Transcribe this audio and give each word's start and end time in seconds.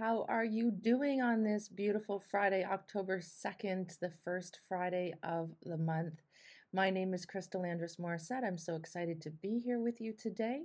How 0.00 0.24
are 0.30 0.46
you 0.46 0.70
doing 0.70 1.20
on 1.20 1.42
this 1.42 1.68
beautiful 1.68 2.20
Friday, 2.30 2.64
October 2.64 3.20
2nd, 3.20 3.98
the 3.98 4.10
first 4.24 4.60
Friday 4.66 5.12
of 5.22 5.50
the 5.62 5.76
month? 5.76 6.22
My 6.72 6.88
name 6.88 7.12
is 7.12 7.26
Crystal 7.26 7.66
Andrus 7.66 7.96
Morissette. 7.96 8.42
I'm 8.42 8.56
so 8.56 8.76
excited 8.76 9.20
to 9.20 9.30
be 9.30 9.60
here 9.62 9.78
with 9.78 10.00
you 10.00 10.14
today 10.14 10.62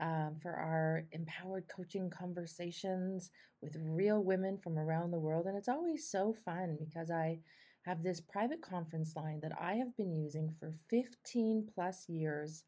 um, 0.00 0.36
for 0.40 0.52
our 0.52 1.06
empowered 1.10 1.64
coaching 1.66 2.08
conversations 2.08 3.32
with 3.60 3.76
real 3.80 4.22
women 4.22 4.56
from 4.56 4.78
around 4.78 5.10
the 5.10 5.18
world. 5.18 5.46
And 5.46 5.58
it's 5.58 5.68
always 5.68 6.08
so 6.08 6.32
fun 6.32 6.78
because 6.78 7.10
I 7.10 7.40
have 7.82 8.04
this 8.04 8.20
private 8.20 8.62
conference 8.62 9.16
line 9.16 9.40
that 9.42 9.60
I 9.60 9.74
have 9.74 9.96
been 9.96 10.14
using 10.14 10.54
for 10.60 10.72
15 10.88 11.68
plus 11.74 12.08
years 12.08 12.62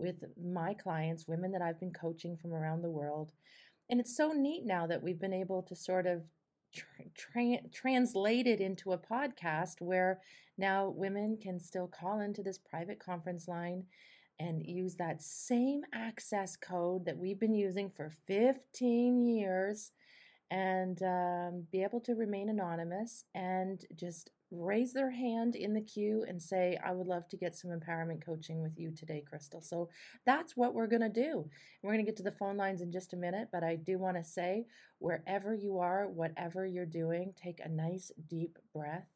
with 0.00 0.24
my 0.42 0.74
clients, 0.74 1.28
women 1.28 1.52
that 1.52 1.62
I've 1.62 1.78
been 1.78 1.92
coaching 1.92 2.36
from 2.36 2.52
around 2.52 2.82
the 2.82 2.90
world. 2.90 3.30
And 3.92 4.00
it's 4.00 4.16
so 4.16 4.32
neat 4.32 4.64
now 4.64 4.86
that 4.86 5.02
we've 5.02 5.20
been 5.20 5.34
able 5.34 5.60
to 5.64 5.76
sort 5.76 6.06
of 6.06 6.22
tra- 6.74 7.10
tra- 7.14 7.68
translate 7.70 8.46
it 8.46 8.58
into 8.58 8.92
a 8.92 8.98
podcast 8.98 9.82
where 9.82 10.20
now 10.56 10.88
women 10.88 11.36
can 11.36 11.60
still 11.60 11.88
call 11.88 12.20
into 12.20 12.42
this 12.42 12.56
private 12.56 12.98
conference 12.98 13.48
line 13.48 13.84
and 14.40 14.64
use 14.64 14.94
that 14.94 15.20
same 15.20 15.82
access 15.92 16.56
code 16.56 17.04
that 17.04 17.18
we've 17.18 17.38
been 17.38 17.52
using 17.52 17.90
for 17.90 18.08
15 18.08 19.26
years 19.26 19.90
and 20.50 21.02
um, 21.02 21.64
be 21.70 21.82
able 21.82 22.00
to 22.00 22.14
remain 22.14 22.48
anonymous 22.48 23.24
and 23.34 23.84
just 23.94 24.30
raise 24.52 24.92
their 24.92 25.10
hand 25.10 25.56
in 25.56 25.72
the 25.72 25.80
queue 25.80 26.24
and 26.28 26.40
say, 26.40 26.78
I 26.84 26.92
would 26.92 27.06
love 27.06 27.28
to 27.30 27.36
get 27.36 27.56
some 27.56 27.70
empowerment 27.70 28.24
coaching 28.24 28.62
with 28.62 28.78
you 28.78 28.92
today, 28.92 29.24
Crystal. 29.26 29.62
So 29.62 29.88
that's 30.26 30.56
what 30.56 30.74
we're 30.74 30.86
going 30.86 31.02
to 31.02 31.08
do. 31.08 31.48
We're 31.82 31.92
going 31.92 32.04
to 32.04 32.08
get 32.10 32.16
to 32.18 32.22
the 32.22 32.32
phone 32.32 32.56
lines 32.56 32.82
in 32.82 32.92
just 32.92 33.14
a 33.14 33.16
minute, 33.16 33.48
but 33.50 33.64
I 33.64 33.76
do 33.76 33.98
want 33.98 34.16
to 34.18 34.24
say, 34.24 34.66
wherever 34.98 35.54
you 35.54 35.78
are, 35.78 36.06
whatever 36.06 36.66
you're 36.66 36.86
doing, 36.86 37.32
take 37.42 37.60
a 37.64 37.68
nice 37.68 38.12
deep 38.28 38.58
breath. 38.74 39.08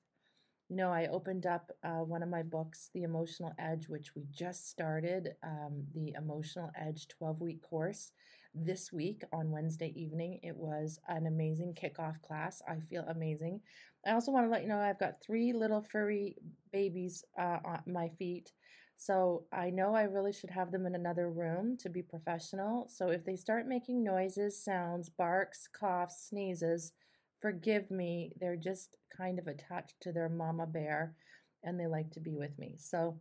You 0.69 0.77
know, 0.77 0.91
I 0.91 1.07
opened 1.07 1.47
up 1.47 1.71
uh, 1.85 2.03
one 2.03 2.25
of 2.25 2.29
my 2.29 2.43
books, 2.43 2.91
The 2.93 3.05
Emotional 3.05 3.53
Edge, 3.57 3.89
which 3.89 4.17
we 4.17 4.27
just 4.33 4.69
started, 4.69 5.35
um, 5.45 5.85
the 5.95 6.15
Emotional 6.19 6.71
Edge 6.77 7.07
12 7.07 7.41
week 7.41 7.63
course 7.63 8.11
this 8.53 8.93
week 8.93 9.23
on 9.33 9.51
Wednesday 9.51 9.93
evening. 9.95 10.41
It 10.43 10.57
was 10.57 10.99
an 11.09 11.27
amazing 11.27 11.75
kickoff 11.75 12.21
class. 12.23 12.63
I 12.67 12.81
feel 12.81 13.05
amazing. 13.07 13.61
I 14.07 14.13
also 14.13 14.31
want 14.31 14.47
to 14.47 14.51
let 14.51 14.63
you 14.63 14.69
know 14.69 14.79
I've 14.79 15.01
got 15.01 15.21
three 15.21 15.53
little 15.53 15.83
furry 15.83 16.37
babies 16.73 17.25
uh, 17.39 17.59
on 17.65 17.81
my 17.87 18.09
feet. 18.19 18.53
So 18.97 19.45
I 19.53 19.71
know 19.71 19.95
I 19.95 20.05
really 20.05 20.33
should 20.33 20.51
have 20.51 20.71
them 20.73 20.87
in 20.87 20.95
another 20.95 21.31
room 21.31 21.77
to 21.81 21.91
be 21.91 22.03
professional. 22.03 22.87
So 22.89 23.09
if 23.09 23.25
they 23.25 23.37
start 23.37 23.67
making 23.67 24.03
noises, 24.03 24.63
sounds, 24.63 25.11
barks, 25.11 25.69
coughs, 25.69 26.29
sneezes, 26.31 26.93
forgive 27.41 27.91
me. 27.91 28.33
They're 28.41 28.57
just 28.57 28.97
kind 29.15 29.39
of 29.39 29.49
attached 29.49 30.01
to 30.03 30.13
their 30.13 30.29
mama 30.29 30.67
bear 30.67 31.15
and 31.63 31.79
they 31.79 31.87
like 31.87 32.11
to 32.13 32.21
be 32.21 32.37
with 32.37 32.59
me. 32.59 32.77
So 32.79 33.21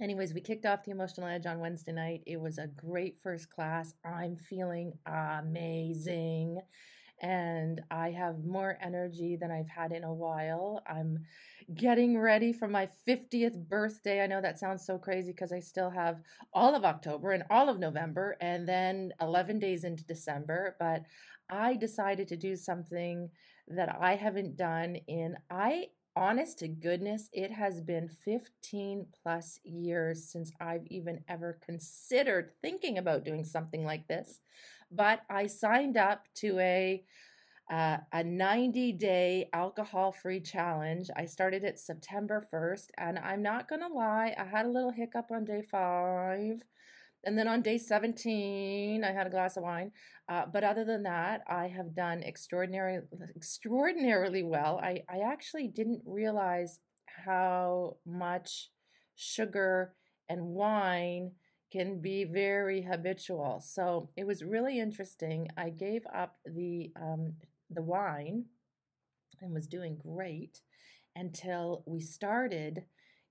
anyways, 0.00 0.32
we 0.32 0.40
kicked 0.40 0.66
off 0.66 0.84
the 0.84 0.92
emotional 0.92 1.28
edge 1.28 1.46
on 1.46 1.60
Wednesday 1.60 1.92
night. 1.92 2.22
It 2.26 2.40
was 2.40 2.56
a 2.58 2.66
great 2.68 3.18
first 3.22 3.50
class. 3.50 3.92
I'm 4.04 4.36
feeling 4.36 4.92
amazing 5.04 6.60
and 7.20 7.80
I 7.90 8.10
have 8.10 8.44
more 8.44 8.78
energy 8.82 9.36
than 9.36 9.50
I've 9.50 9.68
had 9.68 9.92
in 9.92 10.04
a 10.04 10.12
while. 10.12 10.82
I'm 10.86 11.24
getting 11.74 12.18
ready 12.18 12.52
for 12.52 12.68
my 12.68 12.88
50th 13.08 13.56
birthday. 13.68 14.22
I 14.22 14.26
know 14.26 14.40
that 14.40 14.58
sounds 14.58 14.84
so 14.84 14.98
crazy 14.98 15.32
because 15.32 15.52
I 15.52 15.60
still 15.60 15.90
have 15.90 16.20
all 16.52 16.74
of 16.74 16.84
October 16.84 17.32
and 17.32 17.44
all 17.50 17.68
of 17.68 17.78
November 17.78 18.36
and 18.40 18.68
then 18.68 19.12
11 19.20 19.58
days 19.58 19.84
into 19.84 20.04
December, 20.04 20.76
but 20.78 21.02
I 21.48 21.74
decided 21.74 22.28
to 22.28 22.36
do 22.36 22.56
something 22.56 23.30
that 23.68 23.96
I 24.00 24.14
haven't 24.14 24.56
done 24.56 24.96
in 25.08 25.36
I 25.50 25.88
honest 26.16 26.58
to 26.60 26.68
goodness, 26.68 27.28
it 27.32 27.52
has 27.52 27.80
been 27.80 28.08
15 28.08 29.06
plus 29.22 29.60
years 29.64 30.24
since 30.24 30.52
I've 30.60 30.86
even 30.86 31.22
ever 31.28 31.58
considered 31.64 32.52
thinking 32.62 32.98
about 32.98 33.24
doing 33.24 33.44
something 33.44 33.84
like 33.84 34.08
this. 34.08 34.40
But 34.90 35.20
I 35.30 35.46
signed 35.46 35.96
up 35.96 36.26
to 36.36 36.58
a 36.58 37.04
uh, 37.70 37.98
a 38.12 38.22
90 38.24 38.92
day 38.92 39.48
alcohol 39.52 40.12
free 40.12 40.40
challenge. 40.40 41.10
I 41.16 41.26
started 41.26 41.64
it 41.64 41.78
September 41.80 42.46
1st, 42.52 42.90
and 42.98 43.18
I'm 43.18 43.42
not 43.42 43.68
gonna 43.68 43.88
lie, 43.88 44.34
I 44.38 44.44
had 44.44 44.66
a 44.66 44.70
little 44.70 44.92
hiccup 44.92 45.30
on 45.32 45.44
day 45.44 45.62
five. 45.62 46.62
And 47.26 47.36
then 47.36 47.48
on 47.48 47.60
day 47.60 47.76
17, 47.76 49.02
I 49.02 49.12
had 49.12 49.26
a 49.26 49.30
glass 49.30 49.56
of 49.56 49.64
wine. 49.64 49.90
Uh, 50.28 50.44
but 50.50 50.62
other 50.62 50.84
than 50.84 51.02
that, 51.02 51.42
I 51.48 51.66
have 51.66 51.94
done 51.94 52.22
extraordinary, 52.22 53.00
extraordinarily 53.34 54.44
well. 54.44 54.80
I, 54.82 55.00
I 55.08 55.18
actually 55.30 55.66
didn't 55.66 56.02
realize 56.06 56.78
how 57.24 57.96
much 58.06 58.70
sugar 59.16 59.94
and 60.28 60.40
wine 60.42 61.32
can 61.72 62.00
be 62.00 62.24
very 62.24 62.82
habitual. 62.82 63.60
So 63.60 64.10
it 64.16 64.24
was 64.24 64.44
really 64.44 64.78
interesting. 64.78 65.48
I 65.56 65.70
gave 65.70 66.02
up 66.14 66.36
the 66.44 66.92
um, 67.00 67.34
the 67.68 67.82
wine 67.82 68.44
and 69.42 69.52
was 69.52 69.66
doing 69.66 69.98
great 70.00 70.60
until 71.16 71.82
we 71.86 72.00
started 72.00 72.84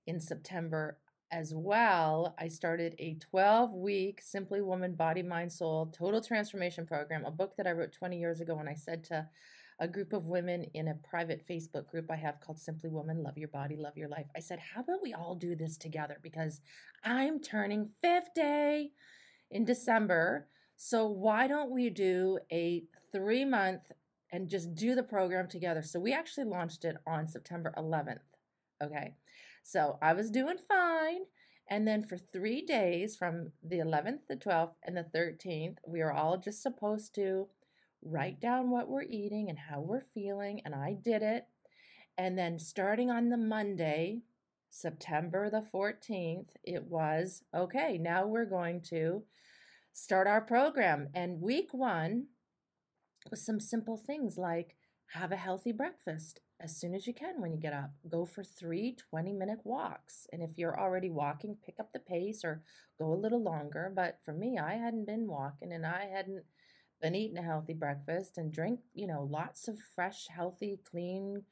in 0.06 0.20
September 0.20 0.98
as 1.30 1.52
well, 1.54 2.34
I 2.38 2.48
started 2.48 2.94
a 2.98 3.14
12 3.14 3.72
week 3.72 4.20
Simply 4.22 4.62
Woman 4.62 4.94
Body, 4.94 5.22
Mind, 5.22 5.52
Soul 5.52 5.92
Total 5.96 6.20
Transformation 6.20 6.86
Program, 6.86 7.24
a 7.24 7.30
book 7.30 7.56
that 7.56 7.66
I 7.66 7.72
wrote 7.72 7.92
20 7.92 8.18
years 8.18 8.40
ago 8.40 8.54
when 8.54 8.68
I 8.68 8.74
said 8.74 9.04
to 9.04 9.28
a 9.78 9.88
group 9.88 10.12
of 10.12 10.26
women 10.26 10.64
in 10.74 10.88
a 10.88 10.94
private 10.94 11.46
Facebook 11.46 11.90
group 11.90 12.10
I 12.10 12.16
have 12.16 12.40
called 12.40 12.58
Simply 12.58 12.88
Woman 12.88 13.22
Love 13.22 13.36
Your 13.36 13.48
Body, 13.48 13.76
Love 13.76 13.96
Your 13.96 14.08
Life. 14.08 14.26
I 14.34 14.40
said, 14.40 14.58
How 14.58 14.80
about 14.80 15.02
we 15.02 15.12
all 15.12 15.34
do 15.34 15.54
this 15.54 15.76
together? 15.76 16.18
Because 16.22 16.60
I'm 17.04 17.40
turning 17.40 17.90
50 18.02 18.92
in 19.50 19.64
December. 19.64 20.48
So 20.76 21.06
why 21.06 21.46
don't 21.46 21.70
we 21.70 21.90
do 21.90 22.38
a 22.52 22.84
three 23.12 23.44
month 23.44 23.82
and 24.32 24.48
just 24.48 24.74
do 24.74 24.94
the 24.94 25.02
program 25.02 25.48
together? 25.48 25.82
So 25.82 26.00
we 26.00 26.12
actually 26.12 26.44
launched 26.44 26.84
it 26.84 26.96
on 27.06 27.26
September 27.26 27.74
11th. 27.76 28.20
Okay. 28.82 29.14
So 29.66 29.98
I 30.00 30.12
was 30.12 30.30
doing 30.30 30.58
fine. 30.68 31.22
And 31.68 31.88
then 31.88 32.04
for 32.04 32.16
three 32.16 32.64
days, 32.64 33.16
from 33.16 33.50
the 33.60 33.78
11th, 33.78 34.20
the 34.28 34.36
12th, 34.36 34.74
and 34.84 34.96
the 34.96 35.06
13th, 35.12 35.78
we 35.84 36.00
are 36.02 36.12
all 36.12 36.38
just 36.38 36.62
supposed 36.62 37.16
to 37.16 37.48
write 38.00 38.40
down 38.40 38.70
what 38.70 38.88
we're 38.88 39.02
eating 39.02 39.48
and 39.48 39.58
how 39.58 39.80
we're 39.80 40.04
feeling. 40.14 40.60
And 40.64 40.72
I 40.72 40.94
did 40.94 41.20
it. 41.20 41.46
And 42.16 42.38
then 42.38 42.60
starting 42.60 43.10
on 43.10 43.28
the 43.28 43.36
Monday, 43.36 44.22
September 44.70 45.50
the 45.50 45.66
14th, 45.74 46.50
it 46.62 46.84
was 46.84 47.42
okay, 47.52 47.98
now 47.98 48.24
we're 48.24 48.44
going 48.44 48.82
to 48.90 49.24
start 49.92 50.28
our 50.28 50.42
program. 50.42 51.08
And 51.12 51.40
week 51.40 51.70
one 51.72 52.26
was 53.32 53.44
some 53.44 53.58
simple 53.58 53.96
things 53.96 54.38
like 54.38 54.76
have 55.14 55.32
a 55.32 55.36
healthy 55.36 55.72
breakfast 55.72 56.40
as 56.60 56.76
soon 56.76 56.94
as 56.94 57.06
you 57.06 57.12
can 57.12 57.40
when 57.40 57.52
you 57.52 57.58
get 57.58 57.72
up. 57.72 57.90
Go 58.08 58.24
for 58.24 58.42
three 58.42 58.96
20 59.10 59.32
minute 59.32 59.60
walks. 59.64 60.26
And 60.32 60.42
if 60.42 60.56
you're 60.56 60.78
already 60.78 61.10
walking, 61.10 61.56
pick 61.64 61.76
up 61.78 61.92
the 61.92 61.98
pace 61.98 62.44
or 62.44 62.62
go 62.98 63.12
a 63.12 63.14
little 63.14 63.42
longer. 63.42 63.92
But 63.94 64.18
for 64.24 64.32
me, 64.32 64.58
I 64.58 64.74
hadn't 64.74 65.06
been 65.06 65.26
walking 65.26 65.72
and 65.72 65.84
I 65.84 66.08
hadn't 66.12 66.44
been 67.00 67.14
eating 67.14 67.38
a 67.38 67.42
healthy 67.42 67.74
breakfast 67.74 68.38
and 68.38 68.52
drink, 68.52 68.80
you 68.94 69.06
know, 69.06 69.28
lots 69.30 69.68
of 69.68 69.78
fresh, 69.94 70.28
healthy, 70.28 70.80
clean, 70.90 71.42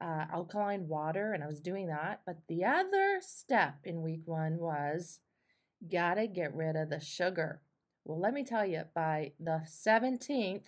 uh, 0.00 0.26
alkaline 0.32 0.86
water. 0.86 1.32
And 1.32 1.42
I 1.42 1.48
was 1.48 1.60
doing 1.60 1.88
that. 1.88 2.20
But 2.24 2.38
the 2.48 2.64
other 2.64 3.18
step 3.20 3.78
in 3.84 4.02
week 4.02 4.22
one 4.24 4.58
was 4.58 5.18
gotta 5.90 6.26
get 6.26 6.54
rid 6.54 6.76
of 6.76 6.90
the 6.90 7.00
sugar. 7.00 7.60
Well, 8.04 8.20
let 8.20 8.34
me 8.34 8.44
tell 8.44 8.66
you, 8.66 8.82
by 8.94 9.32
the 9.40 9.62
17th, 9.66 10.66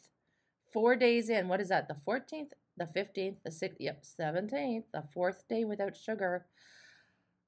four 0.73 0.97
days 0.97 1.29
in, 1.29 1.49
what 1.49 1.61
is 1.61 1.69
that, 1.69 1.87
the 1.87 1.97
14th? 2.07 2.53
The 2.77 2.85
15th, 2.85 3.37
the 3.45 3.51
6th, 3.51 3.77
yep, 3.79 4.03
17th, 4.03 4.85
the 4.93 5.05
fourth 5.13 5.49
day 5.49 5.65
without 5.65 5.97
sugar, 5.97 6.47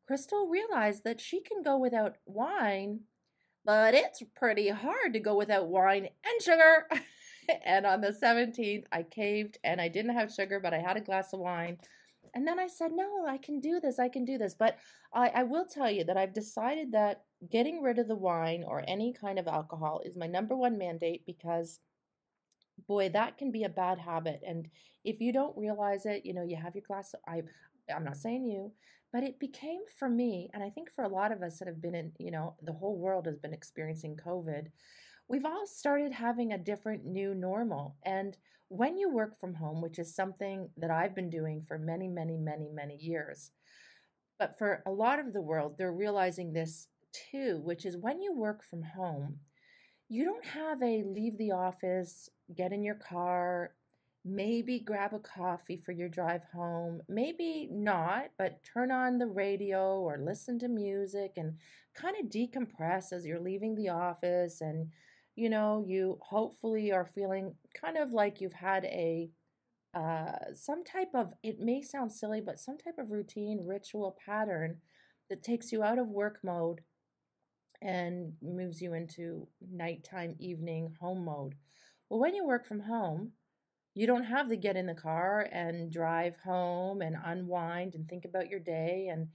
Crystal 0.07 0.49
realized 0.49 1.05
that 1.05 1.21
she 1.21 1.41
can 1.41 1.63
go 1.63 1.77
without 1.77 2.17
wine, 2.25 3.01
but 3.65 3.93
it's 3.95 4.23
pretty 4.35 4.71
hard 4.71 5.13
to 5.13 5.21
go 5.21 5.37
without 5.37 5.69
wine 5.69 6.09
and 6.25 6.43
sugar. 6.43 6.89
and 7.65 7.85
on 7.85 8.01
the 8.01 8.17
17th, 8.23 8.85
I 8.91 9.03
caved 9.03 9.59
and 9.63 9.81
I 9.81 9.89
didn't 9.89 10.15
have 10.15 10.33
sugar, 10.33 10.61
but 10.61 10.73
I 10.73 10.79
had 10.79 10.97
a 10.97 11.03
glass 11.03 11.35
of 11.35 11.41
wine. 11.41 11.77
And 12.35 12.47
then 12.47 12.59
I 12.59 12.69
said, 12.69 12.93
no, 12.95 13.27
I 13.27 13.37
can 13.37 13.61
do 13.61 13.81
this. 13.81 13.99
I 13.99 14.09
can 14.09 14.25
do 14.25 14.39
this. 14.39 14.55
But 14.55 14.79
I, 15.13 15.29
I 15.29 15.43
will 15.43 15.67
tell 15.67 15.91
you 15.91 16.05
that 16.05 16.17
I've 16.17 16.33
decided 16.33 16.93
that 16.93 17.25
getting 17.51 17.83
rid 17.83 17.99
of 17.99 18.09
the 18.09 18.17
wine 18.17 18.65
or 18.67 18.85
any 18.89 19.13
kind 19.13 19.39
of 19.39 19.47
alcohol 19.47 20.01
is 20.05 20.17
my 20.17 20.27
number 20.27 20.57
one 20.57 20.79
mandate 20.79 21.25
because 21.27 21.81
boy 22.87 23.09
that 23.09 23.39
can 23.39 23.51
be 23.51 23.65
a 23.65 23.69
bad 23.69 23.99
habit 23.99 24.41
and 24.47 24.69
if 25.05 25.21
you 25.21 25.33
don't 25.33 25.57
realize 25.57 26.07
it 26.07 26.25
you 26.25 26.35
know 26.35 26.43
you 26.43 26.57
have 26.57 26.75
your 26.75 26.85
glass 26.87 27.15
i 27.27 27.43
i'm 27.95 28.05
not 28.05 28.17
saying 28.17 28.45
you 28.45 28.73
but 29.13 29.23
it 29.23 29.41
became 29.41 29.81
for 29.99 30.09
me 30.09 30.49
and 30.53 30.63
i 30.63 30.71
think 30.71 30.91
for 30.93 31.05
a 31.05 31.09
lot 31.09 31.33
of 31.33 31.43
us 31.43 31.59
that 31.59 31.69
have 31.69 31.81
been 31.81 31.95
in 31.95 32.13
you 32.19 32.31
know 32.31 32.55
the 32.63 32.73
whole 32.73 32.97
world 32.97 33.27
has 33.27 33.39
been 33.39 33.53
experiencing 33.53 34.17
covid 34.17 34.67
we've 35.29 35.45
all 35.45 35.67
started 35.67 36.13
having 36.13 36.53
a 36.53 36.59
different 36.59 37.05
new 37.05 37.35
normal 37.35 37.97
and 38.05 38.37
when 38.69 38.99
you 38.99 39.11
work 39.11 39.41
from 39.41 39.55
home 39.55 39.81
which 39.81 39.99
is 39.99 40.15
something 40.15 40.69
that 40.77 40.91
i've 40.91 41.15
been 41.15 41.31
doing 41.31 41.65
for 41.67 41.79
many 41.79 42.09
many 42.09 42.37
many 42.37 42.69
many 42.69 42.97
years 42.97 43.51
but 44.39 44.57
for 44.59 44.83
a 44.87 44.91
lot 44.91 45.19
of 45.19 45.33
the 45.33 45.41
world 45.41 45.77
they're 45.79 45.93
realizing 45.93 46.53
this 46.53 46.89
too 47.13 47.61
which 47.65 47.87
is 47.87 47.97
when 47.97 48.21
you 48.21 48.33
work 48.35 48.63
from 48.63 48.83
home 48.83 49.39
you 50.09 50.25
don't 50.25 50.45
have 50.45 50.83
a 50.83 51.03
leave 51.05 51.37
the 51.39 51.53
office, 51.53 52.31
get 52.55 52.73
in 52.73 52.83
your 52.83 52.95
car, 52.95 53.73
maybe 54.25 54.79
grab 54.79 55.13
a 55.13 55.19
coffee 55.19 55.77
for 55.77 55.93
your 55.93 56.09
drive 56.09 56.43
home, 56.53 57.01
maybe 57.09 57.69
not, 57.71 58.31
but 58.39 58.63
turn 58.65 58.91
on 58.91 59.19
the 59.19 59.27
radio 59.27 60.01
or 60.01 60.19
listen 60.19 60.59
to 60.59 60.69
music 60.69 61.33
and 61.37 61.57
kind 61.95 62.17
of 62.21 62.31
decompress 62.31 63.13
as 63.13 63.27
you're 63.27 63.41
leaving 63.41 63.75
the 63.75 63.89
office 63.89 64.61
and 64.61 64.89
you 65.37 65.49
know, 65.49 65.85
you 65.87 66.19
hopefully 66.21 66.91
are 66.91 67.07
feeling 67.07 67.55
kind 67.81 67.97
of 67.97 68.11
like 68.11 68.41
you've 68.41 68.53
had 68.55 68.85
a 68.87 69.31
uh, 69.95 70.33
some 70.53 70.83
type 70.83 71.11
of 71.15 71.33
it 71.45 71.61
may 71.61 71.81
sound 71.81 72.11
silly, 72.11 72.41
but 72.41 72.59
some 72.59 72.77
type 72.77 72.99
of 72.99 73.13
routine, 73.13 73.65
ritual 73.65 74.17
pattern 74.27 74.79
that 75.31 75.45
takes 75.45 75.71
you 75.71 75.85
out 75.85 75.99
of 75.99 76.09
work 76.09 76.41
mode 76.43 76.81
and 77.81 78.33
moves 78.43 78.81
you 78.83 78.95
into 78.95 79.49
nighttime, 79.61 80.35
evening, 80.39 80.97
home 81.01 81.25
mode. 81.25 81.55
Well, 82.09 82.21
when 82.21 82.35
you 82.35 82.47
work 82.47 82.67
from 82.67 82.81
home, 82.81 83.33
you 83.95 84.07
don't 84.07 84.25
have 84.25 84.49
to 84.49 84.57
get 84.57 84.77
in 84.77 84.87
the 84.87 84.95
car 84.95 85.49
and 85.53 85.93
drive 85.93 86.37
home 86.45 87.01
and 87.03 87.17
unwind 87.25 87.95
and 87.95 88.09
think 88.09 88.25
about 88.25 88.49
your 88.49 88.61
day 88.61 89.09
and 89.11 89.29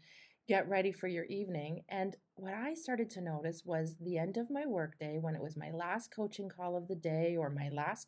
get 0.48 0.68
ready 0.70 0.92
for 0.92 1.08
your 1.08 1.26
evening. 1.26 1.84
And 1.90 2.16
what 2.36 2.54
I 2.54 2.74
started 2.74 3.10
to 3.12 3.22
notice 3.22 3.64
was 3.66 3.96
the 4.00 4.18
end 4.18 4.38
of 4.38 4.50
my 4.50 4.66
workday, 4.66 5.18
when 5.20 5.36
it 5.36 5.42
was 5.42 5.56
my 5.56 5.72
last 5.72 6.14
coaching 6.14 6.50
call 6.50 6.76
of 6.76 6.88
the 6.88 6.96
day 6.96 7.36
or 7.38 7.50
my 7.50 7.70
last 7.70 8.08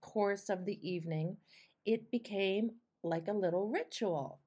course 0.00 0.48
of 0.48 0.64
the 0.64 0.78
evening, 0.88 1.36
it 1.84 2.10
became 2.10 2.70
like 3.02 3.28
a 3.28 3.32
little 3.32 3.68
ritual. 3.68 4.40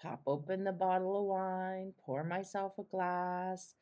Pop 0.00 0.22
open 0.26 0.64
the 0.64 0.72
bottle 0.72 1.18
of 1.18 1.26
wine, 1.26 1.92
pour 2.04 2.24
myself 2.24 2.72
a 2.78 2.84
glass, 2.84 3.74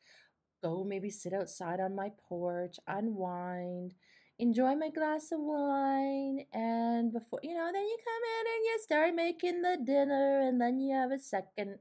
go 0.61 0.83
maybe 0.83 1.09
sit 1.09 1.33
outside 1.33 1.79
on 1.79 1.95
my 1.95 2.11
porch, 2.27 2.77
unwind, 2.87 3.93
enjoy 4.37 4.75
my 4.75 4.89
glass 4.89 5.31
of 5.31 5.39
wine, 5.39 6.45
and 6.53 7.11
before 7.11 7.39
you 7.43 7.53
know, 7.53 7.69
then 7.73 7.83
you 7.83 7.97
come 8.03 8.23
in 8.39 8.53
and 8.55 8.65
you 8.65 8.79
start 8.81 9.15
making 9.15 9.61
the 9.61 9.77
dinner, 9.85 10.41
and 10.41 10.59
then 10.61 10.79
you 10.79 10.95
have 10.95 11.11
a 11.11 11.19
second 11.19 11.77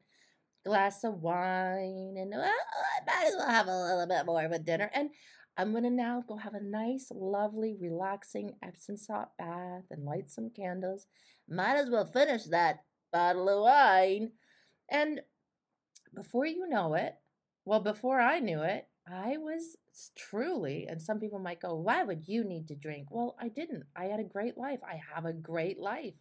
glass 0.64 1.04
of 1.04 1.22
wine, 1.22 2.16
and 2.18 2.30
well, 2.30 2.42
I 2.42 3.04
might 3.06 3.28
as 3.28 3.34
well 3.36 3.48
have 3.48 3.68
a 3.68 3.76
little 3.76 4.06
bit 4.06 4.26
more 4.26 4.44
of 4.44 4.52
a 4.52 4.58
dinner. 4.58 4.90
And 4.92 5.10
I'm 5.56 5.72
gonna 5.72 5.90
now 5.90 6.22
go 6.26 6.36
have 6.36 6.54
a 6.54 6.62
nice, 6.62 7.10
lovely, 7.12 7.76
relaxing 7.80 8.54
Epsom 8.62 8.96
salt 8.96 9.30
bath 9.38 9.84
and 9.90 10.04
light 10.04 10.30
some 10.30 10.50
candles. 10.50 11.06
Might 11.48 11.76
as 11.76 11.90
well 11.90 12.04
finish 12.04 12.44
that 12.44 12.84
bottle 13.12 13.48
of 13.48 13.62
wine. 13.62 14.32
And 14.88 15.20
before 16.14 16.46
you 16.46 16.68
know 16.68 16.94
it, 16.94 17.14
well, 17.68 17.80
before 17.80 18.18
I 18.18 18.38
knew 18.38 18.62
it, 18.62 18.88
I 19.06 19.36
was 19.36 19.76
truly, 20.16 20.86
and 20.88 21.02
some 21.02 21.20
people 21.20 21.38
might 21.38 21.60
go, 21.60 21.74
why 21.74 22.02
would 22.02 22.26
you 22.26 22.42
need 22.42 22.66
to 22.68 22.74
drink? 22.74 23.08
Well, 23.10 23.36
I 23.38 23.48
didn't. 23.48 23.84
I 23.94 24.06
had 24.06 24.20
a 24.20 24.24
great 24.24 24.56
life. 24.56 24.78
I 24.82 24.98
have 25.14 25.26
a 25.26 25.34
great 25.34 25.78
life. 25.78 26.14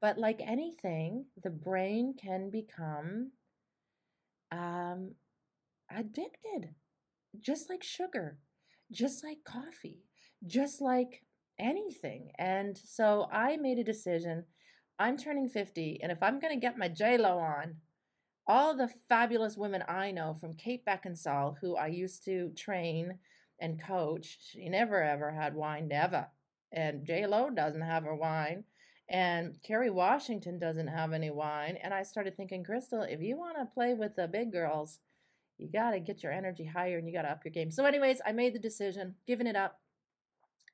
But 0.00 0.16
like 0.16 0.40
anything, 0.40 1.24
the 1.42 1.50
brain 1.50 2.14
can 2.16 2.50
become 2.50 3.32
um, 4.52 5.16
addicted, 5.90 6.76
just 7.40 7.68
like 7.68 7.82
sugar, 7.82 8.38
just 8.92 9.24
like 9.24 9.38
coffee, 9.44 10.04
just 10.46 10.80
like 10.80 11.24
anything. 11.58 12.30
And 12.38 12.78
so 12.78 13.26
I 13.32 13.56
made 13.56 13.80
a 13.80 13.84
decision. 13.84 14.44
I'm 15.00 15.16
turning 15.16 15.48
50, 15.48 15.98
and 16.00 16.12
if 16.12 16.22
I'm 16.22 16.38
going 16.38 16.54
to 16.54 16.60
get 16.60 16.78
my 16.78 16.86
J-Lo 16.86 17.38
on, 17.38 17.78
all 18.46 18.76
the 18.76 18.90
fabulous 19.08 19.56
women 19.56 19.82
I 19.88 20.10
know 20.12 20.34
from 20.34 20.54
Kate 20.54 20.84
Beckinsale, 20.84 21.56
who 21.60 21.76
I 21.76 21.88
used 21.88 22.24
to 22.24 22.50
train 22.56 23.18
and 23.60 23.82
coach, 23.82 24.38
she 24.40 24.68
never 24.68 25.02
ever 25.02 25.32
had 25.32 25.54
wine, 25.54 25.88
never. 25.88 26.28
And 26.72 27.04
J 27.04 27.26
Lo 27.26 27.50
doesn't 27.50 27.82
have 27.82 28.04
her 28.04 28.14
wine, 28.14 28.64
and 29.08 29.56
Kerry 29.62 29.90
Washington 29.90 30.58
doesn't 30.58 30.88
have 30.88 31.12
any 31.12 31.30
wine. 31.30 31.78
And 31.82 31.94
I 31.94 32.02
started 32.02 32.36
thinking, 32.36 32.64
Crystal, 32.64 33.02
if 33.02 33.20
you 33.20 33.36
want 33.36 33.56
to 33.56 33.72
play 33.72 33.94
with 33.94 34.16
the 34.16 34.28
big 34.28 34.52
girls, 34.52 34.98
you 35.58 35.68
got 35.70 35.92
to 35.92 36.00
get 36.00 36.22
your 36.22 36.32
energy 36.32 36.64
higher 36.64 36.98
and 36.98 37.06
you 37.06 37.14
got 37.14 37.22
to 37.22 37.30
up 37.30 37.44
your 37.44 37.52
game. 37.52 37.70
So, 37.70 37.84
anyways, 37.84 38.20
I 38.26 38.32
made 38.32 38.54
the 38.54 38.58
decision, 38.58 39.14
giving 39.26 39.46
it 39.46 39.56
up. 39.56 39.80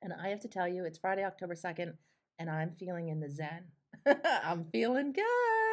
And 0.01 0.11
I 0.13 0.29
have 0.29 0.41
to 0.41 0.49
tell 0.49 0.67
you, 0.67 0.83
it's 0.83 0.97
Friday, 0.97 1.23
October 1.23 1.55
2nd, 1.55 1.93
and 2.37 2.49
I'm 2.49 2.71
feeling 2.71 3.07
in 3.07 3.21
the 3.21 3.29
zen. 3.29 3.67
I'm 4.43 4.65
feeling 4.65 5.13
good 5.13 5.72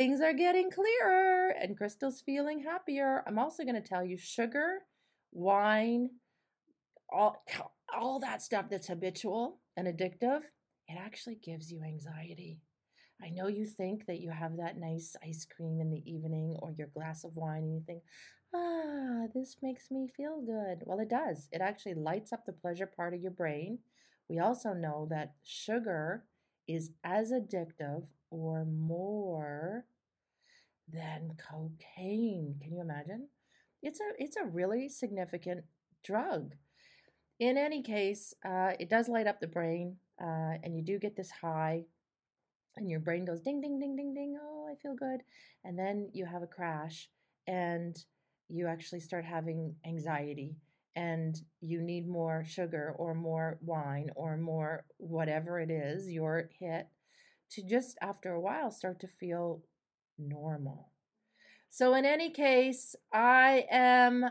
things 0.00 0.22
are 0.22 0.32
getting 0.32 0.70
clearer 0.70 1.50
and 1.60 1.76
Crystal's 1.76 2.22
feeling 2.22 2.64
happier. 2.64 3.22
I'm 3.26 3.38
also 3.38 3.64
going 3.64 3.74
to 3.74 3.86
tell 3.86 4.02
you 4.02 4.16
sugar, 4.16 4.78
wine, 5.30 6.08
all, 7.12 7.44
all 7.94 8.18
that 8.20 8.40
stuff 8.40 8.70
that's 8.70 8.86
habitual 8.86 9.58
and 9.76 9.86
addictive, 9.86 10.40
it 10.88 10.96
actually 10.98 11.34
gives 11.34 11.70
you 11.70 11.82
anxiety. 11.84 12.60
I 13.22 13.28
know 13.28 13.48
you 13.48 13.66
think 13.66 14.06
that 14.06 14.20
you 14.20 14.30
have 14.30 14.56
that 14.56 14.78
nice 14.78 15.16
ice 15.22 15.46
cream 15.54 15.82
in 15.82 15.90
the 15.90 16.10
evening 16.10 16.56
or 16.60 16.72
your 16.72 16.86
glass 16.86 17.22
of 17.22 17.36
wine 17.36 17.64
and 17.64 17.74
you 17.74 17.82
think, 17.86 18.02
ah, 18.54 19.26
this 19.34 19.58
makes 19.60 19.90
me 19.90 20.08
feel 20.16 20.40
good. 20.40 20.78
Well, 20.86 21.00
it 21.00 21.10
does. 21.10 21.46
It 21.52 21.60
actually 21.60 21.92
lights 21.92 22.32
up 22.32 22.46
the 22.46 22.54
pleasure 22.54 22.86
part 22.86 23.12
of 23.12 23.20
your 23.20 23.32
brain. 23.32 23.80
We 24.30 24.38
also 24.38 24.72
know 24.72 25.06
that 25.10 25.34
sugar 25.44 26.24
is 26.66 26.92
as 27.04 27.32
addictive 27.32 28.04
or 28.30 28.64
more 28.64 29.84
than 30.92 31.36
cocaine. 31.36 32.56
Can 32.60 32.72
you 32.72 32.80
imagine? 32.80 33.28
It's 33.82 34.00
a 34.00 34.10
it's 34.18 34.36
a 34.36 34.44
really 34.44 34.88
significant 34.88 35.64
drug. 36.04 36.54
In 37.38 37.56
any 37.56 37.82
case, 37.82 38.34
uh, 38.44 38.72
it 38.78 38.90
does 38.90 39.08
light 39.08 39.26
up 39.26 39.40
the 39.40 39.46
brain, 39.46 39.96
uh, 40.20 40.58
and 40.62 40.76
you 40.76 40.82
do 40.82 40.98
get 40.98 41.16
this 41.16 41.30
high, 41.30 41.84
and 42.76 42.90
your 42.90 43.00
brain 43.00 43.24
goes 43.24 43.40
ding 43.40 43.60
ding 43.60 43.78
ding 43.78 43.96
ding 43.96 44.14
ding. 44.14 44.36
Oh, 44.40 44.68
I 44.70 44.74
feel 44.76 44.94
good, 44.94 45.22
and 45.64 45.78
then 45.78 46.10
you 46.12 46.26
have 46.26 46.42
a 46.42 46.46
crash, 46.46 47.08
and 47.46 47.96
you 48.48 48.66
actually 48.66 49.00
start 49.00 49.24
having 49.24 49.76
anxiety 49.86 50.56
and 50.96 51.40
you 51.60 51.80
need 51.80 52.08
more 52.08 52.44
sugar 52.46 52.94
or 52.98 53.14
more 53.14 53.58
wine 53.62 54.10
or 54.16 54.36
more 54.36 54.84
whatever 54.98 55.60
it 55.60 55.70
is 55.70 56.10
your 56.10 56.50
hit 56.58 56.88
to 57.50 57.62
just 57.62 57.96
after 58.02 58.32
a 58.32 58.40
while 58.40 58.70
start 58.70 59.00
to 59.00 59.06
feel 59.06 59.62
normal. 60.20 60.88
So, 61.70 61.94
in 61.94 62.04
any 62.04 62.30
case, 62.30 62.96
I 63.12 63.66
am 63.70 64.30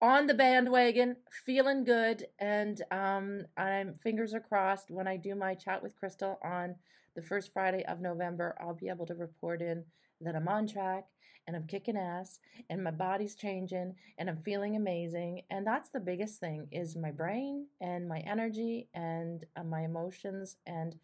on 0.00 0.26
the 0.26 0.34
bandwagon, 0.34 1.16
feeling 1.44 1.84
good, 1.84 2.26
and 2.38 2.82
um, 2.90 3.46
I'm 3.56 3.94
fingers 4.02 4.34
are 4.34 4.40
crossed. 4.40 4.90
When 4.90 5.08
I 5.08 5.16
do 5.16 5.34
my 5.34 5.54
chat 5.54 5.82
with 5.82 5.96
Crystal 5.96 6.38
on 6.42 6.76
the 7.14 7.22
first 7.22 7.52
Friday 7.52 7.84
of 7.86 8.00
November, 8.00 8.56
I'll 8.60 8.74
be 8.74 8.88
able 8.88 9.06
to 9.06 9.14
report 9.14 9.60
in 9.60 9.84
that 10.20 10.36
I'm 10.36 10.48
on 10.48 10.66
track 10.66 11.04
and 11.48 11.56
I'm 11.56 11.66
kicking 11.66 11.96
ass 11.96 12.38
and 12.68 12.84
my 12.84 12.90
body's 12.90 13.34
changing 13.34 13.94
and 14.18 14.28
I'm 14.28 14.36
feeling 14.36 14.76
amazing. 14.76 15.42
And 15.50 15.66
that's 15.66 15.88
the 15.88 15.98
biggest 15.98 16.38
thing 16.38 16.68
is 16.70 16.94
my 16.94 17.10
brain 17.10 17.66
and 17.80 18.06
my 18.06 18.20
energy 18.20 18.88
and 18.94 19.44
uh, 19.56 19.64
my 19.64 19.80
emotions 19.82 20.56
and 20.66 20.94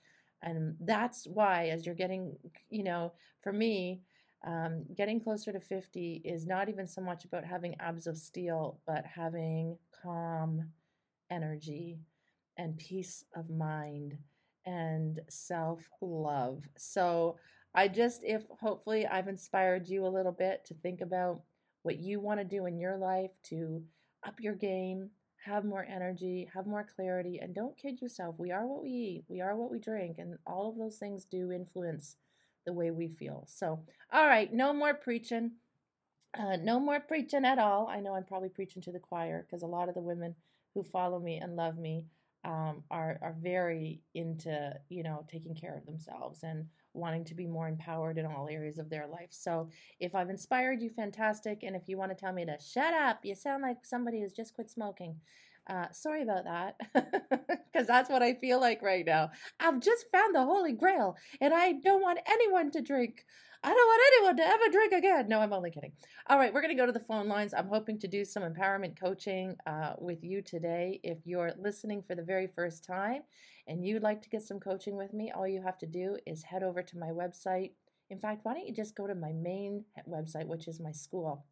and 0.43 0.76
that's 0.81 1.26
why 1.26 1.69
as 1.69 1.87
you're 1.87 1.95
getting 1.95 2.37
you 2.69 2.85
know 2.85 3.12
for 3.43 3.53
me 3.53 4.03
um, 4.47 4.85
getting 4.97 5.21
closer 5.21 5.53
to 5.53 5.61
50 5.61 6.23
is 6.25 6.47
not 6.47 6.69
even 6.69 6.87
so 6.87 7.01
much 7.01 7.25
about 7.25 7.45
having 7.45 7.75
abs 7.81 8.07
of 8.07 8.17
steel 8.17 8.81
but 8.87 9.05
having 9.05 9.79
calm 10.03 10.71
energy 11.31 11.99
and 12.59 12.79
peace 12.79 13.25
of 13.35 13.51
mind 13.51 14.17
and 14.67 15.21
self 15.29 15.89
love 16.01 16.63
so 16.77 17.37
i 17.75 17.89
just 17.89 18.21
if 18.23 18.45
hopefully 18.61 19.07
i've 19.07 19.29
inspired 19.29 19.89
you 19.89 20.07
a 20.07 20.09
little 20.09 20.33
bit 20.33 20.65
to 20.65 20.75
think 20.75 21.01
about 21.01 21.41
what 21.83 21.99
you 21.99 22.21
want 22.21 22.41
to 22.41 22.45
do 22.45 22.67
in 22.67 22.79
your 22.79 22.97
life 22.97 23.31
to 23.43 23.83
up 24.27 24.41
your 24.41 24.55
game 24.55 25.11
have 25.45 25.65
more 25.65 25.85
energy, 25.85 26.49
have 26.55 26.67
more 26.67 26.87
clarity, 26.97 27.39
and 27.41 27.55
don't 27.55 27.77
kid 27.77 28.01
yourself. 28.01 28.35
We 28.39 28.51
are 28.51 28.67
what 28.67 28.83
we 28.83 28.89
eat, 28.89 29.25
we 29.29 29.41
are 29.43 29.55
what 29.57 29.71
we 29.71 29.79
drink, 29.79 30.17
and 30.19 30.39
all 30.47 30.71
of 30.71 30.79
those 30.79 30.97
things 30.97 31.27
do 31.27 31.53
influence 31.53 32.17
the 32.64 32.73
way 32.73 32.90
we 32.90 33.09
feel. 33.09 33.47
So, 33.49 33.80
all 34.12 34.26
right, 34.26 34.52
no 34.52 34.73
more 34.73 34.94
preaching. 34.94 35.52
Uh, 36.38 36.56
no 36.56 36.80
more 36.80 37.00
preaching 37.00 37.44
at 37.44 37.59
all. 37.59 37.87
I 37.88 38.00
know 38.00 38.14
I'm 38.14 38.25
probably 38.25 38.49
preaching 38.49 38.83
to 38.83 38.92
the 38.92 38.99
choir 38.99 39.47
because 39.47 39.62
a 39.62 39.66
lot 39.68 39.88
of 39.88 39.94
the 39.94 40.00
women 40.00 40.35
who 40.75 40.83
follow 40.83 41.21
me 41.21 41.37
and 41.37 41.54
love 41.54 41.78
me 41.78 42.06
um, 42.44 42.83
are 42.90 43.18
are 43.23 43.37
very 43.40 44.02
into 44.14 44.75
you 44.88 45.02
know 45.02 45.25
taking 45.30 45.54
care 45.54 45.76
of 45.76 45.87
themselves 45.87 46.42
and 46.42 46.66
wanting 46.92 47.25
to 47.25 47.35
be 47.35 47.47
more 47.47 47.66
empowered 47.66 48.18
in 48.18 48.26
all 48.26 48.49
areas 48.49 48.78
of 48.78 48.90
their 48.90 49.06
life. 49.06 49.30
So 49.30 49.68
if 49.99 50.14
I've 50.14 50.30
inspired 50.30 50.80
you, 50.80 50.90
fantastic. 50.90 51.62
And 51.62 51.75
if 51.75 51.88
you 51.88 51.99
want 51.99 52.11
to 52.11 52.16
tell 52.16 52.33
me 52.33 52.44
to 52.44 52.56
shut 52.61 52.94
up, 52.94 53.25
you 53.25 53.35
sound 53.35 53.62
like 53.62 53.85
somebody 53.85 54.21
who's 54.21 54.33
just 54.33 54.54
quit 54.54 54.71
smoking. 54.71 55.16
Uh, 55.66 55.87
sorry 55.92 56.23
about 56.23 56.44
that, 56.44 56.76
because 57.73 57.87
that's 57.87 58.11
what 58.11 58.23
I 58.23 58.35
feel 58.35 58.61
like 58.61 58.83
right 58.83 59.04
now. 59.06 59.30
I've 59.59 59.80
just 59.80 60.06
found 60.12 60.35
the 60.35 60.44
Holy 60.44 60.73
Grail, 60.73 61.16
and 61.40 61.54
I 61.54 61.73
don't 61.73 62.02
want 62.02 62.18
anyone 62.26 62.71
to 62.73 62.83
drink. 62.83 63.25
I 63.62 63.68
don't 63.68 63.76
want 63.76 64.02
anyone 64.12 64.37
to 64.37 64.47
ever 64.47 64.71
drink 64.71 64.92
again. 64.92 65.26
No, 65.26 65.40
I'm 65.40 65.54
only 65.54 65.71
kidding. 65.71 65.92
All 66.28 66.37
right, 66.37 66.52
we're 66.52 66.61
going 66.61 66.76
to 66.76 66.80
go 66.80 66.85
to 66.85 66.92
the 66.92 67.00
phone 67.00 67.28
lines. 67.28 67.54
I'm 67.54 67.68
hoping 67.68 67.99
to 68.00 68.09
do 68.09 68.23
some 68.23 68.42
empowerment 68.42 69.00
coaching 69.00 69.56
uh, 69.66 69.94
with 69.99 70.23
you 70.23 70.42
today. 70.42 71.00
If 71.02 71.21
you're 71.25 71.54
listening 71.59 72.02
for 72.06 72.14
the 72.14 72.23
very 72.23 72.47
first 72.47 72.85
time 72.85 73.23
and 73.66 73.83
you'd 73.83 74.02
like 74.02 74.21
to 74.21 74.28
get 74.28 74.42
some 74.42 74.61
coaching 74.61 74.97
with 74.97 75.14
me, 75.14 75.33
all 75.35 75.49
you 75.49 75.62
have 75.62 75.78
to 75.78 75.87
do 75.87 76.18
is 76.26 76.42
head 76.42 76.62
over 76.62 76.83
to 76.83 76.99
my 76.99 77.09
website. 77.09 77.71
In 78.11 78.18
fact, 78.18 78.40
why 78.42 78.52
don't 78.52 78.66
you 78.66 78.75
just 78.75 78.97
go 78.97 79.06
to 79.06 79.14
my 79.14 79.33
main 79.33 79.87
website, 80.06 80.47
which 80.47 80.68
is 80.68 80.78
my 80.78 80.92
school, 80.92 81.47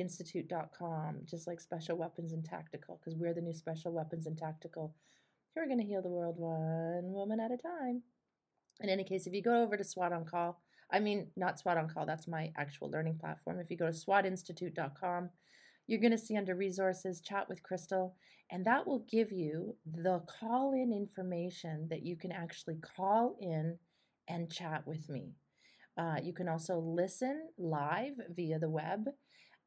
www.swatinstitute.com, 0.00 1.20
just 1.24 1.46
like 1.46 1.60
Special 1.60 1.96
Weapons 1.96 2.32
and 2.32 2.44
Tactical, 2.44 2.98
because 2.98 3.18
we're 3.18 3.34
the 3.34 3.40
new 3.40 3.54
Special 3.54 3.92
Weapons 3.92 4.26
and 4.26 4.36
Tactical. 4.36 4.94
You're 5.56 5.66
going 5.66 5.80
to 5.80 5.86
heal 5.86 6.02
the 6.02 6.08
world 6.08 6.36
one 6.38 7.12
woman 7.12 7.40
at 7.40 7.52
a 7.52 7.56
time. 7.56 8.02
In 8.80 8.88
any 8.88 9.04
case, 9.04 9.26
if 9.26 9.34
you 9.34 9.42
go 9.42 9.62
over 9.62 9.76
to 9.76 9.84
SWAT 9.84 10.12
on 10.12 10.24
Call, 10.24 10.60
I 10.90 11.00
mean, 11.00 11.28
not 11.36 11.58
SWAT 11.58 11.76
on 11.76 11.88
Call, 11.88 12.06
that's 12.06 12.28
my 12.28 12.52
actual 12.56 12.90
learning 12.90 13.18
platform. 13.18 13.58
If 13.58 13.70
you 13.70 13.76
go 13.76 13.86
to 13.86 13.92
swatinstitute.com, 13.92 15.30
you're 15.86 16.00
going 16.00 16.12
to 16.12 16.18
see 16.18 16.36
under 16.36 16.54
resources, 16.54 17.20
chat 17.20 17.48
with 17.48 17.62
Crystal, 17.62 18.16
and 18.50 18.64
that 18.64 18.86
will 18.86 19.04
give 19.10 19.32
you 19.32 19.76
the 19.86 20.22
call 20.40 20.72
in 20.74 20.92
information 20.92 21.88
that 21.90 22.02
you 22.02 22.16
can 22.16 22.32
actually 22.32 22.76
call 22.76 23.36
in 23.40 23.78
and 24.28 24.52
chat 24.52 24.86
with 24.86 25.08
me. 25.08 25.32
Uh, 25.98 26.16
you 26.22 26.32
can 26.32 26.48
also 26.48 26.78
listen 26.78 27.48
live 27.58 28.14
via 28.34 28.58
the 28.58 28.68
web, 28.68 29.06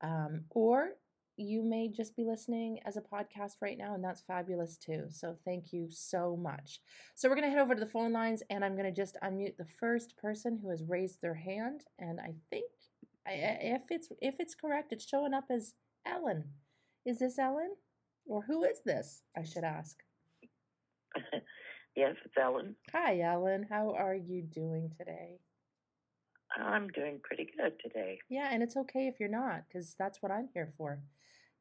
um, 0.02 0.46
or 0.52 0.90
you 1.38 1.64
may 1.64 1.90
just 1.90 2.16
be 2.16 2.24
listening 2.24 2.80
as 2.86 2.96
a 2.96 3.02
podcast 3.02 3.56
right 3.62 3.78
now, 3.78 3.94
and 3.94 4.04
that's 4.04 4.22
fabulous 4.22 4.78
too. 4.78 5.06
So, 5.10 5.36
thank 5.44 5.74
you 5.74 5.88
so 5.90 6.38
much. 6.38 6.80
So, 7.16 7.28
we're 7.28 7.36
going 7.36 7.48
to 7.48 7.52
head 7.52 7.60
over 7.60 7.75
to 7.75 7.80
the 7.80 7.86
phone 7.86 8.14
lines, 8.14 8.42
and 8.50 8.64
I'm 8.64 8.75
going 8.75 8.86
to 8.86 9.02
just 9.02 9.18
unmute 9.24 9.58
the 9.58 9.68
first 9.80 10.16
person 10.18 10.60
who 10.62 10.70
has 10.70 10.84
raised 10.84 11.22
their 11.22 11.36
hand. 11.36 11.82
And 12.00 12.20
I 12.20 12.36
think 12.50 12.66
if 13.28 13.84
it's 13.90 14.10
if 14.22 14.36
it's 14.40 14.56
correct, 14.56 14.92
it's 14.94 15.08
showing 15.08 15.34
up 15.34 15.46
as 15.50 15.74
Ellen. 16.06 16.46
Is 17.06 17.20
this 17.20 17.38
Ellen? 17.38 17.75
Or 18.28 18.42
who 18.42 18.64
is 18.64 18.82
this? 18.86 19.24
I 19.38 19.44
should 19.44 19.64
ask. 19.64 19.98
yes, 21.96 22.16
it's 22.24 22.34
Ellen. 22.42 22.75
Hi, 22.92 23.20
Ellen. 23.20 23.68
How 23.70 23.94
are 23.94 24.16
you 24.16 24.42
doing 24.42 24.92
today? 24.98 25.40
I'm 26.55 26.88
doing 26.89 27.19
pretty 27.24 27.50
good 27.57 27.74
today. 27.81 28.19
Yeah, 28.29 28.50
and 28.51 28.63
it's 28.63 28.77
okay 28.77 29.07
if 29.07 29.19
you're 29.19 29.29
not, 29.29 29.63
because 29.67 29.95
that's 29.97 30.21
what 30.21 30.31
I'm 30.31 30.50
here 30.53 30.71
for 30.77 31.00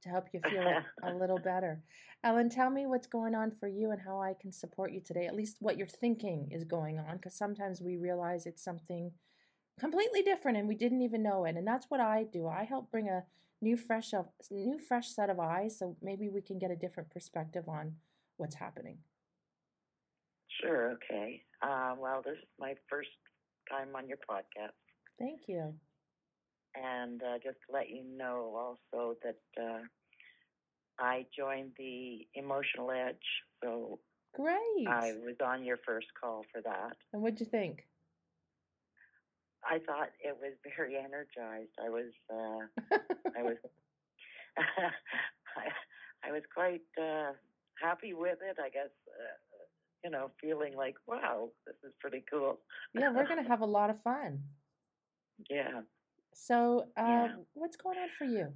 to 0.02 0.08
help 0.08 0.26
you 0.32 0.40
feel 0.40 0.82
a 1.02 1.14
little 1.18 1.38
better. 1.38 1.82
Ellen, 2.22 2.50
tell 2.50 2.70
me 2.70 2.86
what's 2.86 3.06
going 3.06 3.34
on 3.34 3.50
for 3.50 3.68
you 3.68 3.90
and 3.90 4.00
how 4.00 4.20
I 4.20 4.34
can 4.40 4.52
support 4.52 4.92
you 4.92 5.00
today, 5.00 5.26
at 5.26 5.34
least 5.34 5.56
what 5.60 5.76
you're 5.76 5.86
thinking 5.86 6.48
is 6.50 6.64
going 6.64 6.98
on, 6.98 7.16
because 7.16 7.34
sometimes 7.34 7.80
we 7.80 7.96
realize 7.96 8.46
it's 8.46 8.62
something 8.62 9.12
completely 9.78 10.22
different 10.22 10.56
and 10.56 10.68
we 10.68 10.74
didn't 10.74 11.02
even 11.02 11.22
know 11.22 11.44
it. 11.44 11.56
And 11.56 11.66
that's 11.66 11.86
what 11.88 12.00
I 12.00 12.24
do. 12.30 12.46
I 12.46 12.64
help 12.64 12.90
bring 12.90 13.08
a 13.08 13.24
new 13.64 13.76
fresh 13.76 14.12
of 14.12 14.26
new 14.50 14.78
fresh 14.78 15.08
set 15.08 15.30
of 15.30 15.40
eyes 15.40 15.78
so 15.78 15.96
maybe 16.02 16.28
we 16.28 16.42
can 16.42 16.58
get 16.58 16.70
a 16.70 16.76
different 16.76 17.10
perspective 17.10 17.64
on 17.66 17.94
what's 18.36 18.56
happening 18.56 18.98
sure 20.60 20.92
okay 20.92 21.42
uh, 21.62 21.94
well 21.98 22.20
this 22.22 22.36
is 22.36 22.48
my 22.60 22.74
first 22.90 23.08
time 23.70 23.88
on 23.96 24.06
your 24.06 24.18
podcast 24.30 24.83
thank 25.18 25.40
you 25.46 25.74
and 26.74 27.22
uh, 27.22 27.38
just 27.42 27.56
to 27.66 27.72
let 27.72 27.88
you 27.88 28.02
know 28.04 28.54
also 28.56 29.14
that 29.22 29.62
uh, 29.62 29.80
i 30.98 31.24
joined 31.36 31.72
the 31.78 32.26
emotional 32.34 32.90
edge 32.90 33.16
so 33.62 33.98
great 34.34 34.88
i 34.88 35.12
was 35.24 35.36
on 35.44 35.64
your 35.64 35.78
first 35.86 36.08
call 36.20 36.44
for 36.52 36.60
that 36.62 36.96
and 37.12 37.22
what'd 37.22 37.40
you 37.40 37.46
think 37.46 37.84
I 39.66 39.78
thought 39.78 40.10
it 40.22 40.36
was 40.40 40.52
very 40.76 40.96
energized. 40.98 41.72
I 41.82 41.88
was, 41.88 42.12
uh, 42.30 42.96
I 43.38 43.42
was, 43.42 43.56
I, 44.58 45.68
I 46.28 46.32
was 46.32 46.42
quite 46.52 46.82
uh, 47.00 47.32
happy 47.82 48.14
with 48.14 48.38
it. 48.42 48.56
I 48.60 48.68
guess, 48.68 48.90
uh, 49.08 49.64
you 50.04 50.10
know, 50.10 50.30
feeling 50.40 50.76
like, 50.76 50.96
wow, 51.06 51.48
this 51.66 51.76
is 51.84 51.92
pretty 52.00 52.24
cool. 52.30 52.60
yeah, 52.94 53.10
we're 53.10 53.26
gonna 53.26 53.48
have 53.48 53.60
a 53.60 53.66
lot 53.66 53.90
of 53.90 54.02
fun. 54.02 54.42
Yeah. 55.50 55.80
So, 56.34 56.86
uh, 56.96 57.02
yeah. 57.02 57.28
what's 57.54 57.76
going 57.76 57.98
on 57.98 58.08
for 58.18 58.24
you? 58.24 58.48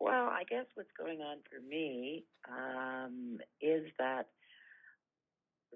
Well, 0.00 0.26
I 0.26 0.44
guess 0.48 0.66
what's 0.74 0.92
going 0.96 1.20
on 1.20 1.38
for 1.50 1.60
me 1.66 2.24
um, 2.48 3.38
is 3.60 3.82
that 3.98 4.26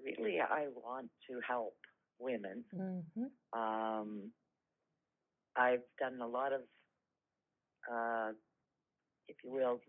really 0.01 0.39
I 0.39 0.67
want 0.75 1.09
to 1.29 1.39
help 1.45 1.75
women. 2.19 2.63
Mm-hmm. 2.73 3.59
Um, 3.59 4.31
I've 5.55 5.83
done 5.99 6.19
a 6.21 6.27
lot 6.27 6.53
of, 6.53 6.61
uh, 7.91 8.31
if 9.27 9.35
you 9.43 9.51
will, 9.51 9.81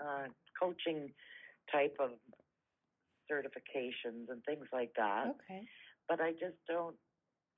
uh, 0.00 0.26
coaching 0.60 1.12
type 1.72 1.96
of 1.98 2.10
certifications 3.30 4.30
and 4.30 4.42
things 4.44 4.66
like 4.72 4.90
that. 4.96 5.26
Okay. 5.28 5.62
But 6.08 6.20
I 6.20 6.32
just 6.32 6.56
don't 6.68 6.96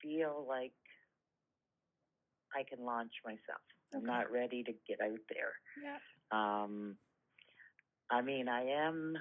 feel 0.01 0.45
like 0.47 0.73
I 2.55 2.63
can 2.63 2.85
launch 2.85 3.11
myself. 3.25 3.61
Okay. 3.93 3.97
I'm 3.99 4.05
not 4.05 4.31
ready 4.31 4.63
to 4.63 4.71
get 4.87 4.99
out 5.01 5.19
there. 5.29 5.53
Yeah. 5.83 5.97
Um, 6.31 6.95
I 8.09 8.21
mean, 8.21 8.47
I 8.47 8.63
am 8.63 9.15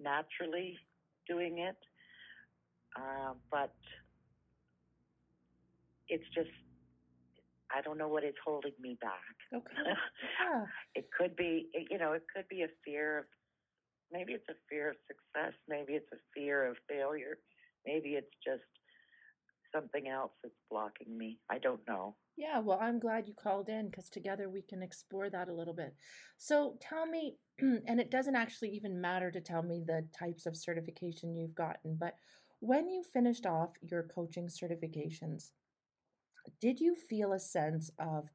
naturally 0.00 0.76
doing 1.28 1.58
it, 1.58 1.76
uh, 2.96 3.34
but 3.50 3.74
it's 6.08 6.24
just 6.34 6.50
I 7.74 7.82
don't 7.82 7.98
know 7.98 8.08
what 8.08 8.24
is 8.24 8.34
holding 8.44 8.72
me 8.80 8.96
back. 9.00 9.36
Okay. 9.54 9.64
Yeah. 10.40 10.64
it 10.94 11.08
could 11.18 11.36
be, 11.36 11.68
you 11.90 11.98
know, 11.98 12.12
it 12.12 12.22
could 12.34 12.48
be 12.48 12.62
a 12.62 12.68
fear 12.84 13.18
of, 13.18 13.24
maybe 14.12 14.32
it's 14.32 14.48
a 14.48 14.54
fear 14.70 14.90
of 14.90 14.96
success. 15.06 15.52
Maybe 15.68 15.94
it's 15.94 16.10
a 16.12 16.16
fear 16.34 16.66
of 16.66 16.76
failure. 16.88 17.38
Maybe 17.86 18.10
it's 18.10 18.32
just 18.44 18.64
something 19.74 20.08
else 20.08 20.32
that's 20.42 20.54
blocking 20.70 21.16
me. 21.16 21.38
I 21.50 21.58
don't 21.58 21.80
know. 21.88 22.16
Yeah, 22.36 22.60
well, 22.60 22.78
I'm 22.80 22.98
glad 22.98 23.26
you 23.26 23.34
called 23.34 23.68
in 23.68 23.88
because 23.88 24.08
together 24.08 24.48
we 24.48 24.62
can 24.62 24.82
explore 24.82 25.28
that 25.30 25.48
a 25.48 25.54
little 25.54 25.74
bit. 25.74 25.94
So 26.36 26.78
tell 26.80 27.06
me, 27.06 27.36
and 27.58 28.00
it 28.00 28.10
doesn't 28.10 28.36
actually 28.36 28.70
even 28.70 29.00
matter 29.00 29.30
to 29.30 29.40
tell 29.40 29.62
me 29.62 29.82
the 29.84 30.06
types 30.16 30.46
of 30.46 30.56
certification 30.56 31.36
you've 31.36 31.54
gotten, 31.54 31.96
but 31.98 32.14
when 32.60 32.88
you 32.88 33.02
finished 33.02 33.46
off 33.46 33.70
your 33.82 34.02
coaching 34.02 34.48
certifications, 34.48 35.50
did 36.60 36.80
you 36.80 36.94
feel 36.94 37.32
a 37.32 37.38
sense 37.38 37.90
of, 37.98 38.28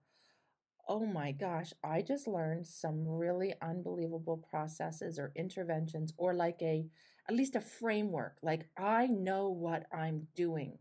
oh 0.87 1.05
my 1.05 1.31
gosh, 1.31 1.73
I 1.83 2.01
just 2.01 2.27
learned 2.27 2.67
some 2.67 3.07
really 3.07 3.53
unbelievable 3.61 4.45
processes 4.49 5.17
or 5.17 5.31
interventions, 5.35 6.13
or 6.17 6.33
like 6.33 6.61
a, 6.61 6.85
at 7.29 7.35
least 7.35 7.55
a 7.55 7.61
framework, 7.61 8.37
like 8.41 8.67
I 8.77 9.07
know 9.07 9.49
what 9.49 9.85
I'm 9.93 10.27
doing? 10.35 10.77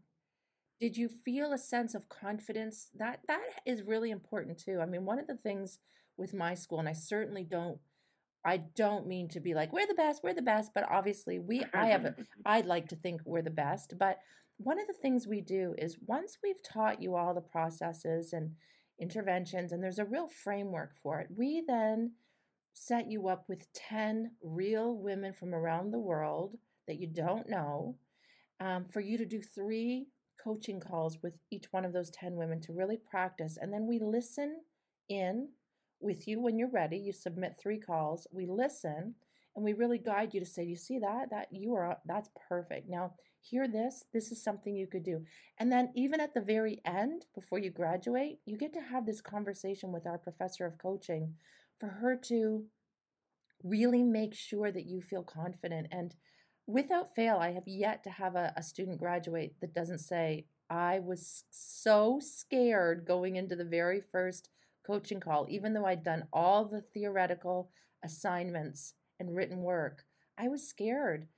Did 0.82 0.96
you 0.96 1.08
feel 1.08 1.52
a 1.52 1.58
sense 1.58 1.94
of 1.94 2.08
confidence? 2.08 2.88
That 2.98 3.20
that 3.28 3.44
is 3.64 3.84
really 3.84 4.10
important 4.10 4.58
too. 4.58 4.80
I 4.82 4.86
mean, 4.86 5.04
one 5.04 5.20
of 5.20 5.28
the 5.28 5.36
things 5.36 5.78
with 6.16 6.34
my 6.34 6.54
school, 6.54 6.80
and 6.80 6.88
I 6.88 6.92
certainly 6.92 7.44
don't 7.44 7.78
I 8.44 8.56
don't 8.56 9.06
mean 9.06 9.28
to 9.28 9.38
be 9.38 9.54
like 9.54 9.72
we're 9.72 9.86
the 9.86 9.94
best, 9.94 10.24
we're 10.24 10.34
the 10.34 10.42
best, 10.42 10.72
but 10.74 10.90
obviously 10.90 11.38
we 11.38 11.64
I 11.72 11.86
have 11.86 12.04
a, 12.06 12.16
I'd 12.44 12.66
like 12.66 12.88
to 12.88 12.96
think 12.96 13.20
we're 13.24 13.42
the 13.42 13.48
best, 13.48 13.94
but 13.96 14.18
one 14.56 14.80
of 14.80 14.88
the 14.88 15.00
things 15.00 15.24
we 15.24 15.40
do 15.40 15.76
is 15.78 15.98
once 16.04 16.38
we've 16.42 16.60
taught 16.64 17.00
you 17.00 17.14
all 17.14 17.32
the 17.32 17.40
processes 17.40 18.32
and 18.32 18.56
interventions, 19.00 19.70
and 19.70 19.84
there's 19.84 20.00
a 20.00 20.04
real 20.04 20.26
framework 20.26 20.96
for 21.00 21.20
it, 21.20 21.28
we 21.32 21.62
then 21.64 22.14
set 22.72 23.08
you 23.08 23.28
up 23.28 23.44
with 23.48 23.72
10 23.72 24.32
real 24.42 24.96
women 24.96 25.32
from 25.32 25.54
around 25.54 25.92
the 25.92 26.00
world 26.00 26.56
that 26.88 26.98
you 26.98 27.06
don't 27.06 27.48
know 27.48 27.94
um, 28.58 28.86
for 28.92 29.00
you 29.00 29.16
to 29.16 29.24
do 29.24 29.40
three 29.40 30.08
coaching 30.42 30.80
calls 30.80 31.18
with 31.22 31.36
each 31.50 31.66
one 31.70 31.84
of 31.84 31.92
those 31.92 32.10
10 32.10 32.36
women 32.36 32.60
to 32.62 32.72
really 32.72 32.96
practice. 32.96 33.58
And 33.60 33.72
then 33.72 33.86
we 33.86 33.98
listen 33.98 34.62
in 35.08 35.48
with 36.00 36.26
you 36.26 36.40
when 36.40 36.58
you're 36.58 36.70
ready. 36.70 36.96
You 36.96 37.12
submit 37.12 37.56
three 37.58 37.78
calls, 37.78 38.26
we 38.32 38.46
listen, 38.46 39.14
and 39.54 39.64
we 39.64 39.72
really 39.72 39.98
guide 39.98 40.34
you 40.34 40.40
to 40.40 40.46
say, 40.46 40.64
"Do 40.64 40.70
you 40.70 40.76
see 40.76 40.98
that? 40.98 41.30
That 41.30 41.52
you 41.52 41.74
are 41.74 41.98
that's 42.06 42.30
perfect." 42.48 42.88
Now, 42.88 43.14
hear 43.40 43.68
this. 43.68 44.04
This 44.12 44.32
is 44.32 44.42
something 44.42 44.74
you 44.74 44.86
could 44.86 45.02
do. 45.02 45.24
And 45.58 45.70
then 45.70 45.92
even 45.94 46.20
at 46.20 46.32
the 46.32 46.40
very 46.40 46.80
end, 46.84 47.26
before 47.34 47.58
you 47.58 47.70
graduate, 47.70 48.40
you 48.44 48.56
get 48.56 48.72
to 48.74 48.80
have 48.80 49.04
this 49.04 49.20
conversation 49.20 49.92
with 49.92 50.06
our 50.06 50.18
professor 50.18 50.64
of 50.64 50.78
coaching 50.78 51.34
for 51.78 51.88
her 51.88 52.16
to 52.16 52.66
really 53.62 54.02
make 54.02 54.34
sure 54.34 54.72
that 54.72 54.86
you 54.86 55.00
feel 55.00 55.22
confident 55.22 55.88
and 55.90 56.14
without 56.66 57.14
fail, 57.14 57.36
I 57.36 57.52
have 57.52 57.66
yet 57.66 58.04
to 58.04 58.10
have 58.10 58.36
a, 58.36 58.52
a 58.56 58.62
student 58.62 58.98
graduate 58.98 59.56
that 59.60 59.74
doesn't 59.74 59.98
say, 59.98 60.46
I 60.70 61.00
was 61.00 61.44
so 61.50 62.18
scared 62.22 63.04
going 63.06 63.36
into 63.36 63.56
the 63.56 63.64
very 63.64 64.00
first 64.00 64.48
coaching 64.86 65.20
call, 65.20 65.46
even 65.48 65.74
though 65.74 65.86
I'd 65.86 66.02
done 66.02 66.26
all 66.32 66.64
the 66.64 66.80
theoretical 66.80 67.70
assignments 68.02 68.94
and 69.20 69.34
written 69.34 69.58
work. 69.58 70.04
I 70.38 70.48
was 70.48 70.66
scared. 70.66 71.28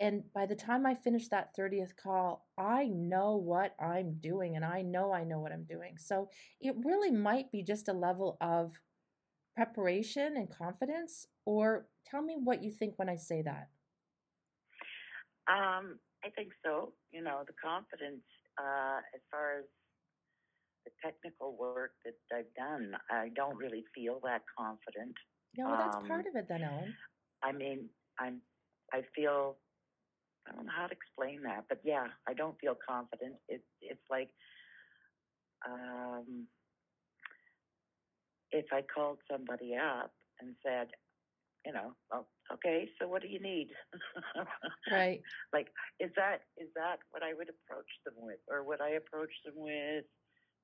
And 0.00 0.24
by 0.32 0.46
the 0.46 0.56
time 0.56 0.86
I 0.86 0.94
finished 0.94 1.30
that 1.30 1.56
30th 1.56 1.96
call, 1.96 2.46
I 2.58 2.86
know 2.86 3.36
what 3.36 3.74
I'm 3.80 4.14
doing 4.20 4.56
and 4.56 4.64
I 4.64 4.82
know 4.82 5.12
I 5.12 5.24
know 5.24 5.38
what 5.38 5.52
I'm 5.52 5.64
doing. 5.64 5.96
So 5.98 6.30
it 6.60 6.74
really 6.84 7.10
might 7.10 7.52
be 7.52 7.62
just 7.62 7.88
a 7.88 7.92
level 7.92 8.36
of 8.40 8.80
preparation 9.54 10.36
and 10.36 10.50
confidence. 10.50 11.26
Or 11.44 11.86
tell 12.04 12.22
me 12.22 12.36
what 12.42 12.62
you 12.62 12.70
think 12.72 12.94
when 12.96 13.08
I 13.08 13.16
say 13.16 13.42
that. 13.42 13.68
Um, 15.48 15.98
I 16.24 16.30
think 16.30 16.52
so. 16.64 16.92
You 17.12 17.22
know, 17.22 17.42
the 17.46 17.52
confidence 17.62 18.24
uh, 18.58 18.98
as 19.14 19.20
far 19.30 19.58
as 19.58 19.64
the 20.84 20.92
technical 21.04 21.56
work 21.56 21.92
that 22.04 22.14
I've 22.34 22.52
done, 22.56 22.92
I 23.10 23.28
don't 23.34 23.56
really 23.56 23.84
feel 23.94 24.20
that 24.24 24.42
confident. 24.56 25.14
Yeah, 25.56 25.66
well, 25.66 25.76
that's 25.78 25.96
um, 25.96 26.08
part 26.08 26.26
of 26.26 26.36
it 26.36 26.46
then, 26.48 26.62
Ellen. 26.62 26.94
I 27.42 27.52
mean, 27.52 27.88
I'm. 28.18 28.40
I 28.92 29.02
feel. 29.14 29.56
I 30.46 30.52
don't 30.54 30.66
know 30.66 30.72
how 30.76 30.86
to 30.86 30.92
explain 30.92 31.42
that, 31.44 31.64
but 31.68 31.80
yeah, 31.84 32.06
I 32.28 32.34
don't 32.34 32.58
feel 32.60 32.76
confident. 32.86 33.36
It's 33.48 33.64
it's 33.80 34.04
like, 34.10 34.28
um, 35.66 36.46
if 38.50 38.66
I 38.72 38.82
called 38.82 39.18
somebody 39.30 39.74
up 39.74 40.12
and 40.40 40.54
said, 40.62 40.88
you 41.64 41.72
know, 41.72 41.94
well, 42.10 42.28
okay, 42.52 42.88
so 43.00 43.08
what 43.08 43.22
do 43.22 43.28
you 43.28 43.40
need? 43.40 43.68
right. 44.90 45.20
Like, 45.52 45.68
is 46.00 46.10
that 46.16 46.40
is 46.58 46.68
that 46.74 46.98
what 47.10 47.22
I 47.22 47.32
would 47.32 47.48
approach 47.48 47.86
them 48.04 48.14
with, 48.18 48.38
or 48.50 48.64
would 48.64 48.80
I 48.80 48.90
approach 48.90 49.30
them 49.44 49.54
with 49.56 50.04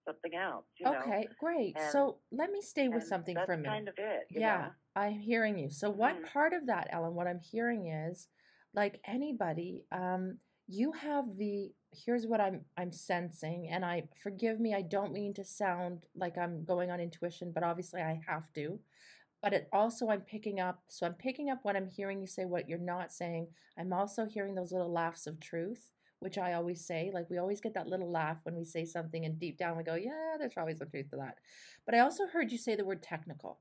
something 0.07 0.35
else? 0.35 0.65
okay, 0.85 1.21
know? 1.23 1.35
great. 1.39 1.77
And, 1.79 1.91
so 1.93 2.19
let 2.33 2.51
me 2.51 2.61
stay 2.61 2.89
with 2.89 3.05
something 3.05 3.37
for 3.47 3.53
a 3.53 3.57
minute. 3.57 3.71
kind 3.71 3.89
of 3.89 3.95
it. 3.99 4.27
yeah, 4.31 4.57
know? 4.97 5.03
I'm 5.03 5.19
hearing 5.19 5.59
you. 5.59 5.71
So, 5.71 5.91
what 5.91 6.17
mm-hmm. 6.17 6.25
part 6.25 6.53
of 6.53 6.67
that, 6.67 6.89
Ellen? 6.91 7.15
What 7.15 7.27
I'm 7.27 7.41
hearing 7.41 7.87
is, 7.87 8.29
like 8.75 9.01
anybody, 9.07 9.85
um, 9.93 10.39
you 10.67 10.93
have 10.93 11.25
the 11.37 11.73
here's 11.93 12.27
what 12.27 12.41
I'm 12.41 12.63
I'm 12.77 12.93
sensing, 12.93 13.69
and 13.71 13.85
I 13.85 14.09
forgive 14.23 14.61
me, 14.61 14.75
I 14.75 14.83
don't 14.83 15.13
mean 15.13 15.35
to 15.35 15.45
sound 15.45 16.07
like 16.17 16.37
I'm 16.37 16.65
going 16.65 16.91
on 16.91 17.01
intuition, 17.01 17.53
but 17.55 17.63
obviously 17.63 18.01
I 18.01 18.21
have 18.27 18.53
to 18.55 18.81
but 19.43 19.53
it 19.53 19.69
also 19.73 20.09
I'm 20.09 20.21
picking 20.21 20.61
up. 20.61 20.83
So 20.89 21.07
I'm 21.07 21.15
picking 21.15 21.51
up 21.51 21.61
what 21.63 21.77
I'm 21.77 21.89
hearing 21.89 22.21
you 22.21 22.27
say, 22.27 22.45
what 22.45 22.69
you're 22.69 22.79
not 22.79 23.13
saying. 23.13 23.49
I'm 23.79 23.93
also 23.93 24.27
hearing 24.27 24.55
those 24.55 24.73
little 24.73 24.93
laughs 24.93 25.27
of 25.27 25.41
truth, 25.41 25.91
which 26.19 26.39
I 26.39 26.53
always 26.53 26.85
say. 26.87 27.11
Like 27.13 27.31
we 27.31 27.39
always 27.39 27.61
get 27.61 27.75
that 27.75 27.89
little 27.89 28.11
laugh 28.11 28.39
when 28.43 28.57
we 28.57 28.65
say 28.65 28.85
something, 28.85 29.25
and 29.25 29.39
deep 29.39 29.59
down 29.59 29.77
we 29.77 29.85
go, 29.85 29.95
yeah, 29.95 30.37
there's 30.39 30.55
probably 30.55 30.75
some 30.75 30.91
truth 30.91 31.11
to 31.11 31.17
that. 31.17 31.39
But 31.87 31.95
I 31.95 32.01
also 32.01 32.27
heard 32.27 32.53
you 32.53 32.59
say 32.59 32.77
the 32.77 32.85
word 32.85 33.03
technical. 33.03 33.59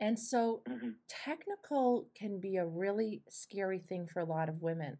And 0.00 0.18
so 0.18 0.62
mm-hmm. 0.68 0.90
technical 1.08 2.06
can 2.14 2.38
be 2.38 2.56
a 2.56 2.66
really 2.66 3.22
scary 3.28 3.80
thing 3.80 4.06
for 4.06 4.20
a 4.20 4.24
lot 4.24 4.48
of 4.48 4.62
women. 4.62 4.98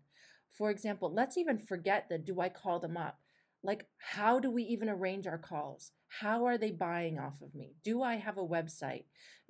For 0.50 0.70
example, 0.70 1.12
let's 1.12 1.36
even 1.36 1.58
forget 1.58 2.08
the 2.08 2.18
do 2.18 2.40
I 2.40 2.48
call 2.48 2.80
them 2.80 2.96
up? 2.96 3.20
Like, 3.62 3.86
how 3.98 4.40
do 4.40 4.50
we 4.50 4.62
even 4.64 4.88
arrange 4.88 5.26
our 5.26 5.38
calls? 5.38 5.92
How 6.08 6.46
are 6.46 6.58
they 6.58 6.70
buying 6.70 7.18
off 7.18 7.40
of 7.42 7.54
me? 7.54 7.74
Do 7.84 8.02
I 8.02 8.16
have 8.16 8.38
a 8.38 8.46
website? 8.46 9.04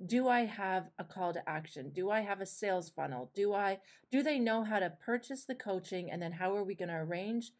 Do 0.05 0.27
I 0.27 0.41
have 0.45 0.89
a 0.99 1.03
call 1.03 1.33
to 1.33 1.49
action? 1.49 1.91
Do 1.91 2.11
I 2.11 2.21
have 2.21 2.41
a 2.41 2.45
sales 2.45 2.89
funnel? 2.89 3.31
Do 3.33 3.53
I 3.53 3.79
do 4.11 4.21
they 4.21 4.39
know 4.39 4.63
how 4.63 4.79
to 4.79 4.93
purchase 5.03 5.45
the 5.45 5.55
coaching 5.55 6.11
and 6.11 6.21
then 6.21 6.33
how 6.33 6.55
are 6.55 6.63
we 6.63 6.75
going 6.75 6.89
to 6.89 6.95
arrange 6.95 7.51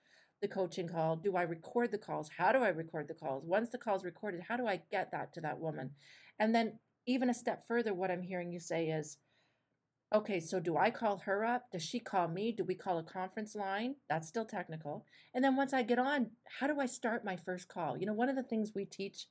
the 0.42 0.48
coaching 0.48 0.88
call? 0.88 1.16
Do 1.16 1.36
I 1.36 1.44
record 1.44 1.92
the 1.92 1.98
calls? 1.98 2.30
How 2.38 2.52
do 2.52 2.60
I 2.60 2.70
record 2.70 3.08
the 3.08 3.14
calls? 3.14 3.44
Once 3.46 3.70
the 3.70 3.78
call's 3.78 4.06
recorded, 4.06 4.42
how 4.48 4.58
do 4.58 4.68
I 4.68 4.82
get 4.92 5.12
that 5.12 5.34
to 5.34 5.42
that 5.42 5.60
woman? 5.60 5.92
And 6.38 6.54
then 6.54 6.80
even 7.06 7.30
a 7.30 7.34
step 7.34 7.66
further 7.68 7.94
what 7.94 8.12
I'm 8.12 8.22
hearing 8.22 8.52
you 8.52 8.60
say 8.60 8.88
is 8.90 9.18
Okay, 10.12 10.40
so 10.40 10.60
do 10.60 10.76
I 10.76 10.90
call 10.90 11.20
her 11.20 11.46
up? 11.46 11.66
Does 11.72 11.84
she 11.84 12.00
call 12.00 12.28
me? 12.28 12.52
Do 12.52 12.64
we 12.64 12.74
call 12.74 12.98
a 12.98 13.04
conference 13.04 13.56
line? 13.56 13.96
That's 14.10 14.28
still 14.28 14.46
technical. 14.46 15.06
And 15.36 15.44
then 15.44 15.56
once 15.56 15.72
I 15.72 15.84
get 15.84 16.00
on, 16.00 16.32
how 16.60 16.66
do 16.66 16.80
I 16.80 16.88
start 16.88 17.24
my 17.24 17.36
first 17.36 17.68
call? 17.68 17.96
You 17.96 18.08
know, 18.08 18.14
one 18.14 18.30
of 18.30 18.36
the 18.36 18.44
things 18.44 18.72
we 18.74 18.86
teach 18.86 19.28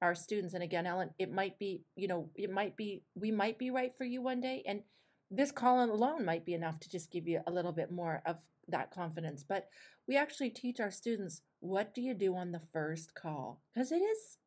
our 0.00 0.14
students, 0.14 0.54
and 0.54 0.62
again, 0.62 0.86
Ellen, 0.86 1.10
it 1.18 1.32
might 1.32 1.58
be, 1.58 1.82
you 1.96 2.06
know, 2.06 2.30
it 2.36 2.50
might 2.50 2.76
be, 2.76 3.02
we 3.16 3.32
might 3.32 3.58
be 3.58 3.70
right 3.70 3.92
for 3.98 4.04
you 4.04 4.22
one 4.22 4.40
day. 4.40 4.62
And 4.64 4.82
this 5.28 5.50
call 5.50 5.82
alone 5.82 6.24
might 6.24 6.44
be 6.44 6.54
enough 6.54 6.78
to 6.80 6.90
just 6.90 7.10
give 7.10 7.26
you 7.26 7.40
a 7.46 7.52
little 7.52 7.72
bit 7.72 7.90
more 7.90 8.22
of 8.24 8.36
that 8.68 8.92
confidence. 8.92 9.42
But 9.42 9.66
we 10.06 10.16
actually 10.16 10.50
teach 10.50 10.78
our 10.78 10.92
students 10.92 11.40
what 11.58 11.94
do 11.94 12.00
you 12.00 12.14
do 12.14 12.36
on 12.36 12.52
the 12.52 12.62
first 12.72 13.14
call? 13.16 13.60
Because 13.74 13.90
it 13.90 13.96
is 13.96 14.38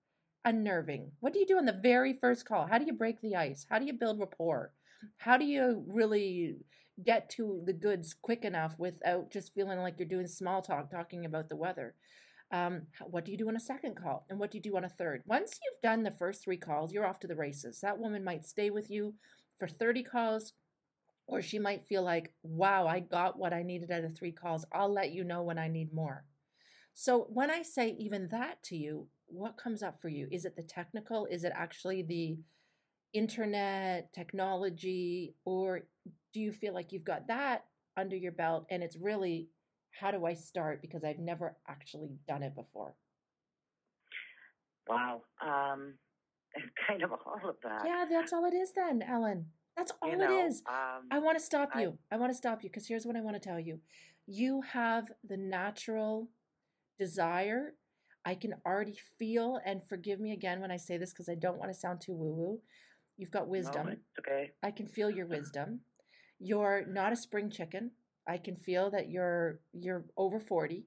unnerving. 0.46 1.12
What 1.20 1.34
do 1.34 1.40
you 1.40 1.46
do 1.46 1.58
on 1.58 1.66
the 1.66 1.80
very 1.84 2.14
first 2.14 2.46
call? 2.48 2.68
How 2.68 2.78
do 2.78 2.86
you 2.86 2.94
break 2.94 3.20
the 3.20 3.36
ice? 3.36 3.66
How 3.70 3.80
do 3.80 3.86
you 3.86 3.94
build 3.94 4.20
rapport? 4.20 4.72
How 5.18 5.38
do 5.38 5.46
you 5.46 5.84
really 5.88 6.58
get 7.04 7.30
to 7.30 7.62
the 7.66 7.74
goods 7.74 8.14
quick 8.14 8.46
enough 8.46 8.76
without 8.78 9.32
just 9.32 9.54
feeling 9.54 9.80
like 9.80 9.96
you're 10.00 10.08
doing 10.08 10.28
small 10.28 10.62
talk, 10.62 10.90
talking 10.90 11.26
about 11.26 11.50
the 11.50 11.56
weather? 11.56 11.96
Um, 12.52 12.84
what 13.02 13.26
do 13.26 13.32
you 13.32 13.38
do 13.38 13.48
on 13.48 13.56
a 13.56 13.60
second 13.60 13.96
call? 13.96 14.26
And 14.30 14.40
what 14.40 14.52
do 14.52 14.58
you 14.58 14.62
do 14.62 14.78
on 14.78 14.86
a 14.86 14.90
third? 14.90 15.24
Once 15.26 15.60
you've 15.64 15.82
done 15.82 16.04
the 16.04 16.12
first 16.12 16.44
three 16.44 16.58
calls, 16.58 16.94
you're 16.94 17.06
off 17.06 17.20
to 17.22 17.28
the 17.28 17.36
races. 17.36 17.80
That 17.82 18.00
woman 18.00 18.24
might 18.24 18.46
stay 18.46 18.70
with 18.70 18.90
you 18.90 19.16
for 19.60 19.68
30 19.68 20.04
calls, 20.04 20.54
or 21.28 21.42
she 21.42 21.60
might 21.60 21.88
feel 21.88 22.04
like, 22.04 22.34
wow, 22.44 22.88
I 22.88 23.00
got 23.00 23.38
what 23.38 23.54
I 23.54 23.64
needed 23.64 23.92
out 23.92 24.04
of 24.04 24.16
three 24.16 24.32
calls. 24.32 24.66
I'll 24.72 24.94
let 24.94 25.12
you 25.12 25.24
know 25.24 25.42
when 25.42 25.58
I 25.58 25.68
need 25.68 25.94
more. 25.94 26.26
So 26.94 27.28
when 27.30 27.52
I 27.52 27.62
say 27.62 27.96
even 28.00 28.30
that 28.30 28.64
to 28.64 28.78
you, 28.78 29.08
what 29.28 29.58
comes 29.58 29.82
up 29.82 30.00
for 30.00 30.08
you? 30.08 30.28
Is 30.32 30.46
it 30.46 30.56
the 30.56 30.64
technical? 30.64 31.26
Is 31.26 31.44
it 31.44 31.52
actually 31.56 32.04
the 32.04 32.38
internet, 33.16 34.14
technology, 34.14 35.34
or 35.46 35.82
do 36.34 36.42
you 36.42 36.52
feel 36.52 36.74
like 36.74 36.92
you've 36.92 37.06
got 37.06 37.28
that 37.28 37.64
under 37.98 38.16
your 38.16 38.34
belt 38.34 38.66
and 38.70 38.84
it's 38.84 38.98
really 38.98 39.48
how 40.00 40.12
do 40.12 40.26
I 40.26 40.34
start 40.34 40.82
because 40.82 41.06
I've 41.06 41.20
never 41.20 41.56
actually 41.68 42.10
done 42.28 42.44
it 42.44 42.54
before? 42.54 42.94
Wow. 44.88 45.22
Um, 45.42 45.94
kind 46.88 47.04
of 47.04 47.12
all 47.12 47.50
of 47.50 47.56
that. 47.64 47.84
Yeah, 47.86 48.06
that's 48.10 48.34
all 48.34 48.46
it 48.46 48.54
is 48.54 48.74
then, 48.74 49.02
Ellen. 49.02 49.46
That's 49.78 49.94
all 50.02 50.10
you 50.10 50.18
know, 50.18 50.30
it 50.30 50.48
is. 50.48 50.62
Um, 50.68 51.08
I 51.12 51.20
want 51.20 51.38
to 51.38 51.44
stop 51.44 51.72
I, 51.74 51.82
you. 51.82 51.98
I 52.12 52.18
want 52.18 52.32
to 52.32 52.38
stop 52.38 52.64
you 52.64 52.70
because 52.70 52.88
here's 52.88 53.06
what 53.06 53.16
I 53.16 53.22
want 53.22 53.42
to 53.42 53.46
tell 53.46 53.60
you. 53.60 53.80
You 54.28 54.62
have 54.62 55.06
the 55.28 55.38
natural 55.38 56.30
desire. 57.00 57.76
I 58.26 58.36
can 58.36 58.56
already 58.66 58.98
feel, 59.20 59.60
and 59.66 59.82
forgive 59.88 60.20
me 60.20 60.32
again 60.32 60.60
when 60.60 60.72
I 60.72 60.78
say 60.78 60.98
this 60.98 61.12
because 61.12 61.30
I 61.30 61.36
don't 61.36 61.58
want 61.58 61.72
to 61.72 61.80
sound 61.80 62.02
too 62.02 62.14
woo 62.14 62.34
woo. 62.34 62.60
You've 63.18 63.32
got 63.32 63.48
wisdom. 63.48 63.88
No, 63.88 63.96
okay. 64.20 64.52
I 64.62 64.72
can 64.72 64.88
feel 64.88 65.10
your 65.10 65.26
wisdom. 65.26 65.82
You're 66.40 66.86
not 66.88 67.14
a 67.14 67.16
spring 67.16 67.50
chicken. 67.50 67.92
I 68.28 68.38
can 68.38 68.56
feel 68.56 68.90
that 68.92 69.10
you're 69.10 69.60
you're 69.74 70.06
over 70.18 70.40
40. 70.40 70.86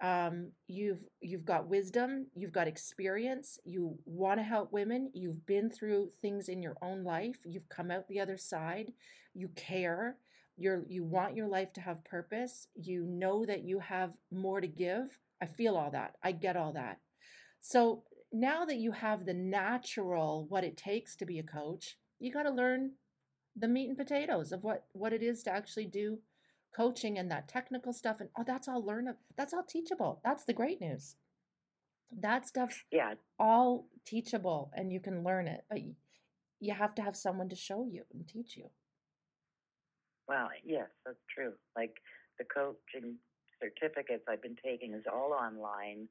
Um, 0.00 0.50
you've 0.66 1.04
you've 1.20 1.44
got 1.44 1.68
wisdom, 1.68 2.26
you've 2.34 2.52
got 2.52 2.66
experience, 2.66 3.58
you 3.64 3.98
want 4.04 4.40
to 4.40 4.44
help 4.44 4.72
women, 4.72 5.10
you've 5.14 5.46
been 5.46 5.70
through 5.70 6.10
things 6.20 6.48
in 6.48 6.60
your 6.60 6.76
own 6.82 7.04
life, 7.04 7.36
you've 7.44 7.68
come 7.68 7.90
out 7.90 8.08
the 8.08 8.18
other 8.18 8.36
side, 8.36 8.92
you 9.32 9.48
care, 9.54 10.16
you're 10.56 10.82
you 10.88 11.04
want 11.04 11.36
your 11.36 11.46
life 11.46 11.72
to 11.74 11.80
have 11.80 12.04
purpose, 12.04 12.66
you 12.74 13.06
know 13.06 13.44
that 13.46 13.62
you 13.62 13.78
have 13.78 14.10
more 14.32 14.60
to 14.60 14.66
give. 14.66 15.20
I 15.40 15.46
feel 15.46 15.76
all 15.76 15.90
that. 15.92 16.16
I 16.22 16.32
get 16.32 16.56
all 16.56 16.72
that. 16.72 16.98
So 17.60 18.02
now 18.32 18.64
that 18.64 18.76
you 18.76 18.92
have 18.92 19.26
the 19.26 19.34
natural 19.34 20.46
what 20.48 20.64
it 20.64 20.76
takes 20.76 21.14
to 21.16 21.26
be 21.26 21.38
a 21.38 21.42
coach, 21.42 21.98
you 22.18 22.32
got 22.32 22.44
to 22.44 22.50
learn 22.50 22.92
the 23.56 23.68
meat 23.68 23.88
and 23.88 23.98
potatoes 23.98 24.52
of 24.52 24.62
what 24.62 24.84
what 24.92 25.12
it 25.12 25.22
is 25.22 25.42
to 25.42 25.52
actually 25.52 25.86
do 25.86 26.18
coaching 26.74 27.18
and 27.18 27.30
that 27.30 27.48
technical 27.48 27.92
stuff 27.92 28.16
and 28.18 28.30
oh 28.38 28.44
that's 28.46 28.66
all 28.66 28.84
learn 28.84 29.14
that's 29.36 29.52
all 29.52 29.62
teachable. 29.62 30.20
That's 30.24 30.44
the 30.44 30.54
great 30.54 30.80
news. 30.80 31.16
That 32.20 32.46
stuff's 32.46 32.82
yeah. 32.90 33.14
all 33.38 33.86
teachable 34.06 34.70
and 34.74 34.92
you 34.92 35.00
can 35.00 35.24
learn 35.24 35.48
it, 35.48 35.64
but 35.68 35.80
you 36.60 36.74
have 36.74 36.94
to 36.94 37.02
have 37.02 37.16
someone 37.16 37.48
to 37.48 37.56
show 37.56 37.86
you 37.90 38.04
and 38.12 38.26
teach 38.26 38.56
you. 38.56 38.70
Well, 40.28 40.48
yes, 40.64 40.88
that's 41.04 41.18
true. 41.34 41.52
Like 41.76 41.94
the 42.38 42.44
coaching 42.44 43.16
certificates 43.60 44.24
I've 44.28 44.42
been 44.42 44.56
taking 44.64 44.94
is 44.94 45.04
all 45.12 45.32
online 45.32 46.08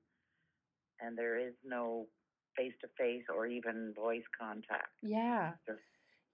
and 1.02 1.18
there 1.18 1.40
is 1.40 1.54
no 1.64 2.08
face 2.56 2.74
to 2.82 2.88
face 2.98 3.24
or 3.34 3.48
even 3.48 3.94
voice 3.96 4.24
contact. 4.40 4.92
Yeah. 5.02 5.52
Just, 5.66 5.80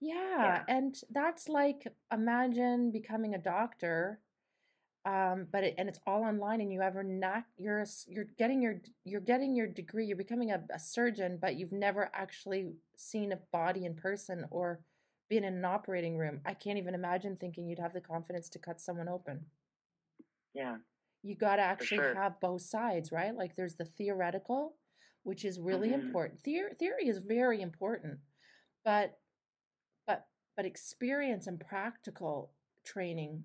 Yeah, 0.00 0.14
yeah. 0.14 0.62
and 0.68 1.00
that's 1.10 1.48
like 1.48 1.86
imagine 2.12 2.90
becoming 2.90 3.34
a 3.34 3.38
doctor 3.38 4.20
um, 5.08 5.46
but 5.50 5.64
it, 5.64 5.74
and 5.78 5.88
it's 5.88 6.00
all 6.06 6.24
online 6.24 6.60
and 6.60 6.72
you 6.72 6.82
ever 6.82 7.02
not 7.02 7.44
you're 7.56 7.84
you're 8.06 8.26
getting 8.36 8.60
your 8.60 8.80
you're 9.04 9.20
getting 9.20 9.54
your 9.54 9.66
degree 9.66 10.04
you're 10.04 10.16
becoming 10.16 10.50
a, 10.50 10.60
a, 10.74 10.78
surgeon 10.78 11.38
but 11.40 11.56
you've 11.56 11.72
never 11.72 12.10
actually 12.12 12.72
seen 12.96 13.32
a 13.32 13.38
body 13.50 13.86
in 13.86 13.94
person 13.94 14.44
or 14.50 14.80
been 15.30 15.44
in 15.44 15.54
an 15.54 15.64
operating 15.64 16.18
room 16.18 16.40
i 16.44 16.52
can't 16.52 16.78
even 16.78 16.94
imagine 16.94 17.36
thinking 17.36 17.66
you'd 17.66 17.78
have 17.78 17.94
the 17.94 18.00
confidence 18.00 18.48
to 18.48 18.58
cut 18.58 18.80
someone 18.80 19.08
open 19.08 19.46
yeah 20.52 20.76
you 21.28 21.36
got 21.36 21.56
to 21.56 21.62
actually 21.62 21.98
sure. 21.98 22.14
have 22.14 22.40
both 22.40 22.62
sides 22.62 23.12
right 23.12 23.34
like 23.34 23.54
there's 23.54 23.76
the 23.76 23.84
theoretical 23.84 24.74
which 25.22 25.44
is 25.44 25.60
really 25.60 25.90
mm-hmm. 25.90 26.06
important 26.06 26.40
Theor- 26.42 26.76
theory 26.78 27.06
is 27.06 27.18
very 27.18 27.60
important 27.60 28.18
but 28.84 29.18
but 30.06 30.26
but 30.56 30.64
experience 30.64 31.46
and 31.46 31.60
practical 31.60 32.52
training 32.84 33.44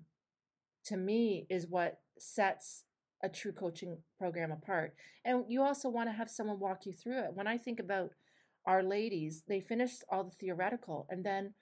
to 0.86 0.96
me 0.96 1.46
is 1.50 1.66
what 1.66 1.98
sets 2.18 2.84
a 3.22 3.28
true 3.28 3.52
coaching 3.52 3.96
program 4.18 4.52
apart. 4.52 4.94
And 5.24 5.44
you 5.48 5.62
also 5.62 5.88
want 5.88 6.08
to 6.08 6.12
have 6.12 6.30
someone 6.30 6.60
walk 6.60 6.84
you 6.84 6.92
through 6.92 7.20
it. 7.20 7.30
When 7.32 7.46
I 7.46 7.56
think 7.56 7.80
about 7.80 8.10
our 8.66 8.82
ladies, 8.82 9.42
they 9.48 9.60
finished 9.60 10.04
all 10.10 10.24
the 10.24 10.30
theoretical 10.30 11.06
and 11.10 11.24
then 11.24 11.54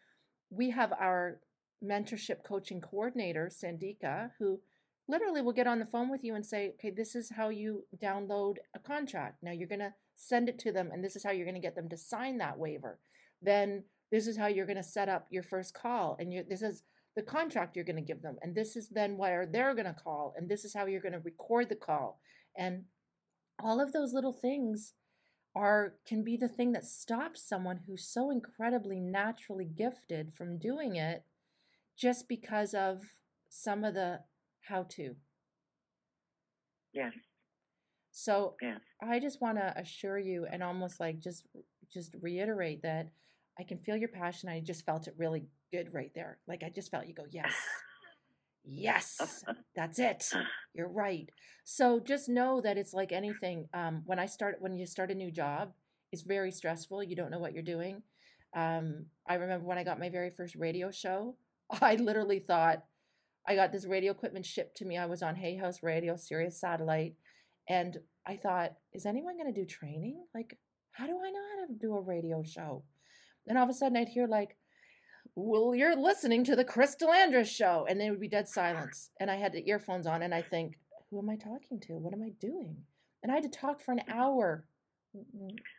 we 0.50 0.70
have 0.70 0.92
our 0.92 1.40
mentorship 1.82 2.44
coaching 2.44 2.80
coordinator, 2.80 3.50
Sandika, 3.50 4.30
who 4.38 4.60
literally 5.08 5.42
will 5.42 5.52
get 5.52 5.66
on 5.66 5.78
the 5.78 5.86
phone 5.86 6.10
with 6.10 6.24
you 6.24 6.34
and 6.34 6.44
say, 6.44 6.70
okay, 6.74 6.90
this 6.90 7.14
is 7.14 7.32
how 7.36 7.48
you 7.48 7.84
download 8.02 8.56
a 8.74 8.78
contract. 8.78 9.42
Now 9.42 9.52
you're 9.52 9.68
going 9.68 9.80
to 9.80 9.94
send 10.14 10.48
it 10.48 10.58
to 10.60 10.72
them, 10.72 10.90
and 10.92 11.04
this 11.04 11.16
is 11.16 11.24
how 11.24 11.30
you're 11.30 11.46
going 11.46 11.54
to 11.54 11.60
get 11.60 11.74
them 11.74 11.88
to 11.88 11.96
sign 11.96 12.38
that 12.38 12.58
waiver. 12.58 12.98
Then 13.40 13.84
this 14.10 14.26
is 14.26 14.36
how 14.36 14.46
you're 14.46 14.66
going 14.66 14.76
to 14.76 14.82
set 14.82 15.08
up 15.08 15.26
your 15.30 15.42
first 15.42 15.74
call. 15.74 16.16
And 16.20 16.44
this 16.48 16.62
is 16.62 16.82
the 17.16 17.22
contract 17.22 17.74
you're 17.74 17.84
going 17.84 17.96
to 17.96 18.02
give 18.02 18.22
them. 18.22 18.36
And 18.42 18.54
this 18.54 18.76
is 18.76 18.88
then 18.88 19.16
where 19.16 19.46
they're 19.46 19.74
going 19.74 19.86
to 19.86 19.94
call. 19.94 20.34
And 20.36 20.48
this 20.48 20.64
is 20.64 20.74
how 20.74 20.86
you're 20.86 21.00
going 21.00 21.12
to 21.12 21.20
record 21.20 21.68
the 21.68 21.74
call. 21.74 22.20
And 22.56 22.84
all 23.62 23.80
of 23.80 23.92
those 23.92 24.12
little 24.12 24.32
things 24.32 24.94
are 25.54 25.94
can 26.06 26.24
be 26.24 26.36
the 26.36 26.48
thing 26.48 26.72
that 26.72 26.84
stops 26.84 27.46
someone 27.46 27.80
who's 27.86 28.06
so 28.06 28.30
incredibly 28.30 29.00
naturally 29.00 29.66
gifted 29.66 30.32
from 30.34 30.58
doing 30.58 30.96
it 30.96 31.24
just 31.96 32.26
because 32.28 32.72
of 32.72 33.02
some 33.48 33.84
of 33.84 33.94
the 33.94 34.20
how 34.62 34.84
to. 34.84 35.16
Yes. 36.92 37.12
So 38.10 38.56
yes. 38.60 38.80
I 39.00 39.18
just 39.18 39.40
want 39.40 39.58
to 39.58 39.72
assure 39.76 40.18
you 40.18 40.46
and 40.50 40.62
almost 40.62 41.00
like 41.00 41.18
just 41.20 41.46
just 41.92 42.14
reiterate 42.20 42.82
that 42.82 43.08
I 43.58 43.64
can 43.64 43.78
feel 43.78 43.96
your 43.96 44.08
passion. 44.08 44.48
I 44.48 44.60
just 44.60 44.84
felt 44.84 45.06
it 45.08 45.14
really 45.16 45.46
good 45.72 45.92
right 45.92 46.10
there. 46.14 46.38
Like 46.46 46.62
I 46.62 46.70
just 46.70 46.90
felt 46.90 47.06
you 47.06 47.14
go, 47.14 47.24
yes, 47.30 47.54
yes, 48.64 49.44
that's 49.76 49.98
it. 49.98 50.30
You're 50.74 50.88
right. 50.88 51.28
So 51.64 52.00
just 52.00 52.28
know 52.28 52.60
that 52.60 52.78
it's 52.78 52.94
like 52.94 53.12
anything. 53.12 53.68
Um, 53.74 54.02
when 54.06 54.18
I 54.18 54.26
start, 54.26 54.56
when 54.60 54.76
you 54.76 54.86
start 54.86 55.10
a 55.10 55.14
new 55.14 55.30
job, 55.30 55.72
it's 56.12 56.22
very 56.22 56.50
stressful. 56.50 57.02
You 57.02 57.16
don't 57.16 57.30
know 57.30 57.38
what 57.38 57.54
you're 57.54 57.62
doing. 57.62 58.02
Um, 58.54 59.06
I 59.26 59.34
remember 59.34 59.66
when 59.66 59.78
I 59.78 59.84
got 59.84 59.98
my 59.98 60.10
very 60.10 60.30
first 60.30 60.54
radio 60.56 60.90
show, 60.90 61.36
I 61.80 61.96
literally 61.96 62.40
thought 62.40 62.84
I 63.46 63.54
got 63.54 63.72
this 63.72 63.86
radio 63.86 64.12
equipment 64.12 64.46
shipped 64.46 64.76
to 64.78 64.84
me. 64.84 64.96
I 64.96 65.06
was 65.06 65.22
on 65.22 65.36
Hay 65.36 65.56
House 65.56 65.82
Radio, 65.82 66.16
Sirius 66.16 66.60
Satellite, 66.60 67.14
and 67.68 67.98
I 68.26 68.36
thought, 68.36 68.74
is 68.92 69.06
anyone 69.06 69.36
going 69.36 69.52
to 69.52 69.60
do 69.60 69.66
training? 69.66 70.24
Like, 70.34 70.58
how 70.92 71.06
do 71.06 71.12
I 71.12 71.30
know 71.30 71.40
how 71.58 71.66
to 71.66 71.72
do 71.72 71.96
a 71.96 72.00
radio 72.00 72.42
show? 72.42 72.84
And 73.48 73.58
all 73.58 73.64
of 73.64 73.70
a 73.70 73.74
sudden, 73.74 73.96
I'd 73.96 74.08
hear 74.08 74.26
like, 74.26 74.56
well, 75.34 75.74
you're 75.74 75.96
listening 75.96 76.44
to 76.44 76.56
the 76.56 76.64
Crystal 76.64 77.10
Andrus 77.10 77.50
show. 77.50 77.86
And 77.88 78.00
there 78.00 78.10
would 78.10 78.20
be 78.20 78.28
dead 78.28 78.48
silence. 78.48 79.10
And 79.18 79.30
I 79.30 79.36
had 79.36 79.52
the 79.52 79.68
earphones 79.68 80.06
on 80.06 80.22
and 80.22 80.34
I 80.34 80.42
think, 80.42 80.78
who 81.10 81.18
am 81.18 81.30
I 81.30 81.36
talking 81.36 81.80
to? 81.80 81.94
What 81.94 82.12
am 82.12 82.22
I 82.22 82.30
doing? 82.40 82.76
And 83.22 83.32
I 83.32 83.36
had 83.36 83.44
to 83.44 83.48
talk 83.48 83.80
for 83.80 83.92
an 83.92 84.02
hour 84.08 84.66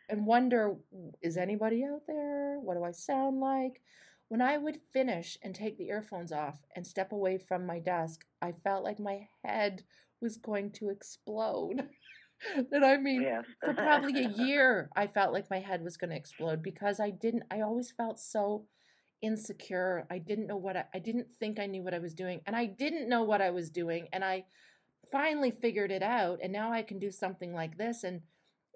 and 0.08 0.26
wonder, 0.26 0.76
is 1.22 1.36
anybody 1.36 1.84
out 1.84 2.02
there? 2.06 2.58
What 2.60 2.76
do 2.76 2.84
I 2.84 2.92
sound 2.92 3.40
like? 3.40 3.80
When 4.28 4.40
I 4.40 4.56
would 4.56 4.80
finish 4.92 5.38
and 5.42 5.54
take 5.54 5.78
the 5.78 5.88
earphones 5.88 6.32
off 6.32 6.60
and 6.74 6.86
step 6.86 7.12
away 7.12 7.38
from 7.38 7.66
my 7.66 7.78
desk, 7.78 8.24
I 8.40 8.52
felt 8.52 8.84
like 8.84 8.98
my 8.98 9.28
head 9.44 9.84
was 10.20 10.36
going 10.36 10.72
to 10.72 10.88
explode. 10.88 11.88
and 12.72 12.84
I 12.84 12.96
mean, 12.96 13.22
yes. 13.22 13.44
for 13.60 13.74
probably 13.74 14.24
a 14.24 14.28
year, 14.28 14.90
I 14.96 15.06
felt 15.06 15.32
like 15.32 15.50
my 15.50 15.60
head 15.60 15.82
was 15.82 15.96
going 15.96 16.10
to 16.10 16.16
explode 16.16 16.62
because 16.62 17.00
I 17.00 17.10
didn't, 17.10 17.44
I 17.50 17.60
always 17.60 17.90
felt 17.90 18.18
so 18.18 18.66
insecure. 19.22 20.06
I 20.10 20.18
didn't 20.18 20.46
know 20.46 20.56
what 20.56 20.76
I, 20.76 20.84
I 20.94 20.98
didn't 20.98 21.28
think 21.38 21.58
I 21.58 21.66
knew 21.66 21.82
what 21.82 21.94
I 21.94 21.98
was 21.98 22.14
doing, 22.14 22.40
and 22.46 22.54
I 22.54 22.66
didn't 22.66 23.08
know 23.08 23.22
what 23.22 23.42
I 23.42 23.50
was 23.50 23.70
doing, 23.70 24.08
and 24.12 24.24
I 24.24 24.44
finally 25.10 25.50
figured 25.50 25.90
it 25.90 26.02
out, 26.02 26.40
and 26.42 26.52
now 26.52 26.72
I 26.72 26.82
can 26.82 26.98
do 26.98 27.10
something 27.10 27.54
like 27.54 27.78
this, 27.78 28.04
and 28.04 28.20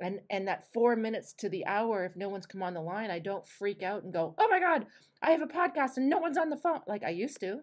and 0.01 0.21
and 0.31 0.49
that 0.49 0.73
four 0.73 0.97
minutes 0.97 1.33
to 1.35 1.49
the 1.49 1.67
hour, 1.67 2.05
if 2.05 2.17
no 2.17 2.29
one's 2.29 2.47
come 2.47 2.63
on 2.63 2.75
the 2.75 2.81
line, 2.81 3.11
I 3.11 3.19
don't 3.19 3.47
freak 3.47 3.83
out 3.83 4.03
and 4.05 4.13
go, 4.13 4.35
oh 4.39 4.49
my 4.49 4.61
god, 4.61 4.87
I 5.23 5.31
have 5.33 5.43
a 5.43 5.47
podcast 5.47 5.97
and 5.97 6.09
no 6.09 6.19
one's 6.19 6.39
on 6.39 6.51
the 6.51 6.57
phone 6.57 6.81
like 6.87 7.05
I 7.05 7.11
used 7.11 7.41
to, 7.41 7.61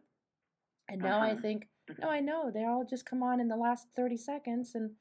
and 0.89 1.01
now 1.01 1.21
uh-huh. 1.21 1.31
I 1.31 1.35
think, 1.35 1.67
no, 1.99 2.09
I 2.09 2.19
know 2.19 2.51
they 2.53 2.65
all 2.65 2.85
just 2.89 3.05
come 3.05 3.23
on 3.23 3.39
in 3.39 3.47
the 3.47 3.55
last 3.55 3.87
thirty 3.95 4.17
seconds, 4.17 4.71
and 4.75 4.91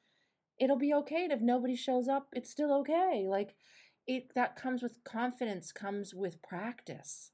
it'll 0.61 0.79
be 0.79 0.94
okay. 0.94 1.25
And 1.25 1.33
if 1.33 1.40
nobody 1.40 1.77
shows 1.77 2.09
up, 2.09 2.29
it's 2.33 2.51
still 2.51 2.73
okay. 2.81 3.27
Like 3.29 3.55
it 4.07 4.35
that 4.35 4.57
comes 4.57 4.83
with 4.83 5.03
confidence, 5.05 5.73
comes 5.73 6.14
with 6.14 6.42
practice. 6.42 7.31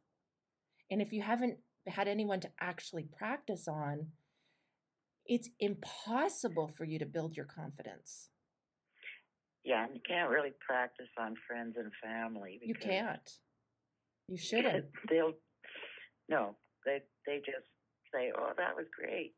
And 0.90 1.00
if 1.00 1.12
you 1.12 1.22
haven't 1.22 1.58
had 1.86 2.08
anyone 2.08 2.40
to 2.40 2.50
actually 2.60 3.04
practice 3.04 3.68
on, 3.68 4.08
it's 5.26 5.50
impossible 5.60 6.68
for 6.68 6.84
you 6.84 6.98
to 6.98 7.06
build 7.06 7.36
your 7.36 7.46
confidence. 7.46 8.30
Yeah, 9.70 9.84
and 9.84 9.94
you 9.94 10.00
can't 10.06 10.30
really 10.30 10.50
practice 10.66 11.06
on 11.16 11.36
friends 11.46 11.76
and 11.78 11.92
family. 12.02 12.58
You 12.60 12.74
can't. 12.74 13.30
You 14.26 14.36
shouldn't. 14.48 14.86
They'll 15.08 15.34
no, 16.28 16.56
they 16.84 17.02
they 17.24 17.36
just 17.36 17.68
say, 18.12 18.32
"Oh, 18.36 18.50
that 18.58 18.74
was 18.74 18.86
great." 18.98 19.34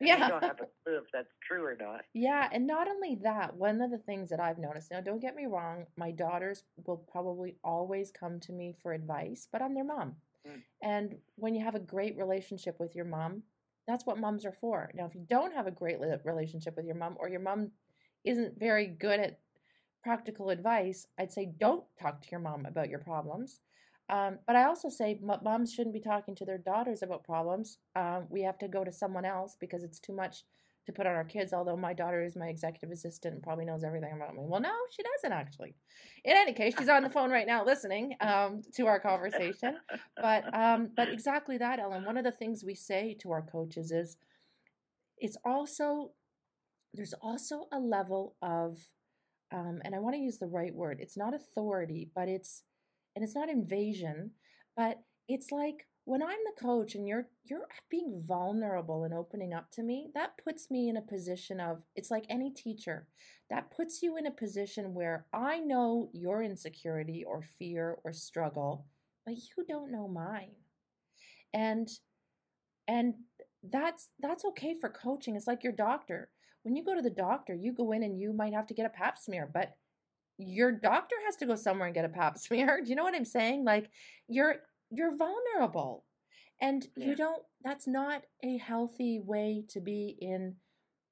And 0.00 0.08
yeah, 0.08 0.24
you 0.24 0.28
don't 0.28 0.42
have 0.42 0.60
a 0.60 0.68
clue 0.82 0.96
if 0.96 1.04
that's 1.12 1.28
true 1.46 1.66
or 1.66 1.76
not. 1.78 2.00
Yeah, 2.14 2.48
and 2.50 2.66
not 2.66 2.88
only 2.88 3.16
that, 3.24 3.56
one 3.56 3.82
of 3.82 3.90
the 3.90 3.98
things 3.98 4.30
that 4.30 4.40
I've 4.40 4.58
noticed 4.58 4.90
now, 4.90 5.02
don't 5.02 5.20
get 5.20 5.36
me 5.36 5.44
wrong, 5.44 5.84
my 5.98 6.10
daughters 6.10 6.64
will 6.86 6.96
probably 6.96 7.56
always 7.62 8.10
come 8.10 8.40
to 8.40 8.52
me 8.52 8.74
for 8.82 8.94
advice, 8.94 9.46
but 9.52 9.60
I'm 9.60 9.74
their 9.74 9.84
mom. 9.84 10.16
Mm. 10.48 10.62
And 10.82 11.14
when 11.36 11.54
you 11.54 11.62
have 11.62 11.74
a 11.74 11.80
great 11.80 12.16
relationship 12.16 12.80
with 12.80 12.96
your 12.96 13.04
mom, 13.04 13.42
that's 13.86 14.06
what 14.06 14.18
moms 14.18 14.46
are 14.46 14.52
for. 14.52 14.90
Now, 14.94 15.04
if 15.04 15.14
you 15.14 15.24
don't 15.28 15.54
have 15.54 15.66
a 15.66 15.70
great 15.70 15.98
relationship 16.24 16.74
with 16.74 16.86
your 16.86 16.96
mom 16.96 17.16
or 17.18 17.28
your 17.28 17.40
mom 17.40 17.70
isn't 18.24 18.58
very 18.58 18.86
good 18.86 19.20
at 19.20 19.38
practical 20.04 20.50
advice, 20.50 21.06
I'd 21.18 21.32
say 21.32 21.50
don't 21.58 21.84
talk 22.00 22.20
to 22.20 22.28
your 22.30 22.40
mom 22.40 22.66
about 22.66 22.90
your 22.90 23.00
problems. 23.00 23.60
Um, 24.10 24.38
but 24.46 24.54
I 24.54 24.64
also 24.64 24.90
say 24.90 25.18
moms 25.22 25.72
shouldn't 25.72 25.94
be 25.94 26.00
talking 26.00 26.34
to 26.36 26.44
their 26.44 26.58
daughters 26.58 27.02
about 27.02 27.24
problems. 27.24 27.78
Um, 27.96 28.26
we 28.28 28.42
have 28.42 28.58
to 28.58 28.68
go 28.68 28.84
to 28.84 28.92
someone 28.92 29.24
else 29.24 29.56
because 29.58 29.82
it's 29.82 29.98
too 29.98 30.14
much 30.14 30.44
to 30.84 30.92
put 30.92 31.06
on 31.06 31.14
our 31.14 31.24
kids, 31.24 31.54
although 31.54 31.78
my 31.78 31.94
daughter 31.94 32.22
is 32.22 32.36
my 32.36 32.48
executive 32.48 32.90
assistant 32.90 33.32
and 33.32 33.42
probably 33.42 33.64
knows 33.64 33.82
everything 33.82 34.12
about 34.12 34.34
me. 34.34 34.42
Well, 34.44 34.60
no, 34.60 34.74
she 34.90 35.02
doesn't 35.02 35.32
actually. 35.32 35.74
In 36.22 36.36
any 36.36 36.52
case, 36.52 36.74
she's 36.78 36.90
on 36.90 37.02
the 37.02 37.08
phone 37.08 37.30
right 37.30 37.46
now 37.46 37.64
listening 37.64 38.14
um, 38.20 38.60
to 38.74 38.86
our 38.86 39.00
conversation. 39.00 39.78
But 40.20 40.54
um, 40.54 40.90
but 40.94 41.08
exactly 41.08 41.56
that, 41.58 41.78
Ellen. 41.78 42.04
One 42.04 42.18
of 42.18 42.24
the 42.24 42.30
things 42.30 42.62
we 42.62 42.74
say 42.74 43.16
to 43.20 43.30
our 43.30 43.42
coaches 43.42 43.90
is 43.90 44.18
it's 45.16 45.38
also 45.44 46.10
there's 46.92 47.14
also 47.14 47.66
a 47.72 47.78
level 47.78 48.36
of 48.42 48.78
um, 49.54 49.80
and 49.84 49.94
I 49.94 50.00
want 50.00 50.16
to 50.16 50.20
use 50.20 50.38
the 50.38 50.48
right 50.48 50.74
word. 50.74 50.98
It's 51.00 51.16
not 51.16 51.32
authority, 51.32 52.10
but 52.14 52.28
it's 52.28 52.64
and 53.14 53.24
it's 53.24 53.36
not 53.36 53.48
invasion, 53.48 54.32
but 54.76 54.98
it's 55.28 55.52
like 55.52 55.86
when 56.06 56.22
I'm 56.22 56.28
the 56.44 56.60
coach 56.60 56.96
and 56.96 57.06
you're 57.06 57.28
you're 57.44 57.66
being 57.88 58.24
vulnerable 58.26 59.04
and 59.04 59.14
opening 59.14 59.54
up 59.54 59.70
to 59.72 59.82
me, 59.84 60.08
that 60.14 60.32
puts 60.42 60.70
me 60.70 60.88
in 60.88 60.96
a 60.96 61.02
position 61.02 61.60
of 61.60 61.82
it's 61.94 62.10
like 62.10 62.26
any 62.28 62.50
teacher. 62.50 63.06
That 63.48 63.70
puts 63.70 64.02
you 64.02 64.16
in 64.16 64.26
a 64.26 64.32
position 64.32 64.92
where 64.92 65.26
I 65.32 65.60
know 65.60 66.10
your 66.12 66.42
insecurity 66.42 67.24
or 67.24 67.42
fear 67.42 67.98
or 68.04 68.12
struggle, 68.12 68.86
but 69.24 69.36
you 69.36 69.64
don't 69.68 69.92
know 69.92 70.08
mine. 70.08 70.56
And 71.52 71.88
and 72.88 73.14
that's 73.62 74.08
that's 74.20 74.44
okay 74.44 74.74
for 74.80 74.88
coaching. 74.88 75.36
It's 75.36 75.46
like 75.46 75.62
your 75.62 75.72
doctor. 75.72 76.28
When 76.64 76.74
you 76.74 76.84
go 76.84 76.94
to 76.94 77.02
the 77.02 77.10
doctor, 77.10 77.54
you 77.54 77.72
go 77.72 77.92
in 77.92 78.02
and 78.02 78.18
you 78.18 78.32
might 78.32 78.52
have 78.52 78.66
to 78.66 78.74
get 78.74 78.86
a 78.86 78.90
pap 78.90 79.18
smear, 79.18 79.48
but 79.52 79.76
your 80.36 80.72
doctor 80.72 81.14
has 81.24 81.36
to 81.36 81.46
go 81.46 81.54
somewhere 81.54 81.86
and 81.86 81.94
get 81.94 82.04
a 82.04 82.08
pap 82.08 82.38
smear. 82.38 82.80
Do 82.82 82.90
you 82.90 82.96
know 82.96 83.04
what 83.04 83.14
I'm 83.14 83.24
saying? 83.24 83.64
Like 83.64 83.90
you're 84.28 84.56
you're 84.90 85.16
vulnerable 85.16 86.04
and 86.60 86.86
yeah. 86.96 87.06
you 87.06 87.16
don't 87.16 87.42
that's 87.62 87.86
not 87.86 88.22
a 88.42 88.58
healthy 88.58 89.20
way 89.20 89.64
to 89.68 89.80
be 89.80 90.16
in 90.20 90.56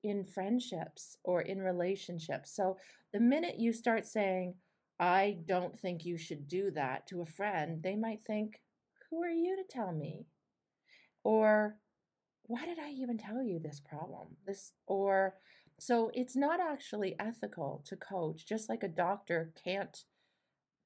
in 0.04 0.24
friendships 0.24 1.16
or 1.24 1.40
in 1.40 1.58
relationships 1.60 2.54
so 2.54 2.76
the 3.12 3.18
minute 3.18 3.58
you 3.58 3.72
start 3.72 4.06
saying 4.06 4.54
i 5.00 5.38
don't 5.48 5.76
think 5.76 6.04
you 6.04 6.18
should 6.18 6.46
do 6.46 6.70
that 6.70 7.06
to 7.06 7.22
a 7.22 7.26
friend 7.26 7.82
they 7.82 7.96
might 7.96 8.20
think 8.26 8.60
who 9.12 9.22
are 9.22 9.30
you 9.30 9.56
to 9.56 9.62
tell 9.68 9.92
me? 9.92 10.24
Or 11.22 11.76
why 12.46 12.66
did 12.66 12.78
I 12.78 12.90
even 12.90 13.18
tell 13.18 13.42
you 13.42 13.58
this 13.58 13.80
problem? 13.80 14.36
This 14.46 14.72
or 14.86 15.34
so 15.78 16.10
it's 16.14 16.36
not 16.36 16.60
actually 16.60 17.16
ethical 17.18 17.82
to 17.86 17.96
coach, 17.96 18.46
just 18.46 18.68
like 18.68 18.82
a 18.82 18.88
doctor 18.88 19.52
can't 19.64 20.04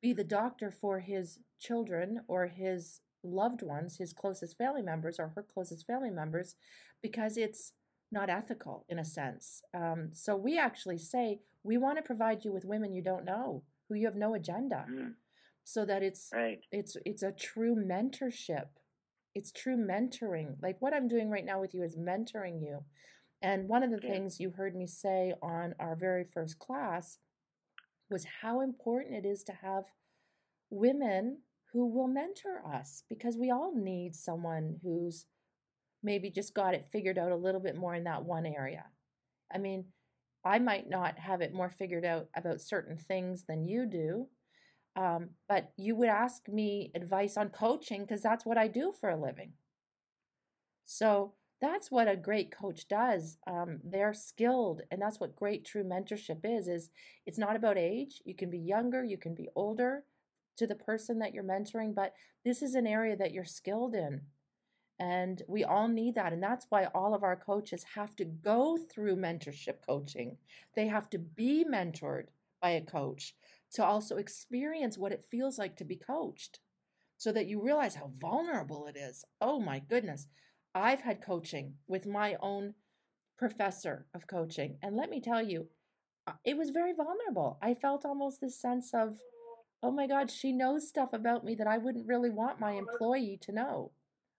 be 0.00 0.12
the 0.12 0.24
doctor 0.24 0.70
for 0.70 1.00
his 1.00 1.38
children 1.58 2.20
or 2.28 2.46
his 2.46 3.00
loved 3.22 3.62
ones, 3.62 3.96
his 3.96 4.12
closest 4.12 4.56
family 4.56 4.82
members 4.82 5.18
or 5.18 5.32
her 5.34 5.42
closest 5.42 5.86
family 5.86 6.10
members, 6.10 6.54
because 7.02 7.36
it's 7.36 7.72
not 8.12 8.30
ethical 8.30 8.84
in 8.88 8.98
a 8.98 9.04
sense. 9.04 9.62
Um, 9.74 10.10
so 10.12 10.36
we 10.36 10.58
actually 10.58 10.98
say 10.98 11.40
we 11.62 11.76
want 11.76 11.98
to 11.98 12.02
provide 12.02 12.44
you 12.44 12.52
with 12.52 12.64
women 12.64 12.94
you 12.94 13.02
don't 13.02 13.24
know, 13.24 13.64
who 13.88 13.96
you 13.96 14.06
have 14.06 14.16
no 14.16 14.34
agenda, 14.34 14.86
mm. 14.90 15.14
so 15.64 15.84
that 15.84 16.02
it's 16.02 16.30
right. 16.32 16.60
it's 16.70 16.96
it's 17.04 17.22
a 17.22 17.32
true 17.32 17.74
mentorship. 17.74 18.68
It's 19.36 19.52
true 19.52 19.76
mentoring. 19.76 20.56
Like 20.62 20.80
what 20.80 20.94
I'm 20.94 21.08
doing 21.08 21.28
right 21.28 21.44
now 21.44 21.60
with 21.60 21.74
you 21.74 21.82
is 21.82 21.94
mentoring 21.94 22.62
you. 22.62 22.82
And 23.42 23.68
one 23.68 23.82
of 23.82 23.90
the 23.90 23.98
things 23.98 24.40
you 24.40 24.50
heard 24.50 24.74
me 24.74 24.86
say 24.86 25.34
on 25.42 25.74
our 25.78 25.94
very 25.94 26.24
first 26.24 26.58
class 26.58 27.18
was 28.08 28.24
how 28.40 28.62
important 28.62 29.14
it 29.14 29.28
is 29.28 29.44
to 29.44 29.52
have 29.52 29.84
women 30.70 31.42
who 31.70 31.86
will 31.86 32.08
mentor 32.08 32.62
us 32.66 33.02
because 33.10 33.36
we 33.36 33.50
all 33.50 33.74
need 33.76 34.14
someone 34.14 34.78
who's 34.82 35.26
maybe 36.02 36.30
just 36.30 36.54
got 36.54 36.72
it 36.72 36.88
figured 36.90 37.18
out 37.18 37.30
a 37.30 37.36
little 37.36 37.60
bit 37.60 37.76
more 37.76 37.94
in 37.94 38.04
that 38.04 38.24
one 38.24 38.46
area. 38.46 38.86
I 39.54 39.58
mean, 39.58 39.84
I 40.46 40.60
might 40.60 40.88
not 40.88 41.18
have 41.18 41.42
it 41.42 41.52
more 41.52 41.68
figured 41.68 42.06
out 42.06 42.28
about 42.34 42.62
certain 42.62 42.96
things 42.96 43.44
than 43.46 43.68
you 43.68 43.84
do, 43.84 44.28
um, 44.96 45.30
but 45.48 45.72
you 45.76 45.94
would 45.94 46.08
ask 46.08 46.48
me 46.48 46.90
advice 46.94 47.36
on 47.36 47.50
coaching 47.50 48.02
because 48.02 48.22
that's 48.22 48.46
what 48.46 48.58
I 48.58 48.66
do 48.66 48.92
for 48.98 49.10
a 49.10 49.20
living. 49.20 49.52
So 50.86 51.34
that's 51.60 51.90
what 51.90 52.08
a 52.08 52.16
great 52.16 52.50
coach 52.50 52.88
does. 52.88 53.38
Um, 53.46 53.80
they're 53.84 54.14
skilled, 54.14 54.82
and 54.90 55.00
that's 55.00 55.20
what 55.20 55.36
great 55.36 55.64
true 55.64 55.84
mentorship 55.84 56.40
is. 56.44 56.66
Is 56.68 56.90
it's 57.26 57.38
not 57.38 57.56
about 57.56 57.78
age. 57.78 58.22
You 58.24 58.34
can 58.34 58.50
be 58.50 58.58
younger, 58.58 59.04
you 59.04 59.18
can 59.18 59.34
be 59.34 59.48
older 59.54 60.04
to 60.56 60.66
the 60.66 60.74
person 60.74 61.18
that 61.18 61.34
you're 61.34 61.44
mentoring, 61.44 61.94
but 61.94 62.14
this 62.44 62.62
is 62.62 62.74
an 62.74 62.86
area 62.86 63.16
that 63.16 63.32
you're 63.32 63.44
skilled 63.44 63.94
in. 63.94 64.22
And 64.98 65.42
we 65.46 65.62
all 65.64 65.88
need 65.88 66.14
that. 66.14 66.32
And 66.32 66.42
that's 66.42 66.66
why 66.70 66.86
all 66.94 67.14
of 67.14 67.22
our 67.22 67.36
coaches 67.36 67.84
have 67.94 68.16
to 68.16 68.24
go 68.24 68.78
through 68.78 69.16
mentorship 69.16 69.84
coaching. 69.86 70.38
They 70.74 70.86
have 70.86 71.10
to 71.10 71.18
be 71.18 71.66
mentored 71.70 72.28
by 72.62 72.70
a 72.70 72.80
coach 72.80 73.34
to 73.76 73.84
also 73.84 74.16
experience 74.16 74.96
what 74.96 75.12
it 75.12 75.26
feels 75.30 75.58
like 75.58 75.76
to 75.76 75.84
be 75.84 75.96
coached 75.96 76.60
so 77.18 77.30
that 77.30 77.46
you 77.46 77.62
realize 77.62 77.94
how 77.94 78.10
vulnerable 78.18 78.86
it 78.86 78.96
is. 78.96 79.22
Oh 79.40 79.60
my 79.60 79.78
goodness. 79.78 80.28
I've 80.74 81.02
had 81.02 81.22
coaching 81.22 81.74
with 81.86 82.06
my 82.06 82.36
own 82.40 82.74
professor 83.38 84.06
of 84.14 84.26
coaching. 84.26 84.78
And 84.82 84.96
let 84.96 85.10
me 85.10 85.20
tell 85.20 85.42
you, 85.42 85.68
uh, 86.26 86.32
it 86.44 86.56
was 86.56 86.70
very 86.70 86.94
vulnerable. 86.94 87.58
I 87.62 87.74
felt 87.74 88.06
almost 88.06 88.40
this 88.40 88.58
sense 88.58 88.92
of, 88.94 89.18
oh 89.82 89.90
my 89.90 90.06
God, 90.06 90.30
she 90.30 90.52
knows 90.52 90.88
stuff 90.88 91.12
about 91.12 91.44
me 91.44 91.54
that 91.56 91.66
I 91.66 91.76
wouldn't 91.76 92.08
really 92.08 92.30
want 92.30 92.60
my 92.60 92.72
employee 92.72 93.38
to 93.42 93.52
know. 93.52 93.92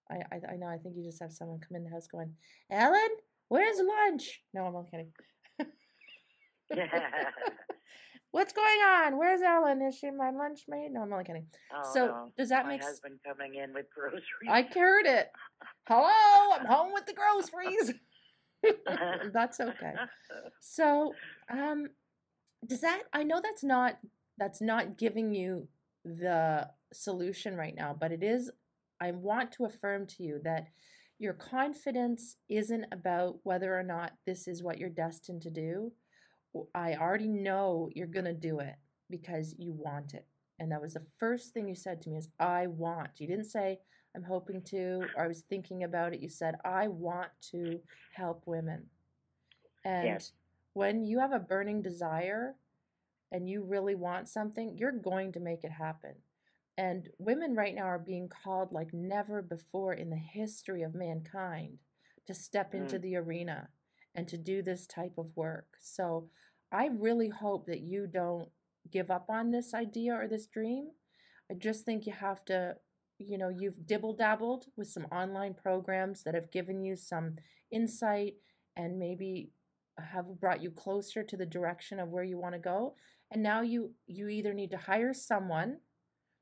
I, 0.09 0.15
I, 0.31 0.53
I 0.53 0.55
know. 0.57 0.67
I 0.67 0.77
think 0.77 0.95
you 0.95 1.03
just 1.03 1.21
have 1.21 1.31
someone 1.31 1.59
come 1.59 1.75
in 1.75 1.83
the 1.83 1.91
house 1.91 2.07
going, 2.07 2.33
Ellen, 2.71 3.09
where's 3.49 3.79
lunch? 3.79 4.41
No, 4.51 4.65
I'm 4.65 4.75
only 4.75 4.89
kidding. 4.89 5.11
What's 8.31 8.53
going 8.53 8.65
on? 8.65 9.17
Where's 9.17 9.41
Ellen? 9.41 9.81
Is 9.81 9.97
she 9.97 10.11
my 10.11 10.31
lunch 10.31 10.61
mate? 10.67 10.89
No, 10.91 11.01
I'm 11.01 11.13
only 11.13 11.25
kidding. 11.25 11.47
Oh, 11.73 11.93
so 11.93 12.05
no. 12.07 12.31
does 12.37 12.49
that 12.49 12.65
my 12.65 12.73
make 12.73 12.83
sense? 12.83 12.99
husband 13.01 13.19
coming 13.25 13.55
in 13.55 13.73
with 13.73 13.85
groceries? 13.93 14.21
I 14.49 14.63
heard 14.63 15.05
it. 15.05 15.31
Hello, 15.87 16.57
I'm 16.59 16.65
home 16.65 16.93
with 16.93 17.05
the 17.05 17.13
groceries. 17.13 17.93
that's 19.33 19.59
okay. 19.59 19.93
So, 20.59 21.13
um, 21.49 21.87
does 22.65 22.81
that? 22.81 23.03
I 23.13 23.23
know 23.23 23.39
that's 23.41 23.63
not 23.63 23.97
that's 24.37 24.61
not 24.61 24.97
giving 24.97 25.33
you 25.33 25.67
the 26.03 26.67
solution 26.93 27.55
right 27.55 27.75
now, 27.75 27.95
but 27.97 28.11
it 28.11 28.23
is 28.23 28.51
I 28.99 29.11
want 29.11 29.51
to 29.53 29.65
affirm 29.65 30.07
to 30.07 30.23
you 30.23 30.39
that 30.43 30.67
your 31.19 31.33
confidence 31.33 32.35
isn't 32.49 32.85
about 32.91 33.39
whether 33.43 33.77
or 33.77 33.83
not 33.83 34.13
this 34.25 34.47
is 34.47 34.63
what 34.63 34.77
you're 34.77 34.89
destined 34.89 35.41
to 35.43 35.49
do. 35.49 35.91
I 36.73 36.95
already 36.95 37.27
know 37.27 37.89
you're 37.93 38.07
going 38.07 38.25
to 38.25 38.33
do 38.33 38.59
it 38.59 38.75
because 39.09 39.55
you 39.57 39.73
want 39.73 40.13
it. 40.13 40.25
And 40.59 40.71
that 40.71 40.81
was 40.81 40.93
the 40.93 41.05
first 41.19 41.53
thing 41.53 41.67
you 41.67 41.75
said 41.75 42.01
to 42.01 42.09
me 42.09 42.17
is 42.17 42.29
I 42.39 42.67
want. 42.67 43.09
You 43.17 43.27
didn't 43.27 43.45
say 43.45 43.79
I'm 44.15 44.23
hoping 44.23 44.61
to 44.63 45.03
or 45.15 45.25
I 45.25 45.27
was 45.27 45.41
thinking 45.41 45.83
about 45.83 46.13
it. 46.13 46.19
You 46.19 46.29
said 46.29 46.55
I 46.65 46.87
want 46.87 47.29
to 47.51 47.79
help 48.13 48.43
women. 48.45 48.85
And 49.85 50.05
yes. 50.05 50.31
when 50.73 51.05
you 51.05 51.19
have 51.19 51.31
a 51.31 51.39
burning 51.39 51.81
desire 51.81 52.55
and 53.31 53.47
you 53.47 53.63
really 53.63 53.95
want 53.95 54.27
something, 54.27 54.75
you're 54.77 54.91
going 54.91 55.31
to 55.33 55.39
make 55.39 55.63
it 55.63 55.71
happen. 55.71 56.15
And 56.77 57.09
women 57.17 57.55
right 57.55 57.73
now 57.73 57.85
are 57.85 57.99
being 57.99 58.29
called 58.29 58.71
like 58.71 58.93
never 58.93 59.41
before 59.41 59.93
in 59.93 60.09
the 60.09 60.15
history 60.15 60.83
of 60.83 60.93
mankind 60.93 61.79
to 62.27 62.33
step 62.33 62.73
mm. 62.73 62.79
into 62.79 62.99
the 62.99 63.15
arena 63.15 63.69
and 64.17 64.27
to 64.27 64.37
do 64.37 64.61
this 64.61 64.87
type 64.87 65.13
of 65.17 65.27
work. 65.35 65.67
So 65.79 66.29
I 66.71 66.87
really 66.87 67.29
hope 67.29 67.67
that 67.67 67.81
you 67.81 68.07
don't 68.11 68.49
give 68.91 69.11
up 69.11 69.27
on 69.29 69.51
this 69.51 69.73
idea 69.73 70.13
or 70.13 70.27
this 70.27 70.47
dream. 70.47 70.89
I 71.49 71.53
just 71.53 71.85
think 71.85 72.05
you 72.05 72.13
have 72.13 72.43
to, 72.45 72.75
you 73.19 73.37
know, 73.37 73.49
you've 73.49 73.85
dibble 73.85 74.15
dabbled 74.15 74.65
with 74.75 74.87
some 74.87 75.05
online 75.11 75.53
programs 75.53 76.23
that 76.23 76.33
have 76.33 76.51
given 76.51 76.81
you 76.81 76.95
some 76.95 77.35
insight 77.71 78.33
and 78.75 78.99
maybe 78.99 79.51
have 79.99 80.39
brought 80.39 80.61
you 80.61 80.71
closer 80.71 81.23
to 81.23 81.37
the 81.37 81.45
direction 81.45 81.99
of 81.99 82.09
where 82.09 82.23
you 82.23 82.37
want 82.37 82.53
to 82.53 82.59
go. 82.59 82.95
And 83.31 83.43
now 83.43 83.61
you 83.61 83.91
you 84.07 84.29
either 84.29 84.53
need 84.53 84.71
to 84.71 84.77
hire 84.77 85.13
someone 85.13 85.77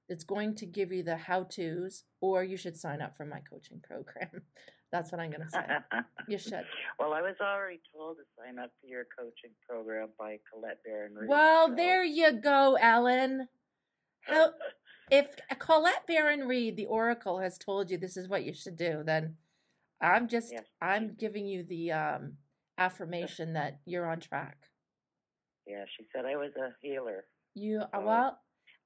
that's 0.08 0.24
going 0.24 0.56
to 0.56 0.66
give 0.66 0.92
you 0.92 1.04
the 1.04 1.18
how 1.18 1.44
to's, 1.44 2.04
or 2.22 2.44
you 2.44 2.58
should 2.58 2.78
sign 2.78 3.02
up 3.02 3.18
for 3.18 3.26
my 3.26 3.40
coaching 3.50 3.82
program. 3.82 4.44
That's 4.96 5.12
what 5.12 5.20
I'm 5.20 5.30
going 5.30 5.44
to 5.44 5.50
say. 5.50 5.60
you 6.30 6.38
should. 6.38 6.64
Well, 6.98 7.12
I 7.12 7.22
was 7.22 7.36
already 7.42 7.82
told 7.94 8.16
to 8.16 8.24
sign 8.40 8.58
up 8.58 8.72
for 8.80 8.88
your 8.88 9.04
coaching 9.18 9.52
program 9.68 10.08
by 10.18 10.38
Colette 10.50 10.80
Baron. 10.86 11.16
Well, 11.28 11.68
so. 11.68 11.76
there 11.76 12.06
you 12.06 12.32
go, 12.32 12.78
Ellen. 12.82 13.50
How, 14.22 14.52
if 15.12 15.26
Colette 15.60 16.08
Baron 16.08 16.48
Reid, 16.48 16.78
the 16.78 16.86
Oracle, 16.86 17.40
has 17.40 17.58
told 17.58 17.92
you 17.92 17.98
this 17.98 18.16
is 18.16 18.30
what 18.30 18.46
you 18.46 18.54
should 18.54 18.78
do, 18.78 19.04
then 19.06 19.36
I'm 20.02 20.30
just 20.30 20.54
yes. 20.54 20.64
I'm 20.82 21.16
giving 21.20 21.46
you 21.46 21.66
the 21.68 21.92
um, 21.92 22.34
affirmation 22.78 23.52
that 23.54 23.80
you're 23.86 24.10
on 24.10 24.22
track. 24.22 24.56
Yeah, 25.68 25.84
she 25.98 26.06
said 26.16 26.24
I 26.24 26.38
was 26.38 26.52
a 26.56 26.70
healer. 26.82 27.26
You 27.54 27.82
so. 27.94 28.00
well, 28.02 28.40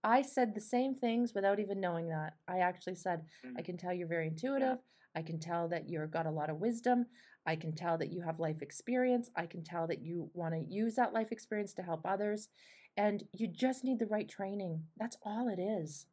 I 0.03 0.23
said 0.23 0.55
the 0.55 0.61
same 0.61 0.95
things 0.95 1.33
without 1.35 1.59
even 1.59 1.79
knowing 1.79 2.09
that. 2.09 2.33
I 2.47 2.59
actually 2.59 2.95
said, 2.95 3.25
mm-hmm. 3.45 3.57
I 3.59 3.61
can 3.61 3.77
tell 3.77 3.93
you're 3.93 4.07
very 4.07 4.25
intuitive. 4.25 4.79
I 5.15 5.21
can 5.21 5.39
tell 5.39 5.67
that 5.69 5.89
you've 5.89 6.11
got 6.11 6.25
a 6.25 6.31
lot 6.31 6.49
of 6.49 6.57
wisdom. 6.57 7.05
I 7.45 7.55
can 7.55 7.73
tell 7.73 7.97
that 7.97 8.11
you 8.11 8.21
have 8.21 8.39
life 8.39 8.61
experience. 8.61 9.29
I 9.35 9.45
can 9.45 9.63
tell 9.63 9.87
that 9.87 10.01
you 10.01 10.29
want 10.33 10.53
to 10.53 10.59
use 10.59 10.95
that 10.95 11.13
life 11.13 11.31
experience 11.31 11.73
to 11.73 11.83
help 11.83 12.01
others. 12.05 12.49
And 12.97 13.23
you 13.33 13.47
just 13.47 13.83
need 13.83 13.99
the 13.99 14.05
right 14.05 14.29
training. 14.29 14.83
That's 14.97 15.17
all 15.23 15.47
it 15.47 15.59
is. 15.59 16.05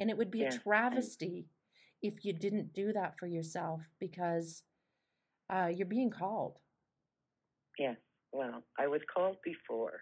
And 0.00 0.10
it 0.10 0.18
would 0.18 0.30
be 0.30 0.40
yeah. 0.40 0.48
a 0.48 0.58
travesty 0.58 1.46
if 2.02 2.24
you 2.24 2.32
didn't 2.32 2.72
do 2.72 2.92
that 2.92 3.14
for 3.18 3.26
yourself 3.26 3.82
because 4.00 4.64
uh, 5.48 5.70
you're 5.72 5.86
being 5.86 6.10
called. 6.10 6.58
Yes. 7.78 7.96
Well, 8.32 8.62
I 8.78 8.86
was 8.88 9.00
called 9.12 9.36
before 9.44 10.00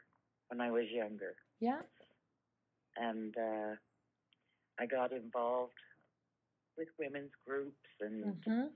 when 0.49 0.61
I 0.61 0.71
was 0.71 0.85
younger. 0.91 1.35
Yeah 1.61 1.81
and 2.97 3.35
uh, 3.37 3.75
I 4.79 4.87
got 4.87 5.13
involved 5.13 5.73
with 6.81 6.89
women's 6.99 7.31
groups 7.47 7.77
and 8.01 8.25
mm-hmm. 8.25 8.67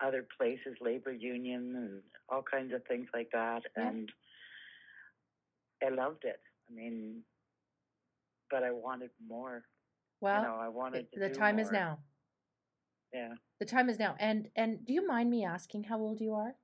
other 0.00 0.24
places, 0.38 0.78
labor 0.80 1.12
union, 1.12 1.74
and 1.76 2.02
all 2.30 2.42
kinds 2.42 2.72
of 2.72 2.82
things 2.86 3.08
like 3.12 3.28
that. 3.32 3.62
Yeah. 3.76 3.88
And 3.88 4.08
I 5.84 5.90
loved 5.90 6.24
it. 6.24 6.40
I 6.70 6.74
mean, 6.74 7.22
but 8.50 8.62
I 8.62 8.70
wanted 8.70 9.10
more. 9.28 9.64
Well, 10.20 10.40
you 10.40 10.48
know, 10.48 10.56
I 10.56 10.68
wanted 10.68 11.06
the 11.12 11.28
time 11.28 11.56
more. 11.56 11.64
is 11.64 11.70
now. 11.72 11.98
Yeah. 13.12 13.34
The 13.58 13.66
time 13.66 13.90
is 13.90 13.98
now. 13.98 14.14
And 14.18 14.48
and 14.56 14.86
do 14.86 14.92
you 14.92 15.06
mind 15.06 15.30
me 15.30 15.44
asking 15.44 15.84
how 15.84 15.98
old 15.98 16.20
you 16.20 16.32
are? 16.32 16.54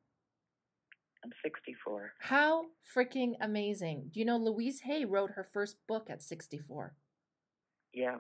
I'm 1.23 1.33
64. 1.43 2.13
How 2.21 2.67
freaking 2.97 3.35
amazing. 3.43 4.11
Do 4.15 4.21
you 4.21 4.25
know 4.25 4.39
Louise 4.39 4.81
Hay 4.85 5.05
wrote 5.05 5.33
her 5.33 5.47
first 5.53 5.77
book 5.87 6.09
at 6.09 6.23
64? 6.23 6.95
Yeah. 7.93 8.17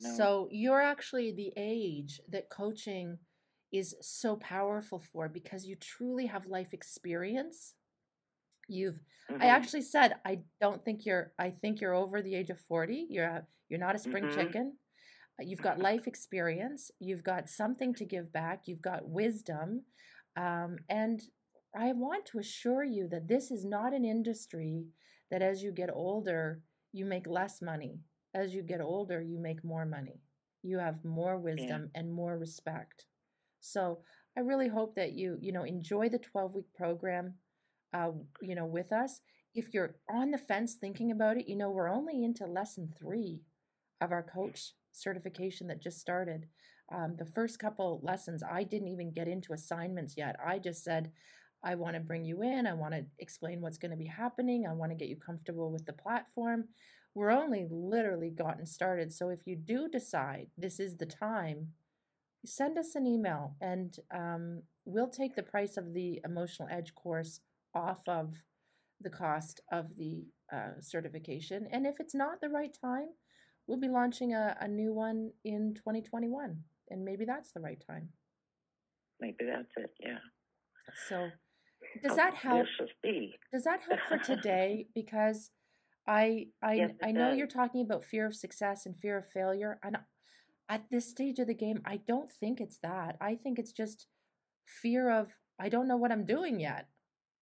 No. 0.00 0.16
So 0.16 0.48
you're 0.50 0.82
actually 0.82 1.32
the 1.32 1.52
age 1.56 2.20
that 2.28 2.50
coaching 2.50 3.18
is 3.72 3.96
so 4.00 4.36
powerful 4.36 4.98
for 4.98 5.28
because 5.28 5.66
you 5.66 5.76
truly 5.76 6.26
have 6.26 6.46
life 6.46 6.72
experience. 6.72 7.74
You've 8.68 9.00
mm-hmm. 9.30 9.42
I 9.42 9.46
actually 9.46 9.82
said 9.82 10.14
I 10.24 10.40
don't 10.60 10.84
think 10.84 11.04
you're 11.04 11.32
I 11.38 11.50
think 11.50 11.80
you're 11.80 11.94
over 11.94 12.22
the 12.22 12.34
age 12.34 12.50
of 12.50 12.60
40. 12.60 13.06
You're 13.10 13.26
a, 13.26 13.46
you're 13.68 13.80
not 13.80 13.94
a 13.94 13.98
spring 13.98 14.24
mm-hmm. 14.24 14.40
chicken. 14.40 14.76
You've 15.40 15.62
got 15.62 15.80
life 15.80 16.06
experience. 16.06 16.92
You've 17.00 17.24
got 17.24 17.48
something 17.48 17.92
to 17.94 18.04
give 18.04 18.32
back. 18.32 18.62
You've 18.66 18.82
got 18.82 19.08
wisdom. 19.08 19.82
Um, 20.36 20.76
and 20.88 21.20
I 21.76 21.92
want 21.92 22.26
to 22.26 22.38
assure 22.38 22.84
you 22.84 23.08
that 23.08 23.26
this 23.26 23.50
is 23.50 23.64
not 23.64 23.92
an 23.92 24.04
industry 24.04 24.84
that 25.30 25.42
as 25.42 25.62
you 25.62 25.72
get 25.72 25.90
older, 25.92 26.60
you 26.92 27.04
make 27.04 27.26
less 27.26 27.60
money. 27.60 27.98
As 28.34 28.52
you 28.52 28.62
get 28.62 28.80
older, 28.80 29.22
you 29.22 29.38
make 29.38 29.64
more 29.64 29.86
money. 29.86 30.20
You 30.62 30.78
have 30.78 31.04
more 31.04 31.38
wisdom 31.38 31.90
yeah. 31.94 32.00
and 32.00 32.12
more 32.12 32.36
respect. 32.36 33.06
So 33.60 34.00
I 34.36 34.40
really 34.40 34.68
hope 34.68 34.96
that 34.96 35.12
you, 35.12 35.38
you 35.40 35.52
know, 35.52 35.62
enjoy 35.64 36.08
the 36.08 36.18
12 36.18 36.54
week 36.54 36.74
program, 36.74 37.34
uh, 37.92 38.10
you 38.42 38.54
know, 38.54 38.66
with 38.66 38.92
us. 38.92 39.20
If 39.54 39.72
you're 39.72 39.96
on 40.10 40.32
the 40.32 40.38
fence 40.38 40.74
thinking 40.74 41.12
about 41.12 41.36
it, 41.36 41.48
you 41.48 41.56
know, 41.56 41.70
we're 41.70 41.90
only 41.90 42.24
into 42.24 42.44
lesson 42.46 42.92
three 42.98 43.40
of 44.00 44.10
our 44.10 44.22
coach 44.22 44.72
certification 44.92 45.68
that 45.68 45.82
just 45.82 46.00
started. 46.00 46.46
Um, 46.92 47.14
the 47.16 47.24
first 47.24 47.58
couple 47.58 48.00
lessons, 48.02 48.42
I 48.42 48.64
didn't 48.64 48.88
even 48.88 49.12
get 49.12 49.28
into 49.28 49.52
assignments 49.52 50.14
yet. 50.16 50.36
I 50.44 50.58
just 50.58 50.82
said, 50.82 51.12
I 51.64 51.76
want 51.76 51.94
to 51.94 52.00
bring 52.00 52.24
you 52.24 52.42
in. 52.42 52.66
I 52.66 52.74
want 52.74 52.92
to 52.92 53.06
explain 53.18 53.60
what's 53.60 53.78
going 53.78 53.90
to 53.90 53.96
be 53.96 54.06
happening. 54.06 54.66
I 54.68 54.74
want 54.74 54.92
to 54.92 54.96
get 54.96 55.08
you 55.08 55.16
comfortable 55.16 55.72
with 55.72 55.86
the 55.86 55.94
platform. 55.94 56.64
We're 57.14 57.30
only 57.30 57.66
literally 57.70 58.30
gotten 58.30 58.66
started. 58.66 59.12
So 59.12 59.28
if 59.28 59.46
you 59.46 59.56
do 59.56 59.88
decide 59.88 60.48
this 60.58 60.80
is 60.80 60.96
the 60.96 61.06
time, 61.06 61.68
send 62.44 62.78
us 62.78 62.94
an 62.94 63.06
email 63.06 63.54
and 63.60 63.96
um, 64.12 64.62
we'll 64.84 65.08
take 65.08 65.36
the 65.36 65.42
price 65.42 65.76
of 65.76 65.94
the 65.94 66.20
Emotional 66.24 66.68
Edge 66.70 66.94
course 66.94 67.40
off 67.74 68.00
of 68.08 68.34
the 69.00 69.10
cost 69.10 69.60
of 69.72 69.96
the 69.96 70.26
uh, 70.52 70.80
certification. 70.80 71.68
And 71.70 71.86
if 71.86 71.96
it's 72.00 72.14
not 72.14 72.40
the 72.40 72.48
right 72.48 72.76
time, 72.80 73.08
we'll 73.66 73.80
be 73.80 73.88
launching 73.88 74.34
a, 74.34 74.56
a 74.60 74.68
new 74.68 74.92
one 74.92 75.30
in 75.44 75.74
2021. 75.74 76.58
And 76.90 77.04
maybe 77.04 77.24
that's 77.24 77.52
the 77.52 77.60
right 77.60 77.82
time. 77.86 78.10
Maybe 79.20 79.44
that's 79.46 79.72
it, 79.76 79.94
yeah. 80.00 80.18
So 81.08 81.30
does 82.02 82.16
that 82.16 82.34
help? 82.34 82.66
Does 83.52 83.64
that 83.64 83.80
help 83.88 84.00
for 84.08 84.18
today? 84.18 84.86
Because 84.94 85.50
I 86.06 86.46
I 86.62 86.74
yes, 86.74 86.90
I 87.02 87.12
know 87.12 87.30
does. 87.30 87.38
you're 87.38 87.46
talking 87.46 87.82
about 87.82 88.04
fear 88.04 88.26
of 88.26 88.34
success 88.34 88.86
and 88.86 88.96
fear 88.96 89.18
of 89.18 89.28
failure, 89.32 89.78
and 89.82 89.96
at 90.68 90.84
this 90.90 91.08
stage 91.08 91.38
of 91.38 91.46
the 91.46 91.54
game, 91.54 91.80
I 91.84 92.00
don't 92.06 92.30
think 92.30 92.60
it's 92.60 92.78
that. 92.82 93.16
I 93.20 93.36
think 93.36 93.58
it's 93.58 93.72
just 93.72 94.06
fear 94.66 95.10
of 95.10 95.32
I 95.58 95.68
don't 95.68 95.88
know 95.88 95.96
what 95.96 96.12
I'm 96.12 96.26
doing 96.26 96.60
yet. 96.60 96.88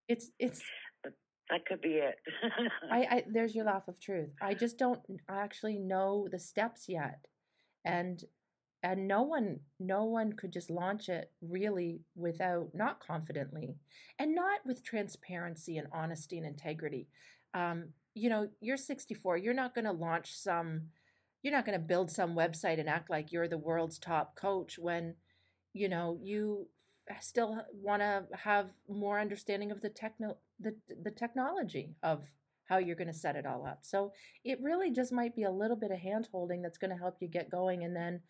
It's 0.09 0.31
it's 0.38 0.62
that 1.05 1.66
could 1.66 1.81
be 1.81 1.94
it. 1.94 2.16
I, 2.90 2.98
I 2.98 3.25
there's 3.31 3.55
your 3.55 3.64
laugh 3.64 3.88
of 3.88 4.01
truth. 4.01 4.31
I 4.40 4.55
just 4.55 4.79
don't 4.79 5.01
actually 5.29 5.79
know 5.79 6.29
the 6.31 6.38
steps 6.38 6.87
yet, 6.88 7.27
and 7.85 8.22
and 8.83 9.07
no 9.07 9.22
one 9.22 9.61
no 9.79 10.05
one 10.05 10.33
could 10.33 10.53
just 10.53 10.70
launch 10.70 11.09
it 11.09 11.31
really 11.40 12.01
without 12.16 12.70
not 12.75 13.01
confidently 13.01 13.77
and 14.18 14.35
not 14.35 14.61
with 14.64 14.85
transparency 14.85 15.79
and 15.79 15.88
honesty 15.92 16.37
and 16.37 16.46
integrity 16.46 17.09
um, 17.55 17.88
you 18.14 18.29
know 18.29 18.48
you're 18.61 18.77
64 18.77 19.37
you're 19.37 19.55
not 19.55 19.75
going 19.75 19.85
to 19.85 19.92
launch 19.92 20.35
some 20.35 20.83
you're 21.42 21.53
not 21.53 21.64
going 21.64 21.79
to 21.79 21.85
build 21.85 22.11
some 22.11 22.35
website 22.35 22.79
and 22.79 22.88
act 22.88 23.11
like 23.11 23.33
you're 23.33 23.48
the 23.48 23.59
world's 23.59 23.98
top 23.98 24.37
coach 24.37 24.79
when 24.79 25.14
you 25.72 25.88
know 25.88 26.18
you 26.22 26.68
still 27.20 27.62
want 27.72 28.01
to 28.01 28.25
have 28.44 28.66
more 28.88 29.18
understanding 29.18 29.70
of 29.70 29.81
the 29.81 29.88
techno 29.88 30.37
the, 30.61 30.75
the 31.03 31.11
technology 31.11 31.96
of 32.03 32.22
how 32.66 32.79
you're 32.79 32.96
going 32.96 33.09
to 33.09 33.14
set 33.14 33.37
it 33.37 33.46
all 33.46 33.66
up 33.66 33.79
so 33.83 34.12
it 34.44 34.59
really 34.62 34.90
just 34.90 35.12
might 35.12 35.35
be 35.35 35.42
a 35.42 35.51
little 35.51 35.77
bit 35.77 35.90
of 35.90 35.98
hand 35.98 36.29
holding 36.31 36.62
that's 36.62 36.79
going 36.79 36.90
to 36.90 36.96
help 36.96 37.16
you 37.20 37.29
get 37.29 37.51
going 37.51 37.83
and 37.83 37.96
then 37.96 38.20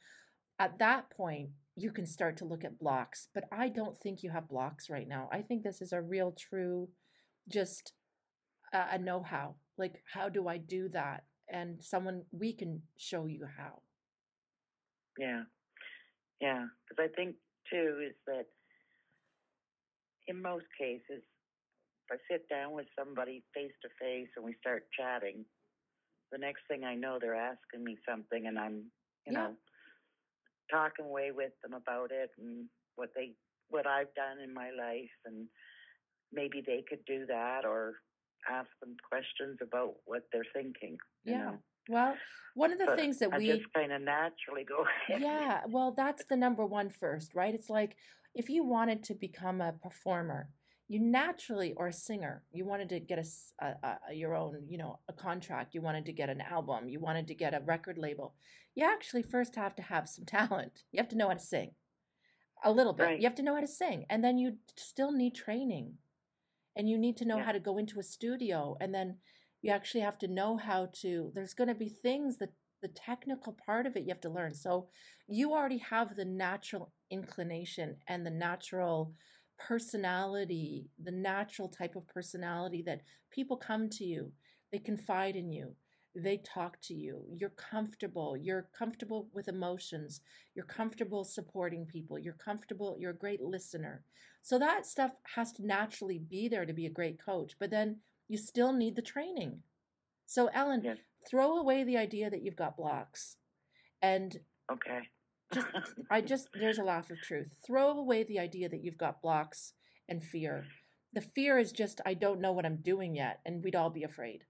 at 0.62 0.78
that 0.78 1.10
point, 1.10 1.50
you 1.74 1.90
can 1.90 2.06
start 2.06 2.36
to 2.36 2.44
look 2.44 2.64
at 2.64 2.78
blocks. 2.78 3.26
But 3.34 3.44
I 3.50 3.68
don't 3.68 3.98
think 3.98 4.22
you 4.22 4.30
have 4.30 4.48
blocks 4.48 4.88
right 4.88 5.08
now. 5.08 5.28
I 5.32 5.42
think 5.42 5.62
this 5.62 5.82
is 5.82 5.92
a 5.92 6.00
real, 6.00 6.32
true, 6.32 6.88
just 7.48 7.92
a, 8.72 8.94
a 8.94 8.98
know 8.98 9.22
how. 9.22 9.54
Like, 9.78 10.02
how 10.12 10.28
do 10.28 10.48
I 10.48 10.58
do 10.58 10.88
that? 10.90 11.24
And 11.50 11.82
someone, 11.82 12.22
we 12.30 12.52
can 12.52 12.82
show 12.96 13.26
you 13.26 13.46
how. 13.56 13.82
Yeah. 15.18 15.42
Yeah. 16.40 16.66
Because 16.88 17.10
I 17.10 17.14
think, 17.14 17.36
too, 17.70 18.06
is 18.08 18.14
that 18.26 18.46
in 20.28 20.40
most 20.40 20.66
cases, 20.78 21.22
if 22.04 22.10
I 22.10 22.16
sit 22.30 22.48
down 22.48 22.72
with 22.72 22.86
somebody 22.98 23.42
face 23.54 23.72
to 23.82 23.88
face 24.00 24.28
and 24.36 24.44
we 24.44 24.54
start 24.60 24.84
chatting, 24.98 25.44
the 26.30 26.38
next 26.38 26.62
thing 26.68 26.84
I 26.84 26.94
know, 26.94 27.18
they're 27.20 27.34
asking 27.34 27.84
me 27.84 27.98
something, 28.08 28.46
and 28.46 28.58
I'm, 28.58 28.84
you 29.26 29.32
yeah. 29.32 29.38
know, 29.38 29.52
talking 30.70 31.04
away 31.04 31.30
with 31.30 31.52
them 31.62 31.74
about 31.74 32.10
it 32.10 32.30
and 32.38 32.66
what 32.96 33.10
they 33.14 33.32
what 33.68 33.86
I've 33.86 34.12
done 34.14 34.40
in 34.42 34.52
my 34.52 34.70
life 34.70 35.16
and 35.24 35.46
maybe 36.32 36.62
they 36.64 36.84
could 36.88 37.04
do 37.06 37.26
that 37.26 37.64
or 37.64 37.94
ask 38.50 38.68
them 38.80 38.96
questions 39.08 39.58
about 39.62 39.94
what 40.04 40.22
they're 40.32 40.46
thinking. 40.52 40.98
yeah. 41.24 41.44
Know? 41.44 41.58
Well, 41.88 42.14
one 42.54 42.72
of 42.72 42.78
the 42.78 42.86
but 42.86 42.96
things 42.96 43.18
that 43.18 43.32
I 43.32 43.38
we 43.38 43.46
just 43.48 43.72
kind 43.74 43.92
of 43.92 44.02
naturally 44.02 44.64
go. 44.64 44.84
yeah. 45.18 45.62
Well, 45.68 45.92
that's 45.96 46.24
the 46.26 46.36
number 46.36 46.64
one 46.64 46.90
first, 46.90 47.34
right? 47.34 47.52
It's 47.52 47.68
like 47.68 47.96
if 48.34 48.48
you 48.48 48.64
wanted 48.64 49.02
to 49.04 49.14
become 49.14 49.60
a 49.60 49.72
performer, 49.72 50.48
you 50.92 51.00
naturally 51.00 51.72
or 51.78 51.86
a 51.86 51.92
singer 51.92 52.42
you 52.52 52.66
wanted 52.66 52.90
to 52.90 53.00
get 53.00 53.18
a, 53.18 53.64
a, 53.64 53.98
a, 54.10 54.14
your 54.14 54.34
own 54.34 54.62
you 54.68 54.76
know 54.76 54.98
a 55.08 55.12
contract 55.12 55.74
you 55.74 55.80
wanted 55.80 56.04
to 56.04 56.12
get 56.12 56.28
an 56.28 56.42
album 56.42 56.86
you 56.86 57.00
wanted 57.00 57.26
to 57.26 57.34
get 57.34 57.54
a 57.54 57.60
record 57.60 57.96
label 57.96 58.34
you 58.74 58.84
actually 58.84 59.22
first 59.22 59.56
have 59.56 59.74
to 59.74 59.82
have 59.82 60.06
some 60.06 60.24
talent 60.26 60.82
you 60.92 60.98
have 60.98 61.08
to 61.08 61.16
know 61.16 61.28
how 61.28 61.34
to 61.34 61.40
sing 61.40 61.70
a 62.64 62.70
little 62.70 62.92
bit 62.92 63.04
right. 63.04 63.20
you 63.20 63.26
have 63.26 63.34
to 63.34 63.42
know 63.42 63.54
how 63.54 63.60
to 63.62 63.66
sing 63.66 64.04
and 64.10 64.22
then 64.22 64.36
you 64.36 64.58
still 64.76 65.12
need 65.12 65.34
training 65.34 65.94
and 66.76 66.88
you 66.88 66.98
need 66.98 67.16
to 67.16 67.24
know 67.24 67.38
yeah. 67.38 67.44
how 67.44 67.52
to 67.52 67.60
go 67.60 67.78
into 67.78 68.00
a 68.00 68.04
studio 68.04 68.76
and 68.80 68.94
then 68.94 69.16
you 69.62 69.70
actually 69.70 70.00
have 70.00 70.18
to 70.18 70.28
know 70.28 70.56
how 70.56 70.88
to 70.92 71.30
there's 71.34 71.54
going 71.54 71.68
to 71.68 71.74
be 71.74 71.88
things 71.88 72.38
that 72.38 72.50
the 72.82 72.88
technical 72.88 73.56
part 73.64 73.86
of 73.86 73.96
it 73.96 74.02
you 74.02 74.08
have 74.08 74.20
to 74.20 74.30
learn 74.30 74.54
so 74.54 74.88
you 75.28 75.52
already 75.52 75.78
have 75.78 76.16
the 76.16 76.24
natural 76.24 76.92
inclination 77.10 77.96
and 78.08 78.26
the 78.26 78.30
natural 78.30 79.14
personality, 79.66 80.90
the 81.02 81.12
natural 81.12 81.68
type 81.68 81.96
of 81.96 82.06
personality 82.08 82.82
that 82.86 83.02
people 83.30 83.56
come 83.56 83.88
to 83.88 84.04
you, 84.04 84.32
they 84.72 84.78
confide 84.78 85.36
in 85.36 85.52
you, 85.52 85.74
they 86.14 86.38
talk 86.38 86.80
to 86.82 86.94
you, 86.94 87.22
you're 87.34 87.50
comfortable, 87.50 88.36
you're 88.36 88.68
comfortable 88.76 89.28
with 89.32 89.48
emotions, 89.48 90.20
you're 90.54 90.64
comfortable 90.64 91.24
supporting 91.24 91.86
people, 91.86 92.18
you're 92.18 92.34
comfortable, 92.34 92.96
you're 92.98 93.12
a 93.12 93.16
great 93.16 93.40
listener. 93.40 94.04
So 94.42 94.58
that 94.58 94.86
stuff 94.86 95.12
has 95.34 95.52
to 95.52 95.66
naturally 95.66 96.18
be 96.18 96.48
there 96.48 96.66
to 96.66 96.72
be 96.72 96.86
a 96.86 96.90
great 96.90 97.24
coach, 97.24 97.52
but 97.58 97.70
then 97.70 98.00
you 98.28 98.36
still 98.36 98.72
need 98.72 98.96
the 98.96 99.02
training. 99.02 99.60
So, 100.26 100.48
Ellen, 100.48 100.82
yes. 100.84 100.98
throw 101.28 101.56
away 101.56 101.84
the 101.84 101.96
idea 101.96 102.30
that 102.30 102.42
you've 102.42 102.56
got 102.56 102.76
blocks 102.76 103.36
and 104.00 104.38
okay 104.70 105.08
just 105.52 105.66
I 106.10 106.20
just 106.20 106.48
there's 106.58 106.78
a 106.78 106.84
laugh 106.84 107.10
of 107.10 107.20
truth. 107.20 107.48
Throw 107.64 107.90
away 107.90 108.24
the 108.24 108.38
idea 108.38 108.68
that 108.68 108.82
you've 108.82 108.98
got 108.98 109.22
blocks 109.22 109.74
and 110.08 110.24
fear. 110.24 110.64
The 111.12 111.20
fear 111.20 111.58
is 111.58 111.72
just 111.72 112.00
I 112.04 112.14
don't 112.14 112.40
know 112.40 112.52
what 112.52 112.66
I'm 112.66 112.76
doing 112.76 113.14
yet, 113.14 113.40
and 113.44 113.62
we'd 113.62 113.76
all 113.76 113.90
be 113.90 114.02
afraid. 114.02 114.44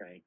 Right. 0.00 0.22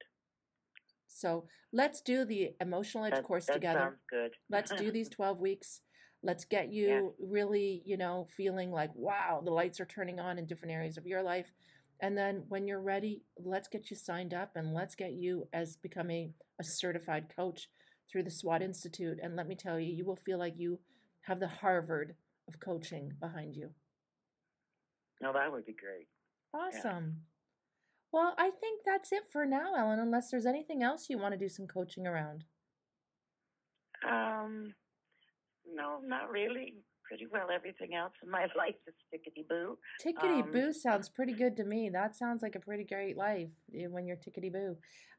So 1.08 1.46
let's 1.74 2.02
do 2.02 2.26
the 2.26 2.52
emotional 2.60 3.06
edge 3.06 3.14
that, 3.14 3.24
course 3.24 3.46
that 3.46 3.54
together. 3.54 3.80
Sounds 3.80 4.00
good. 4.10 4.32
let's 4.50 4.72
do 4.72 4.92
these 4.92 5.10
12 5.16 5.40
weeks. 5.40 5.82
Let's 6.24 6.46
get 6.46 6.72
you 6.72 6.88
yeah. 6.88 7.02
really, 7.20 7.82
you 7.86 7.98
know, 7.98 8.28
feeling 8.36 8.72
like, 8.72 8.92
wow, 8.96 9.42
the 9.44 9.52
lights 9.52 9.80
are 9.80 9.86
turning 9.86 10.20
on 10.20 10.38
in 10.38 10.46
different 10.46 10.74
areas 10.74 10.98
of 10.98 11.08
your 11.08 11.24
life. 11.24 11.52
And 12.02 12.18
then 12.18 12.44
when 12.48 12.68
you're 12.68 12.82
ready, 12.82 13.24
let's 13.38 13.68
get 13.68 13.90
you 13.90 13.96
signed 13.96 14.34
up 14.34 14.52
and 14.56 14.74
let's 14.74 14.96
get 14.96 15.14
you 15.14 15.48
as 15.54 15.78
becoming 15.78 16.34
a 16.60 16.64
certified 16.64 17.26
coach 17.36 17.70
through 18.12 18.24
the 18.24 18.32
SWAT 18.32 18.62
Institute. 18.62 19.18
And 19.22 19.36
let 19.36 19.48
me 19.48 19.56
tell 19.56 19.80
you, 19.80 19.94
you 19.94 20.06
will 20.06 20.16
feel 20.16 20.38
like 20.38 20.54
you 20.58 20.80
have 21.22 21.40
the 21.40 21.48
Harvard 21.48 22.16
of 22.48 22.60
coaching 22.60 23.14
behind 23.20 23.56
you. 23.56 23.70
No, 25.22 25.34
that 25.34 25.52
would 25.52 25.66
be 25.66 25.74
great. 25.74 26.08
Awesome. 26.54 27.22
Well, 28.12 28.34
I 28.38 28.50
think 28.50 28.82
that's 28.86 29.12
it 29.12 29.24
for 29.32 29.46
now, 29.46 29.76
Ellen, 29.78 30.00
unless 30.00 30.32
there's 30.32 30.46
anything 30.46 30.84
else 30.84 31.08
you 31.10 31.18
want 31.18 31.34
to 31.34 31.38
do 31.38 31.48
some 31.48 31.66
coaching 31.66 32.06
around. 32.06 32.44
Um, 34.08 34.74
no, 35.66 36.00
not 36.04 36.30
really. 36.30 36.76
Pretty 37.08 37.28
well 37.32 37.48
everything 37.54 37.94
else 37.94 38.14
in 38.24 38.30
my 38.30 38.42
life 38.58 38.76
is 38.88 38.96
tickety 39.14 39.48
boo. 39.48 39.78
Tickety 40.04 40.44
um, 40.44 40.52
boo 40.52 40.74
sounds 40.74 41.10
pretty 41.10 41.34
good 41.34 41.58
to 41.58 41.64
me. 41.64 41.90
That 41.92 42.16
sounds 42.16 42.42
like 42.42 42.56
a 42.56 42.60
pretty 42.60 42.86
great 42.86 43.18
life 43.18 43.50
eh, 43.76 43.88
when 43.90 44.06
you're 44.06 44.18
tickety 44.18 44.52
boo. 44.52 44.78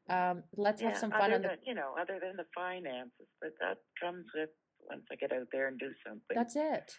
Um, 0.09 0.43
let's 0.57 0.81
yeah, 0.81 0.89
have 0.89 0.97
some 0.97 1.11
fun 1.11 1.33
on 1.33 1.41
the. 1.41 1.49
Than, 1.49 1.57
you 1.65 1.75
know, 1.75 1.93
other 1.99 2.19
than 2.21 2.35
the 2.35 2.45
finances, 2.53 3.27
but 3.41 3.51
that 3.59 3.77
comes 4.01 4.25
with 4.35 4.49
once 4.89 5.03
I 5.11 5.15
get 5.15 5.31
out 5.31 5.47
there 5.51 5.67
and 5.67 5.79
do 5.79 5.89
something. 6.05 6.35
That's 6.35 6.55
it. 6.55 6.93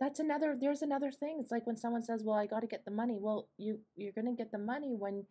That's 0.00 0.18
another. 0.18 0.56
There's 0.58 0.82
another 0.82 1.10
thing. 1.10 1.38
It's 1.40 1.50
like 1.50 1.66
when 1.66 1.76
someone 1.76 2.02
says, 2.02 2.22
"Well, 2.24 2.36
I 2.36 2.46
got 2.46 2.60
to 2.60 2.66
get 2.66 2.84
the 2.84 2.90
money." 2.90 3.18
Well, 3.20 3.48
you 3.58 3.80
you're 3.96 4.12
going 4.12 4.26
to 4.26 4.32
get 4.32 4.50
the 4.50 4.58
money 4.58 4.94
when 4.98 5.26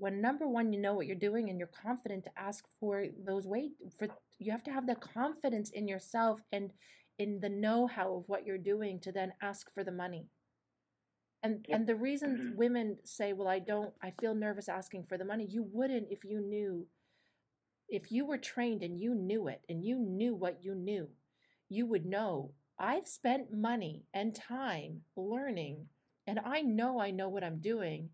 when 0.00 0.22
number 0.22 0.48
one 0.48 0.72
you 0.72 0.80
know 0.80 0.94
what 0.94 1.06
you're 1.06 1.14
doing 1.14 1.50
and 1.50 1.58
you're 1.58 1.68
confident 1.68 2.24
to 2.24 2.30
ask 2.36 2.64
for 2.80 3.04
those 3.26 3.46
weight 3.46 3.72
for 3.98 4.08
you 4.38 4.50
have 4.50 4.64
to 4.64 4.70
have 4.72 4.86
the 4.86 4.94
confidence 4.94 5.70
in 5.70 5.86
yourself 5.86 6.40
and 6.52 6.72
in 7.18 7.38
the 7.40 7.48
know-how 7.50 8.14
of 8.14 8.24
what 8.26 8.46
you're 8.46 8.56
doing 8.56 8.98
to 8.98 9.12
then 9.12 9.30
ask 9.42 9.72
for 9.74 9.84
the 9.84 9.92
money 9.92 10.26
and 11.42 11.66
and 11.68 11.86
the 11.86 11.94
reason 11.94 12.36
mm-hmm. 12.36 12.56
women 12.56 12.96
say 13.04 13.34
well 13.34 13.46
i 13.46 13.58
don't 13.58 13.92
i 14.02 14.10
feel 14.20 14.34
nervous 14.34 14.68
asking 14.68 15.04
for 15.04 15.18
the 15.18 15.24
money 15.24 15.46
you 15.48 15.66
wouldn't 15.70 16.06
if 16.10 16.24
you 16.24 16.40
knew 16.40 16.86
if 17.90 18.10
you 18.10 18.24
were 18.24 18.38
trained 18.38 18.82
and 18.82 18.98
you 18.98 19.14
knew 19.14 19.48
it 19.48 19.60
and 19.68 19.84
you 19.84 19.98
knew 19.98 20.34
what 20.34 20.64
you 20.64 20.74
knew 20.74 21.08
you 21.68 21.84
would 21.84 22.06
know 22.06 22.52
i've 22.80 23.06
spent 23.06 23.52
money 23.52 24.04
and 24.14 24.34
time 24.34 25.02
learning 25.16 25.86
and 26.26 26.40
i 26.44 26.60
know 26.60 27.00
i 27.00 27.10
know 27.10 27.28
what 27.28 27.44
i'm 27.44 27.60
doing 27.60 28.08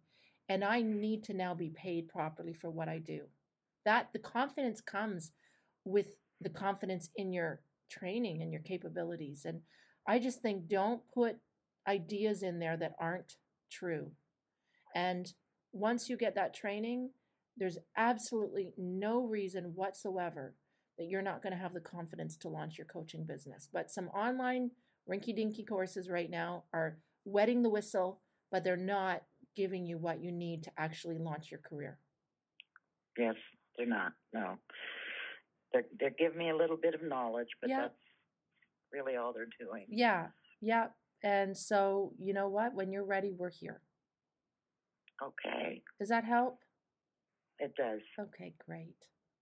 and 0.48 0.64
I 0.64 0.82
need 0.82 1.24
to 1.24 1.34
now 1.34 1.54
be 1.54 1.70
paid 1.70 2.08
properly 2.08 2.52
for 2.52 2.70
what 2.70 2.88
I 2.88 2.98
do. 2.98 3.22
That 3.84 4.08
the 4.12 4.18
confidence 4.18 4.80
comes 4.80 5.32
with 5.84 6.08
the 6.40 6.50
confidence 6.50 7.10
in 7.16 7.32
your 7.32 7.60
training 7.90 8.42
and 8.42 8.52
your 8.52 8.62
capabilities. 8.62 9.44
And 9.44 9.60
I 10.06 10.18
just 10.18 10.42
think 10.42 10.68
don't 10.68 11.02
put 11.12 11.36
ideas 11.88 12.42
in 12.42 12.58
there 12.58 12.76
that 12.76 12.94
aren't 13.00 13.36
true. 13.70 14.10
And 14.94 15.32
once 15.72 16.08
you 16.08 16.16
get 16.16 16.34
that 16.36 16.54
training, 16.54 17.10
there's 17.56 17.78
absolutely 17.96 18.72
no 18.76 19.24
reason 19.24 19.72
whatsoever 19.74 20.54
that 20.98 21.08
you're 21.08 21.22
not 21.22 21.42
going 21.42 21.52
to 21.52 21.58
have 21.58 21.74
the 21.74 21.80
confidence 21.80 22.36
to 22.38 22.48
launch 22.48 22.78
your 22.78 22.86
coaching 22.86 23.24
business. 23.24 23.68
But 23.72 23.90
some 23.90 24.08
online 24.08 24.70
rinky 25.10 25.34
dinky 25.34 25.64
courses 25.64 26.08
right 26.08 26.30
now 26.30 26.64
are 26.72 26.98
wetting 27.24 27.62
the 27.62 27.68
whistle, 27.70 28.20
but 28.50 28.64
they're 28.64 28.76
not 28.76 29.22
giving 29.56 29.86
you 29.86 29.98
what 29.98 30.22
you 30.22 30.32
need 30.32 30.62
to 30.64 30.70
actually 30.78 31.18
launch 31.18 31.50
your 31.50 31.60
career. 31.60 31.98
Yes, 33.18 33.34
they're 33.76 33.86
not. 33.86 34.12
No. 34.32 34.56
They're, 35.72 35.86
they're 35.98 36.14
giving 36.18 36.38
me 36.38 36.50
a 36.50 36.56
little 36.56 36.76
bit 36.76 36.94
of 36.94 37.02
knowledge, 37.02 37.48
but 37.60 37.70
yeah. 37.70 37.82
that's 37.82 37.94
really 38.92 39.16
all 39.16 39.32
they're 39.32 39.48
doing. 39.60 39.86
Yeah, 39.88 40.26
yeah. 40.60 40.86
And 41.22 41.56
so, 41.56 42.12
you 42.18 42.32
know 42.32 42.48
what? 42.48 42.74
When 42.74 42.92
you're 42.92 43.04
ready, 43.04 43.32
we're 43.36 43.50
here. 43.50 43.80
Okay. 45.22 45.82
Does 45.98 46.10
that 46.10 46.24
help? 46.24 46.58
It 47.58 47.74
does. 47.76 48.00
Okay, 48.20 48.54
great. 48.66 48.96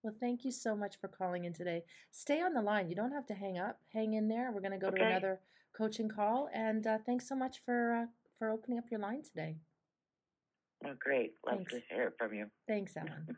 Well, 0.05 0.13
thank 0.19 0.45
you 0.45 0.51
so 0.51 0.75
much 0.75 0.99
for 1.01 1.07
calling 1.07 1.45
in 1.45 1.53
today. 1.53 1.81
Stay 2.11 2.39
on 2.39 2.53
the 2.53 2.61
line. 2.61 2.89
You 2.89 2.95
don't 2.95 3.11
have 3.11 3.25
to 3.25 3.33
hang 3.33 3.57
up. 3.57 3.79
Hang 3.91 4.13
in 4.13 4.27
there. 4.27 4.51
We're 4.53 4.61
going 4.61 4.71
to 4.71 4.77
go 4.77 4.89
okay. 4.89 4.99
to 4.99 5.03
another 5.03 5.39
coaching 5.75 6.09
call. 6.09 6.47
And 6.53 6.85
uh, 6.85 6.99
thanks 7.03 7.27
so 7.27 7.35
much 7.35 7.63
for 7.65 7.91
uh, 7.91 8.05
for 8.37 8.51
opening 8.51 8.77
up 8.77 8.83
your 8.91 8.99
line 8.99 9.23
today. 9.23 9.55
Oh, 10.85 10.93
great. 10.99 11.33
Love 11.47 11.55
Thanks. 11.55 11.73
to 11.73 11.81
hear 11.89 12.13
from 12.19 12.35
you. 12.35 12.45
Thanks, 12.67 12.95
Ellen. 12.97 13.35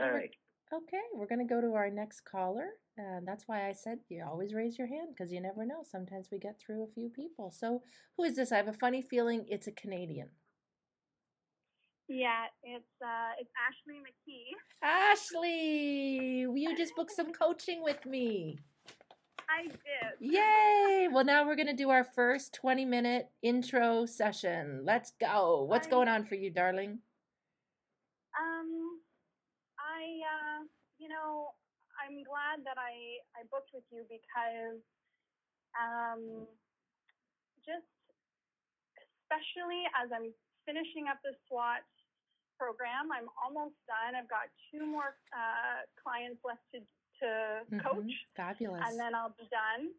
All 0.00 0.12
right. 0.12 0.30
Okay, 0.72 1.02
we're 1.12 1.26
going 1.26 1.46
to 1.46 1.54
go 1.54 1.60
to 1.60 1.74
our 1.74 1.90
next 1.90 2.22
caller. 2.22 2.70
And 2.96 3.28
that's 3.28 3.44
why 3.46 3.68
I 3.68 3.74
said 3.74 3.98
you 4.08 4.24
always 4.26 4.54
raise 4.54 4.78
your 4.78 4.86
hand 4.86 5.08
because 5.14 5.30
you 5.30 5.42
never 5.42 5.66
know. 5.66 5.82
Sometimes 5.82 6.28
we 6.32 6.38
get 6.38 6.58
through 6.58 6.84
a 6.84 6.94
few 6.94 7.10
people. 7.10 7.50
So, 7.50 7.82
who 8.16 8.24
is 8.24 8.36
this? 8.36 8.50
I 8.50 8.56
have 8.56 8.68
a 8.68 8.72
funny 8.72 9.02
feeling 9.02 9.44
it's 9.46 9.66
a 9.66 9.72
Canadian. 9.72 10.30
Yeah, 12.08 12.44
it's 12.62 12.84
uh, 13.02 13.32
it's 13.40 13.50
Ashley 13.56 14.00
McKee. 14.04 14.52
Ashley, 14.82 16.46
will 16.46 16.58
you 16.58 16.76
just 16.76 16.94
book 16.94 17.10
some 17.10 17.32
coaching 17.32 17.82
with 17.82 18.04
me? 18.04 18.58
I 19.48 19.62
did. 19.68 20.20
Yay! 20.20 21.08
Well, 21.10 21.24
now 21.24 21.46
we're 21.46 21.56
going 21.56 21.68
to 21.68 21.76
do 21.76 21.90
our 21.90 22.04
first 22.04 22.54
20 22.54 22.84
minute 22.84 23.28
intro 23.42 24.06
session. 24.06 24.82
Let's 24.84 25.12
go. 25.20 25.64
What's 25.64 25.86
I, 25.86 25.90
going 25.90 26.08
on 26.08 26.24
for 26.24 26.34
you, 26.34 26.50
darling? 26.50 26.98
Um, 28.34 29.00
I, 29.78 30.02
uh, 30.26 30.64
you 30.98 31.08
know, 31.08 31.48
I'm 32.02 32.24
glad 32.24 32.64
that 32.64 32.76
I, 32.76 33.22
I 33.38 33.44
booked 33.50 33.70
with 33.72 33.84
you 33.92 34.04
because, 34.08 34.80
um, 35.78 36.46
just 37.64 37.86
especially 39.24 39.84
as 40.02 40.10
I'm 40.12 40.32
finishing 40.66 41.08
up 41.08 41.20
the 41.24 41.32
SWAT 41.46 41.84
program, 42.58 43.12
I'm 43.12 43.28
almost 43.38 43.76
done. 43.86 44.16
I've 44.16 44.28
got 44.28 44.48
two 44.72 44.84
more 44.84 45.16
uh, 45.32 45.84
clients 46.00 46.40
left 46.44 46.64
to 46.74 46.80
to 47.22 47.62
mm-hmm. 47.70 47.78
coach. 47.78 48.12
Fabulous. 48.34 48.82
And 48.84 48.98
then 48.98 49.14
I'll 49.14 49.34
be 49.38 49.46
done. 49.54 49.94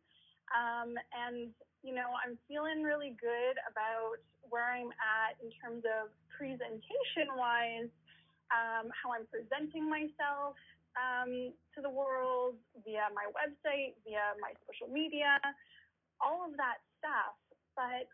Um, 0.52 0.94
and, 1.16 1.50
you 1.82 1.96
know, 1.96 2.12
I'm 2.20 2.38
feeling 2.48 2.84
really 2.84 3.16
good 3.18 3.56
about 3.72 4.20
where 4.52 4.68
I'm 4.68 4.92
at 5.00 5.40
in 5.42 5.50
terms 5.58 5.88
of 5.88 6.12
presentation 6.30 7.34
wise, 7.34 7.90
um, 8.52 8.92
how 8.94 9.16
I'm 9.16 9.26
presenting 9.32 9.90
myself 9.90 10.60
um, 11.00 11.56
to 11.74 11.80
the 11.82 11.90
world 11.90 12.56
via 12.84 13.08
my 13.16 13.26
website, 13.32 13.96
via 14.06 14.36
my 14.44 14.52
social 14.68 14.92
media, 14.92 15.40
all 16.22 16.46
of 16.46 16.54
that 16.58 16.84
stuff. 17.00 17.40
But, 17.80 18.12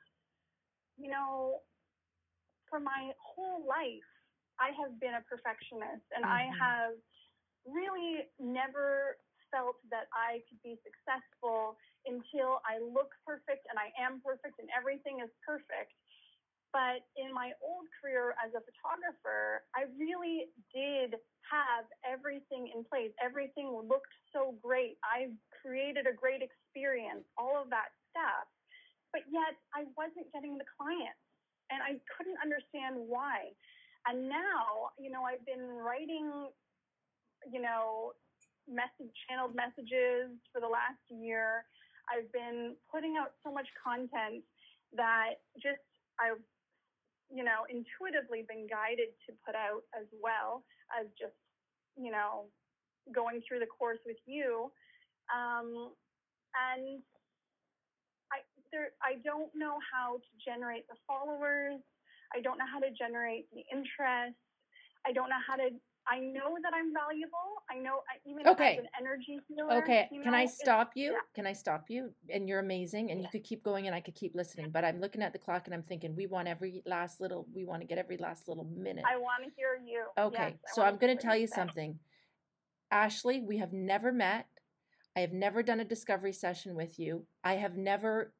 you 0.95 1.09
know, 1.09 1.59
for 2.71 2.79
my 2.79 3.11
whole 3.19 3.67
life, 3.67 4.07
I 4.57 4.71
have 4.79 4.95
been 5.03 5.19
a 5.19 5.23
perfectionist 5.27 6.07
and 6.15 6.23
mm-hmm. 6.23 6.39
I 6.39 6.43
have 6.55 6.95
really 7.67 8.25
never 8.39 9.19
felt 9.51 9.77
that 9.91 10.07
I 10.15 10.39
could 10.47 10.63
be 10.63 10.79
successful 10.81 11.75
until 12.07 12.63
I 12.63 12.79
look 12.79 13.11
perfect 13.27 13.67
and 13.67 13.75
I 13.75 13.91
am 13.99 14.23
perfect 14.23 14.57
and 14.63 14.71
everything 14.71 15.19
is 15.19 15.29
perfect. 15.43 15.91
But 16.71 17.03
in 17.19 17.35
my 17.35 17.51
old 17.59 17.83
career 17.99 18.31
as 18.39 18.55
a 18.55 18.63
photographer, 18.63 19.67
I 19.75 19.91
really 19.99 20.47
did 20.71 21.19
have 21.51 21.83
everything 22.07 22.71
in 22.71 22.87
place. 22.87 23.11
Everything 23.19 23.67
looked 23.67 24.15
so 24.31 24.55
great. 24.63 24.95
I 25.03 25.35
created 25.51 26.07
a 26.07 26.15
great 26.15 26.39
experience, 26.39 27.27
all 27.35 27.59
of 27.59 27.67
that 27.75 27.91
stuff. 28.15 28.47
But 29.11 29.27
yet 29.27 29.59
I 29.75 29.83
wasn't 29.99 30.31
getting 30.31 30.55
the 30.55 30.63
clients 30.79 31.19
and 31.71 31.81
I 31.81 31.97
couldn't 32.17 32.37
understand 32.43 32.95
why. 32.99 33.55
And 34.07 34.27
now, 34.27 34.91
you 34.99 35.09
know, 35.09 35.23
I've 35.23 35.45
been 35.45 35.63
writing 35.63 36.51
you 37.49 37.61
know, 37.61 38.13
message 38.69 39.09
channeled 39.25 39.55
messages 39.55 40.29
for 40.53 40.61
the 40.61 40.69
last 40.69 41.01
year. 41.09 41.65
I've 42.05 42.29
been 42.31 42.75
putting 42.91 43.15
out 43.17 43.33
so 43.41 43.49
much 43.51 43.67
content 43.81 44.43
that 44.93 45.41
just 45.57 45.81
I've, 46.19 46.43
you 47.31 47.43
know, 47.43 47.65
intuitively 47.71 48.45
been 48.45 48.67
guided 48.67 49.15
to 49.25 49.33
put 49.45 49.55
out 49.55 49.87
as 49.95 50.05
well 50.21 50.63
as 50.91 51.07
just, 51.17 51.37
you 51.95 52.11
know, 52.11 52.51
going 53.15 53.41
through 53.47 53.59
the 53.59 53.71
course 53.71 53.99
with 54.05 54.19
you. 54.27 54.69
Um, 55.31 55.95
and 56.53 56.99
there, 58.71 58.95
I 59.03 59.19
don't 59.23 59.51
know 59.55 59.77
how 59.91 60.17
to 60.17 60.31
generate 60.39 60.87
the 60.87 60.95
followers. 61.07 61.79
I 62.33 62.41
don't 62.41 62.57
know 62.57 62.69
how 62.71 62.79
to 62.79 62.91
generate 62.95 63.51
the 63.51 63.63
interest. 63.71 64.39
I 65.05 65.11
don't 65.11 65.29
know 65.29 65.43
how 65.45 65.55
to 65.55 65.69
I 66.07 66.19
know 66.19 66.57
that 66.63 66.73
I'm 66.73 66.93
valuable. 66.93 67.61
I 67.69 67.77
know 67.77 68.01
even 68.25 68.47
okay. 68.47 68.73
as 68.73 68.79
an 68.79 68.87
energy 68.99 69.39
healer. 69.47 69.83
Okay, 69.83 70.07
you 70.11 70.19
know, 70.19 70.23
can 70.23 70.33
I 70.33 70.45
stop 70.45 70.91
you? 70.95 71.11
Yeah. 71.11 71.17
Can 71.35 71.45
I 71.45 71.53
stop 71.53 71.85
you? 71.89 72.11
And 72.29 72.49
you're 72.49 72.59
amazing, 72.59 73.11
and 73.11 73.19
yeah. 73.19 73.27
you 73.27 73.31
could 73.31 73.43
keep 73.43 73.63
going, 73.63 73.85
and 73.87 73.95
I 73.95 74.01
could 74.01 74.15
keep 74.15 74.35
listening. 74.35 74.71
But 74.71 74.83
I'm 74.83 74.99
looking 74.99 75.21
at 75.21 75.33
the 75.33 75.39
clock, 75.39 75.67
and 75.67 75.73
I'm 75.73 75.83
thinking, 75.83 76.15
we 76.15 76.25
want 76.25 76.47
every 76.47 76.81
last 76.85 77.21
little. 77.21 77.45
We 77.53 77.65
want 77.65 77.81
to 77.81 77.87
get 77.87 77.97
every 77.97 78.17
last 78.17 78.47
little 78.47 78.65
minute. 78.65 79.03
I 79.07 79.17
want 79.17 79.43
to 79.45 79.51
hear 79.55 79.79
you. 79.85 80.05
Okay, 80.17 80.55
yes, 80.63 80.75
so 80.75 80.81
I'm 80.81 80.97
going 80.97 81.15
to 81.15 81.21
tell 81.21 81.37
you 81.37 81.47
something, 81.47 81.99
Ashley. 82.89 83.41
We 83.41 83.57
have 83.57 83.73
never 83.73 84.11
met. 84.11 84.47
I 85.15 85.19
have 85.19 85.33
never 85.33 85.61
done 85.61 85.81
a 85.81 85.85
discovery 85.85 86.33
session 86.33 86.73
with 86.73 86.97
you. 86.97 87.25
I 87.43 87.55
have 87.55 87.75
never 87.75 88.33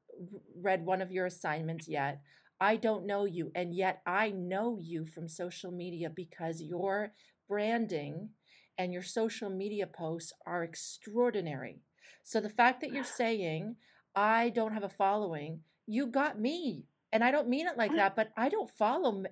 read 0.56 0.86
one 0.86 1.02
of 1.02 1.12
your 1.12 1.26
assignments 1.26 1.88
yet. 1.88 2.22
I 2.60 2.76
don't 2.76 3.08
know 3.08 3.26
you, 3.26 3.52
and 3.56 3.74
yet 3.74 4.02
I 4.06 4.30
know 4.30 4.78
you 4.80 5.06
from 5.06 5.28
social 5.28 5.72
media 5.72 6.12
because 6.14 6.62
your 6.62 7.14
branding 7.48 8.30
and 8.78 8.94
your 8.94 9.04
social 9.04 9.50
media 9.50 9.88
posts 9.88 10.32
are 10.46 10.64
extraordinary. 10.64 11.80
So 12.24 12.40
the 12.40 12.50
fact 12.50 12.82
that 12.82 12.94
you're 12.94 13.04
saying, 13.04 13.76
I 14.16 14.50
don't 14.50 14.74
have 14.74 14.84
a 14.84 14.90
following, 14.90 15.62
you 15.88 16.08
got 16.08 16.40
me. 16.40 16.86
And 17.12 17.24
I 17.24 17.32
don't 17.32 17.50
mean 17.50 17.68
it 17.68 17.78
like 17.78 17.94
that, 17.96 18.16
but 18.16 18.32
I 18.38 18.48
don't 18.48 18.70
follow. 18.70 19.24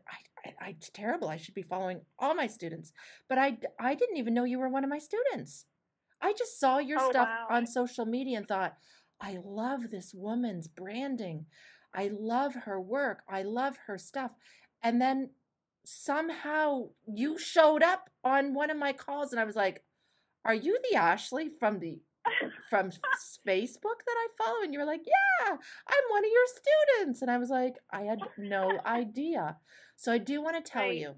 I, 0.46 0.50
I, 0.60 0.70
it's 0.70 0.90
terrible. 0.90 1.30
I 1.30 1.38
should 1.38 1.54
be 1.54 1.62
following 1.62 2.02
all 2.18 2.36
my 2.36 2.48
students, 2.48 2.92
but 3.30 3.38
I, 3.38 3.58
I 3.80 3.96
didn't 3.96 4.18
even 4.18 4.34
know 4.34 4.44
you 4.44 4.60
were 4.60 4.70
one 4.70 4.84
of 4.84 4.90
my 4.90 4.98
students. 4.98 5.66
I 6.22 6.34
just 6.34 6.60
saw 6.60 6.80
your 6.80 7.00
oh, 7.00 7.10
stuff 7.10 7.30
wow. 7.30 7.56
on 7.56 7.66
social 7.66 8.06
media 8.06 8.38
and 8.38 8.48
thought, 8.48 8.76
I 9.22 9.40
love 9.44 9.90
this 9.92 10.14
woman's 10.14 10.68
branding. 10.68 11.46
I 11.94 12.12
love 12.14 12.54
her 12.66 12.80
work. 12.80 13.22
I 13.30 13.44
love 13.44 13.78
her 13.88 13.98
stuff. 13.98 14.32
And 14.82 15.02
then 15.02 15.32
somehow 15.86 16.90
you 17.08 17.38
showed 17.38 17.84
up 17.84 18.10
on 18.24 18.54
one 18.54 18.70
of 18.70 18.78
my 18.78 18.94
calls 18.94 19.32
and 19.32 19.40
I 19.40 19.46
was 19.46 19.56
like, 19.56 19.84
Are 20.46 20.54
you 20.54 20.80
the 20.90 20.98
Ashley 20.98 21.50
from 21.60 21.80
the 21.80 22.00
from 22.70 22.92
Facebook 23.48 24.00
that 24.06 24.16
I 24.16 24.28
follow? 24.38 24.64
And 24.64 24.74
you 24.74 24.80
were 24.80 24.86
like, 24.86 25.02
Yeah, 25.06 25.50
I'm 25.50 26.04
one 26.10 26.24
of 26.24 26.32
your 26.32 26.46
students. 26.96 27.22
And 27.22 27.32
I 27.32 27.38
was 27.38 27.50
like, 27.50 27.76
I 27.92 28.04
had 28.04 28.20
no 28.38 28.80
idea. 28.86 29.58
So 29.96 30.12
I 30.12 30.18
do 30.18 30.42
want 30.42 30.64
to 30.64 30.72
tell 30.72 30.84
right. 30.84 30.98
you 30.98 31.16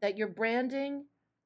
that 0.00 0.16
your 0.16 0.28
branding 0.28 1.04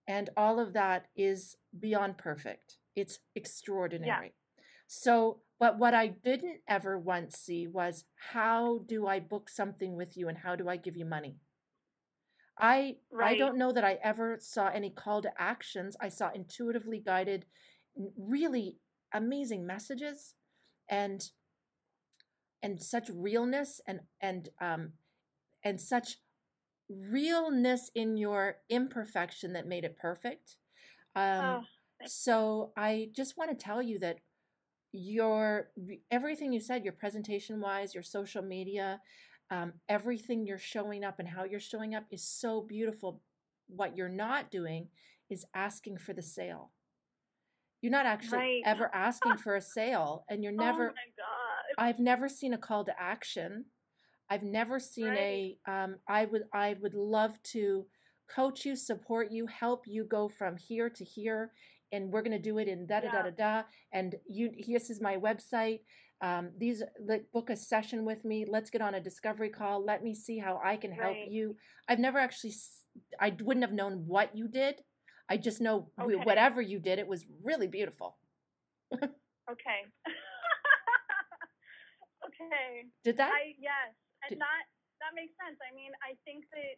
and 0.08 0.30
all 0.36 0.60
of 0.60 0.72
that 0.74 1.06
is 1.16 1.56
beyond 1.78 2.18
perfect. 2.18 2.76
It's 2.94 3.18
extraordinary. 3.34 4.26
Yeah. 4.26 4.62
So, 4.86 5.40
but 5.58 5.78
what 5.78 5.94
I 5.94 6.08
didn't 6.08 6.60
ever 6.68 6.98
once 6.98 7.38
see 7.38 7.66
was 7.66 8.04
how 8.32 8.80
do 8.86 9.06
I 9.06 9.20
book 9.20 9.48
something 9.48 9.96
with 9.96 10.16
you 10.16 10.28
and 10.28 10.38
how 10.38 10.56
do 10.56 10.68
I 10.68 10.76
give 10.76 10.96
you 10.96 11.04
money? 11.04 11.36
I 12.58 12.96
right. 13.10 13.34
I 13.34 13.38
don't 13.38 13.58
know 13.58 13.72
that 13.72 13.84
I 13.84 13.98
ever 14.02 14.38
saw 14.40 14.68
any 14.68 14.90
call 14.90 15.22
to 15.22 15.30
actions. 15.38 15.96
I 16.00 16.08
saw 16.08 16.30
intuitively 16.34 16.98
guided, 16.98 17.46
really 18.18 18.76
amazing 19.12 19.66
messages, 19.66 20.34
and 20.88 21.30
and 22.62 22.82
such 22.82 23.10
realness 23.10 23.80
and 23.86 24.00
and 24.20 24.48
um 24.60 24.92
and 25.64 25.80
such 25.80 26.16
realness 26.88 27.90
in 27.94 28.16
your 28.16 28.58
imperfection 28.68 29.52
that 29.52 29.66
made 29.66 29.84
it 29.84 29.96
perfect. 29.98 30.56
Um, 31.14 31.44
oh, 31.44 31.64
so 32.06 32.72
I 32.76 33.08
just 33.14 33.36
want 33.36 33.50
to 33.50 33.64
tell 33.64 33.82
you 33.82 33.98
that 34.00 34.18
your 34.92 35.68
everything 36.10 36.52
you 36.52 36.60
said, 36.60 36.84
your 36.84 36.92
presentation 36.92 37.60
wise, 37.60 37.94
your 37.94 38.02
social 38.02 38.42
media, 38.42 39.00
um, 39.50 39.74
everything 39.88 40.46
you're 40.46 40.58
showing 40.58 41.04
up 41.04 41.18
and 41.18 41.28
how 41.28 41.44
you're 41.44 41.60
showing 41.60 41.94
up 41.94 42.04
is 42.10 42.26
so 42.26 42.60
beautiful. 42.60 43.20
What 43.68 43.96
you're 43.96 44.08
not 44.08 44.50
doing 44.50 44.88
is 45.30 45.44
asking 45.54 45.98
for 45.98 46.12
the 46.12 46.22
sale. 46.22 46.70
You're 47.82 47.92
not 47.92 48.06
actually 48.06 48.38
right. 48.38 48.62
ever 48.64 48.90
asking 48.94 49.36
for 49.36 49.54
a 49.54 49.60
sale, 49.60 50.24
and 50.28 50.42
you're 50.42 50.52
oh 50.52 50.64
never. 50.64 50.90
Oh 50.90 51.74
I've 51.78 51.98
never 51.98 52.28
seen 52.28 52.54
a 52.54 52.58
call 52.58 52.84
to 52.84 53.00
action. 53.00 53.66
I've 54.30 54.42
never 54.42 54.80
seen 54.80 55.08
right. 55.08 55.56
a. 55.66 55.70
Um, 55.70 55.96
I 56.08 56.24
would. 56.24 56.44
I 56.52 56.76
would 56.80 56.94
love 56.94 57.40
to 57.52 57.86
coach 58.28 58.64
you, 58.64 58.74
support 58.76 59.30
you, 59.30 59.46
help 59.46 59.86
you 59.86 60.04
go 60.04 60.28
from 60.28 60.56
here 60.56 60.88
to 60.90 61.04
here, 61.04 61.52
and 61.96 62.12
we're 62.12 62.22
going 62.22 62.36
to 62.36 62.50
do 62.50 62.58
it 62.58 62.68
in 62.68 62.86
da 62.86 63.00
da 63.00 63.10
da 63.10 63.22
da 63.22 63.30
da. 63.30 63.62
And 63.92 64.14
you, 64.28 64.50
this 64.66 64.90
is 64.90 65.00
my 65.00 65.16
website. 65.16 65.80
Um, 66.20 66.50
these 66.56 66.82
let, 67.04 67.30
book 67.32 67.50
a 67.50 67.56
session 67.56 68.04
with 68.04 68.24
me. 68.24 68.46
Let's 68.48 68.70
get 68.70 68.80
on 68.80 68.94
a 68.94 69.00
discovery 69.00 69.50
call. 69.50 69.84
Let 69.84 70.02
me 70.02 70.14
see 70.14 70.38
how 70.38 70.60
i 70.64 70.76
can 70.76 70.92
help 70.92 71.14
right. 71.14 71.30
you. 71.30 71.56
I've 71.88 71.98
never 71.98 72.18
actually 72.18 72.54
i 73.20 73.34
wouldn't 73.42 73.64
have 73.64 73.74
known 73.74 74.04
what 74.06 74.36
you 74.36 74.48
did. 74.48 74.76
I 75.28 75.36
just 75.36 75.60
know 75.60 75.90
okay. 76.00 76.14
whatever 76.22 76.62
you 76.62 76.78
did 76.78 76.98
it 76.98 77.08
was 77.08 77.26
really 77.42 77.66
beautiful. 77.66 78.18
Okay. 78.94 79.80
Okay. 82.26 82.90
Did 83.06 83.16
that? 83.22 83.30
I, 83.30 83.54
yes 83.54 83.94
and 84.26 84.34
did, 84.34 84.42
that 84.42 84.64
that 84.98 85.14
makes 85.14 85.32
sense. 85.38 85.56
I 85.62 85.70
mean 85.72 85.94
i 86.02 86.18
think 86.26 86.44
that 86.50 86.76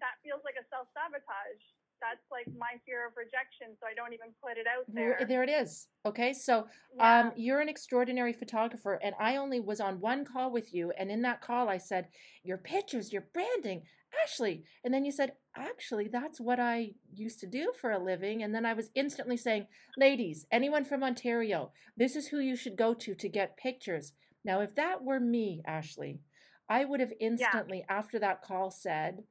that 0.00 0.16
feels 0.22 0.40
like 0.46 0.54
a 0.54 0.64
self-sabotage 0.70 1.64
that's 2.00 2.26
like 2.30 2.46
my 2.58 2.78
fear 2.84 3.06
of 3.06 3.12
rejection 3.16 3.76
so 3.78 3.86
i 3.86 3.94
don't 3.94 4.12
even 4.12 4.28
put 4.42 4.58
it 4.58 4.66
out 4.66 4.84
there 4.88 5.18
there. 5.26 5.42
it 5.42 5.50
is. 5.50 5.88
Okay 6.04 6.32
so 6.32 6.66
yeah. 6.96 7.20
um, 7.20 7.32
you're 7.36 7.60
an 7.60 7.68
extraordinary 7.68 8.32
photographer 8.32 8.98
and 9.02 9.14
i 9.20 9.36
only 9.36 9.60
was 9.60 9.80
on 9.80 10.00
one 10.00 10.24
call 10.24 10.50
with 10.52 10.72
you 10.74 10.92
and 10.98 11.10
in 11.10 11.22
that 11.22 11.40
call 11.40 11.68
i 11.68 11.78
said 11.78 12.08
your 12.42 12.58
pictures 12.58 13.12
your 13.12 13.24
branding 13.32 13.82
ashley. 14.22 14.64
And 14.84 14.94
then 14.94 15.04
you 15.04 15.12
said 15.12 15.32
actually 15.56 16.08
that's 16.08 16.40
what 16.40 16.60
i 16.60 16.92
used 17.14 17.40
to 17.40 17.46
do 17.46 17.72
for 17.80 17.90
a 17.90 18.02
living. 18.02 18.42
And 18.42 18.54
then 18.54 18.66
i 18.66 18.72
was 18.72 18.90
instantly 18.94 19.36
saying 19.36 19.66
ladies 19.96 20.46
anyone 20.50 20.84
from 20.84 21.02
ontario 21.02 21.72
this 21.96 22.16
is 22.16 22.28
who 22.28 22.38
you 22.38 22.56
should 22.56 22.76
go 22.76 22.94
to 22.94 23.14
to 23.14 23.28
get 23.28 23.56
pictures. 23.56 24.12
Now 24.44 24.60
if 24.60 24.74
that 24.76 25.02
were 25.02 25.20
me 25.20 25.62
ashley 25.66 26.20
i 26.68 26.84
would 26.84 27.00
have 27.00 27.12
instantly 27.20 27.84
yeah. 27.88 27.96
after 27.96 28.18
that 28.18 28.42
call 28.42 28.70
said 28.70 29.24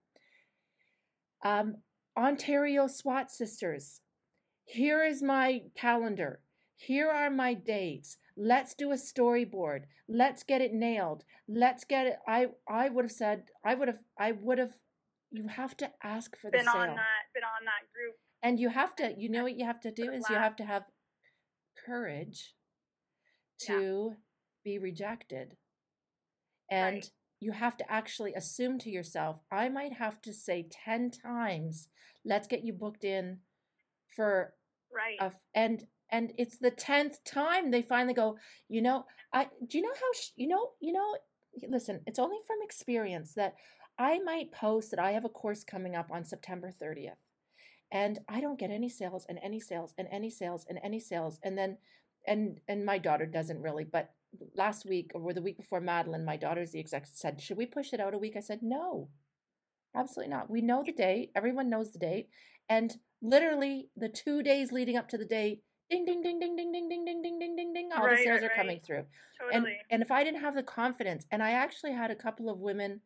um, 1.43 1.77
Ontario 2.17 2.87
SWAT 2.87 3.29
Sisters. 3.29 4.01
Here 4.63 5.03
is 5.03 5.21
my 5.21 5.63
calendar. 5.75 6.39
Here 6.77 7.09
are 7.09 7.29
my 7.29 7.53
dates. 7.53 8.17
Let's 8.37 8.73
do 8.73 8.91
a 8.91 8.95
storyboard. 8.95 9.83
Let's 10.07 10.43
get 10.43 10.61
it 10.61 10.73
nailed. 10.73 11.23
Let's 11.47 11.83
get 11.83 12.07
it. 12.07 12.17
I 12.27 12.47
I 12.67 12.89
would 12.89 13.05
have 13.05 13.11
said 13.11 13.45
I 13.63 13.75
would 13.75 13.87
have 13.87 13.99
I 14.17 14.31
would 14.31 14.57
have. 14.57 14.73
You 15.31 15.47
have 15.47 15.75
to 15.77 15.91
ask 16.01 16.37
for 16.37 16.49
the 16.49 16.57
been 16.57 16.65
sale. 16.65 16.75
on 16.75 16.87
that. 16.87 17.23
Been 17.33 17.43
on 17.43 17.65
that 17.65 17.91
group. 17.93 18.15
And 18.41 18.59
you 18.59 18.69
have 18.69 18.95
to. 18.97 19.13
You 19.17 19.29
know 19.29 19.43
what 19.43 19.57
you 19.57 19.65
have 19.65 19.81
to 19.81 19.91
do 19.91 20.11
is 20.11 20.29
you 20.29 20.35
have 20.35 20.55
to 20.57 20.65
have 20.65 20.83
courage 21.85 22.53
to 23.61 24.09
yeah. 24.09 24.15
be 24.63 24.77
rejected. 24.77 25.57
And 26.69 26.95
right 26.95 27.09
you 27.39 27.51
have 27.51 27.77
to 27.77 27.91
actually 27.91 28.33
assume 28.33 28.79
to 28.79 28.89
yourself, 28.89 29.37
I 29.51 29.69
might 29.69 29.93
have 29.93 30.21
to 30.23 30.33
say 30.33 30.67
10 30.69 31.11
times, 31.11 31.89
let's 32.23 32.47
get 32.47 32.63
you 32.63 32.73
booked 32.73 33.03
in 33.03 33.39
for 34.15 34.53
right. 34.93 35.17
A, 35.19 35.31
and 35.53 35.85
and 36.11 36.33
it's 36.37 36.57
the 36.57 36.71
10th 36.71 37.23
time 37.23 37.71
they 37.71 37.81
finally 37.81 38.13
go, 38.13 38.37
you 38.69 38.81
know, 38.81 39.05
I 39.33 39.47
do 39.67 39.77
you 39.77 39.83
know 39.83 39.93
how 39.93 40.13
sh- 40.13 40.31
you 40.35 40.47
know, 40.47 40.71
you 40.79 40.93
know, 40.93 41.17
listen, 41.67 42.01
it's 42.05 42.19
only 42.19 42.37
from 42.45 42.57
experience 42.61 43.33
that 43.33 43.55
I 43.97 44.19
might 44.19 44.51
post 44.51 44.91
that 44.91 44.99
I 44.99 45.11
have 45.11 45.25
a 45.25 45.29
course 45.29 45.63
coming 45.63 45.95
up 45.95 46.09
on 46.11 46.23
September 46.23 46.71
30th. 46.71 47.17
And 47.91 48.19
I 48.27 48.41
don't 48.41 48.59
get 48.59 48.71
any 48.71 48.89
sales 48.89 49.25
and 49.29 49.39
any 49.43 49.59
sales 49.59 49.93
and 49.97 50.07
any 50.11 50.29
sales 50.29 50.65
and 50.67 50.79
any 50.83 50.99
sales 50.99 51.39
and 51.43 51.57
then 51.57 51.77
and 52.27 52.59
and 52.67 52.85
my 52.85 52.97
daughter 52.97 53.25
doesn't 53.25 53.61
really, 53.61 53.83
but 53.83 54.11
last 54.55 54.85
week 54.85 55.11
or 55.13 55.33
the 55.33 55.41
week 55.41 55.57
before 55.57 55.81
Madeline, 55.81 56.25
my 56.25 56.37
daughter's 56.37 56.71
the 56.71 56.79
exec 56.79 57.07
said, 57.11 57.41
Should 57.41 57.57
we 57.57 57.65
push 57.65 57.93
it 57.93 57.99
out 57.99 58.13
a 58.13 58.17
week? 58.17 58.35
I 58.35 58.41
said, 58.41 58.59
No, 58.61 59.09
absolutely 59.95 60.33
not. 60.33 60.49
We 60.49 60.61
know 60.61 60.83
the 60.85 60.91
date. 60.91 61.31
Everyone 61.35 61.69
knows 61.69 61.91
the 61.91 61.99
date. 61.99 62.29
And 62.69 62.95
literally 63.21 63.89
the 63.95 64.09
two 64.09 64.43
days 64.43 64.71
leading 64.71 64.97
up 64.97 65.07
to 65.09 65.17
the 65.17 65.25
date, 65.25 65.63
ding, 65.89 66.05
ding, 66.05 66.21
ding, 66.21 66.39
ding, 66.39 66.55
ding, 66.55 66.71
ding, 66.71 66.89
ding, 66.89 67.05
ding, 67.05 67.21
ding, 67.21 67.39
ding, 67.39 67.55
ding, 67.55 67.73
ding, 67.73 67.89
all 67.95 68.05
right, 68.05 68.17
the 68.17 68.23
sales 68.23 68.41
right, 68.41 68.51
are 68.51 68.55
coming 68.55 68.79
through. 68.79 69.05
Totally. 69.39 69.55
And, 69.55 69.67
and 69.91 70.01
if 70.01 70.11
I 70.11 70.23
didn't 70.23 70.41
have 70.41 70.55
the 70.55 70.63
confidence, 70.63 71.25
and 71.31 71.43
I 71.43 71.51
actually 71.51 71.93
had 71.93 72.11
a 72.11 72.15
couple 72.15 72.49
of 72.49 72.59
women 72.59 73.01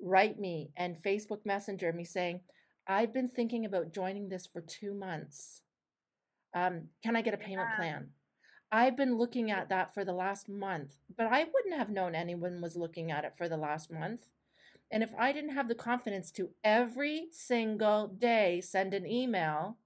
write 0.00 0.38
me 0.38 0.70
and 0.76 0.96
Facebook 0.96 1.44
Messenger 1.44 1.92
me 1.92 2.04
saying, 2.04 2.40
I've 2.86 3.12
been 3.14 3.28
thinking 3.28 3.64
about 3.64 3.92
joining 3.92 4.28
this 4.28 4.46
for 4.46 4.60
two 4.60 4.94
months. 4.94 5.62
Um, 6.54 6.88
can 7.02 7.16
I 7.16 7.22
get 7.22 7.34
a 7.34 7.38
payment 7.38 7.68
yeah. 7.72 7.76
plan? 7.76 8.08
I've 8.74 8.96
been 8.96 9.16
looking 9.16 9.52
at 9.52 9.68
that 9.68 9.94
for 9.94 10.04
the 10.04 10.12
last 10.12 10.48
month, 10.48 10.96
but 11.16 11.28
I 11.28 11.44
wouldn't 11.44 11.76
have 11.76 11.90
known 11.90 12.16
anyone 12.16 12.60
was 12.60 12.74
looking 12.74 13.12
at 13.12 13.24
it 13.24 13.34
for 13.38 13.48
the 13.48 13.56
last 13.56 13.88
month. 13.88 14.26
And 14.90 15.00
if 15.00 15.10
I 15.16 15.32
didn't 15.32 15.54
have 15.54 15.68
the 15.68 15.76
confidence 15.76 16.32
to 16.32 16.50
every 16.64 17.28
single 17.30 18.08
day 18.08 18.60
send 18.60 18.92
an 18.92 19.06
email 19.06 19.76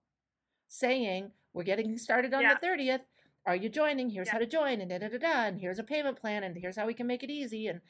saying, 0.68 1.32
We're 1.52 1.64
getting 1.64 1.98
started 1.98 2.32
on 2.32 2.40
yeah. 2.40 2.54
the 2.54 2.66
30th. 2.66 3.00
Are 3.44 3.56
you 3.56 3.68
joining? 3.68 4.08
Here's 4.08 4.28
yeah. 4.28 4.32
how 4.32 4.38
to 4.38 4.46
join, 4.46 4.80
and 4.80 4.88
da 4.88 4.96
da 4.96 5.08
da 5.08 5.18
da. 5.18 5.44
And 5.48 5.60
here's 5.60 5.78
a 5.78 5.84
payment 5.84 6.18
plan, 6.18 6.42
and 6.42 6.56
here's 6.56 6.76
how 6.76 6.86
we 6.86 6.94
can 6.94 7.06
make 7.06 7.22
it 7.22 7.30
easy. 7.30 7.66
And 7.66 7.82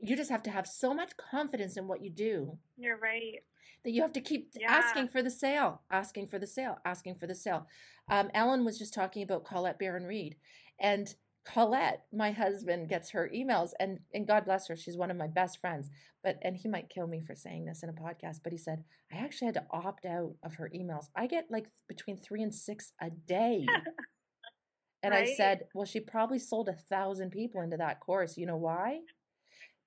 you 0.00 0.16
just 0.16 0.30
have 0.30 0.42
to 0.44 0.50
have 0.50 0.66
so 0.66 0.94
much 0.94 1.16
confidence 1.16 1.76
in 1.76 1.88
what 1.88 2.02
you 2.02 2.10
do. 2.10 2.58
You're 2.76 2.98
right. 2.98 3.42
That 3.84 3.92
you 3.92 4.02
have 4.02 4.12
to 4.12 4.20
keep 4.20 4.52
yeah. 4.58 4.72
asking 4.72 5.08
for 5.08 5.22
the 5.22 5.30
sale, 5.30 5.82
asking 5.90 6.28
for 6.28 6.38
the 6.38 6.46
sale, 6.46 6.78
asking 6.84 7.16
for 7.16 7.26
the 7.26 7.34
sale. 7.34 7.66
Um, 8.10 8.30
Ellen 8.34 8.64
was 8.64 8.78
just 8.78 8.94
talking 8.94 9.22
about 9.22 9.44
Colette 9.44 9.78
Baron 9.78 10.04
Reid, 10.04 10.36
and 10.80 11.14
Colette, 11.44 12.04
my 12.12 12.32
husband, 12.32 12.88
gets 12.88 13.10
her 13.10 13.30
emails, 13.34 13.70
and 13.78 14.00
and 14.12 14.26
God 14.26 14.44
bless 14.44 14.68
her, 14.68 14.76
she's 14.76 14.96
one 14.96 15.10
of 15.10 15.16
my 15.16 15.28
best 15.28 15.60
friends. 15.60 15.90
But 16.22 16.38
and 16.42 16.56
he 16.56 16.68
might 16.68 16.90
kill 16.90 17.06
me 17.06 17.20
for 17.20 17.34
saying 17.34 17.66
this 17.66 17.82
in 17.82 17.88
a 17.88 17.92
podcast, 17.92 18.40
but 18.42 18.52
he 18.52 18.58
said 18.58 18.84
I 19.12 19.18
actually 19.18 19.46
had 19.46 19.54
to 19.54 19.66
opt 19.70 20.04
out 20.04 20.34
of 20.42 20.54
her 20.54 20.70
emails. 20.74 21.06
I 21.16 21.26
get 21.26 21.46
like 21.50 21.66
between 21.88 22.16
three 22.16 22.42
and 22.42 22.54
six 22.54 22.92
a 23.00 23.10
day. 23.10 23.66
and 25.02 25.12
right? 25.12 25.28
I 25.28 25.34
said, 25.34 25.66
well, 25.74 25.86
she 25.86 26.00
probably 26.00 26.38
sold 26.38 26.68
a 26.68 26.74
thousand 26.74 27.30
people 27.30 27.60
into 27.60 27.76
that 27.76 28.00
course. 28.00 28.36
You 28.36 28.46
know 28.46 28.56
why? 28.56 29.00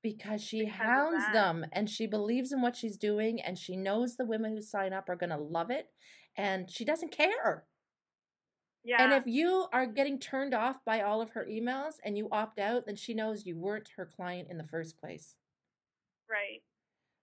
Because 0.03 0.43
she 0.43 0.65
because 0.65 0.79
hounds 0.79 1.23
them 1.31 1.65
and 1.71 1.89
she 1.89 2.07
believes 2.07 2.51
in 2.51 2.61
what 2.61 2.75
she's 2.75 2.97
doing 2.97 3.39
and 3.39 3.57
she 3.57 3.75
knows 3.75 4.15
the 4.15 4.25
women 4.25 4.55
who 4.55 4.61
sign 4.61 4.93
up 4.93 5.09
are 5.09 5.15
going 5.15 5.29
to 5.29 5.37
love 5.37 5.69
it 5.69 5.87
and 6.35 6.69
she 6.69 6.83
doesn't 6.85 7.11
care. 7.11 7.65
Yeah. 8.83 9.03
And 9.03 9.13
if 9.13 9.27
you 9.27 9.67
are 9.71 9.85
getting 9.85 10.17
turned 10.17 10.53
off 10.53 10.77
by 10.85 11.01
all 11.01 11.21
of 11.21 11.31
her 11.31 11.45
emails 11.49 11.95
and 12.03 12.17
you 12.17 12.27
opt 12.31 12.59
out, 12.59 12.87
then 12.87 12.95
she 12.95 13.13
knows 13.13 13.45
you 13.45 13.57
weren't 13.57 13.89
her 13.95 14.05
client 14.05 14.47
in 14.49 14.57
the 14.57 14.63
first 14.63 14.99
place. 14.99 15.35
Right. 16.29 16.61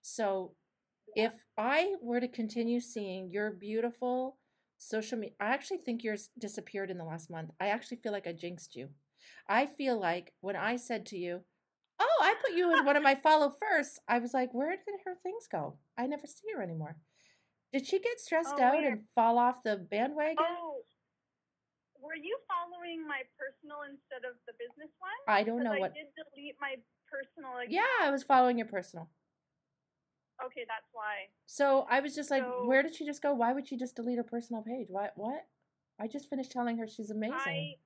So 0.02 0.52
yeah. 1.16 1.26
if 1.26 1.32
I 1.56 1.94
were 2.00 2.20
to 2.20 2.28
continue 2.28 2.80
seeing 2.80 3.30
your 3.30 3.50
beautiful 3.50 4.38
social 4.76 5.18
media, 5.18 5.34
I 5.40 5.46
actually 5.46 5.78
think 5.78 6.04
yours 6.04 6.30
disappeared 6.38 6.90
in 6.90 6.98
the 6.98 7.04
last 7.04 7.28
month. 7.28 7.50
I 7.60 7.68
actually 7.68 7.98
feel 7.98 8.12
like 8.12 8.28
I 8.28 8.32
jinxed 8.32 8.76
you. 8.76 8.90
I 9.48 9.66
feel 9.66 9.98
like 9.98 10.34
when 10.40 10.54
I 10.56 10.76
said 10.76 11.06
to 11.06 11.18
you, 11.18 11.40
Oh, 12.00 12.20
I 12.22 12.34
put 12.40 12.56
you 12.56 12.72
as 12.72 12.84
one 12.84 12.96
of 12.96 13.02
my 13.02 13.14
follow 13.16 13.50
first, 13.50 14.00
I 14.08 14.18
was 14.18 14.32
like, 14.32 14.52
Where 14.52 14.70
did 14.70 15.00
her 15.04 15.14
things 15.22 15.48
go? 15.50 15.78
I 15.96 16.06
never 16.06 16.26
see 16.26 16.48
her 16.54 16.62
anymore. 16.62 16.96
Did 17.72 17.86
she 17.86 17.98
get 17.98 18.18
stressed 18.18 18.54
oh, 18.58 18.62
out 18.62 18.84
and 18.84 19.02
fall 19.14 19.38
off 19.38 19.62
the 19.62 19.76
bandwagon? 19.76 20.36
Oh, 20.40 20.82
were 22.00 22.16
you 22.16 22.38
following 22.48 23.06
my 23.06 23.20
personal 23.36 23.84
instead 23.84 24.24
of 24.24 24.40
the 24.46 24.54
business 24.56 24.88
one? 24.96 25.20
I 25.28 25.42
don't 25.42 25.62
know 25.62 25.76
I 25.76 25.80
what. 25.80 25.92
I 25.92 26.00
did 26.00 26.08
delete 26.16 26.56
my 26.60 26.76
personal. 27.04 27.60
Yeah, 27.68 27.84
I 28.00 28.10
was 28.10 28.22
following 28.22 28.56
your 28.56 28.68
personal. 28.68 29.10
okay, 30.44 30.64
that's 30.66 30.88
why. 30.92 31.28
So 31.44 31.86
I 31.90 32.00
was 32.00 32.14
just 32.14 32.30
like, 32.30 32.44
so, 32.44 32.64
where 32.64 32.82
did 32.82 32.94
she 32.94 33.04
just 33.04 33.20
go? 33.20 33.34
Why 33.34 33.52
would 33.52 33.68
she 33.68 33.76
just 33.76 33.96
delete 33.96 34.16
her 34.16 34.24
personal 34.24 34.62
page? 34.62 34.86
Why? 34.88 35.10
What? 35.16 35.44
I 36.00 36.06
just 36.06 36.30
finished 36.30 36.52
telling 36.52 36.78
her 36.78 36.86
she's 36.86 37.10
amazing. 37.10 37.36
I, 37.36 37.76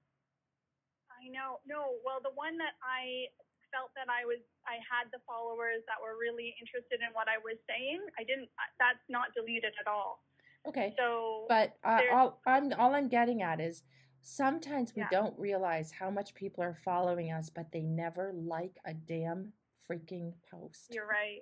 I 1.10 1.26
know. 1.32 1.58
No, 1.66 1.98
well, 2.04 2.20
the 2.22 2.34
one 2.34 2.58
that 2.58 2.78
I 2.84 3.32
felt 3.72 3.90
that 3.96 4.12
I 4.12 4.28
was, 4.28 4.38
I 4.68 4.78
had 4.84 5.08
the 5.10 5.18
followers 5.26 5.82
that 5.88 5.98
were 5.98 6.20
really 6.20 6.54
interested 6.60 7.00
in 7.00 7.10
what 7.16 7.26
I 7.26 7.40
was 7.40 7.56
saying. 7.66 7.98
I 8.20 8.22
didn't. 8.22 8.52
That's 8.78 9.02
not 9.08 9.34
deleted 9.34 9.72
at 9.80 9.88
all. 9.88 10.22
Okay. 10.68 10.94
So, 10.96 11.46
but 11.48 11.74
uh, 11.82 12.00
all 12.12 12.40
I'm 12.46 12.72
all 12.78 12.94
I'm 12.94 13.08
getting 13.08 13.42
at 13.42 13.60
is 13.60 13.82
sometimes 14.22 14.94
we 14.94 15.02
yeah. 15.02 15.08
don't 15.10 15.36
realize 15.38 15.90
how 15.90 16.10
much 16.10 16.34
people 16.34 16.62
are 16.62 16.76
following 16.84 17.32
us, 17.32 17.50
but 17.50 17.72
they 17.72 17.82
never 17.82 18.32
like 18.34 18.76
a 18.84 18.94
damn 18.94 19.52
freaking 19.90 20.32
post. 20.50 20.88
You're 20.90 21.06
right. 21.06 21.40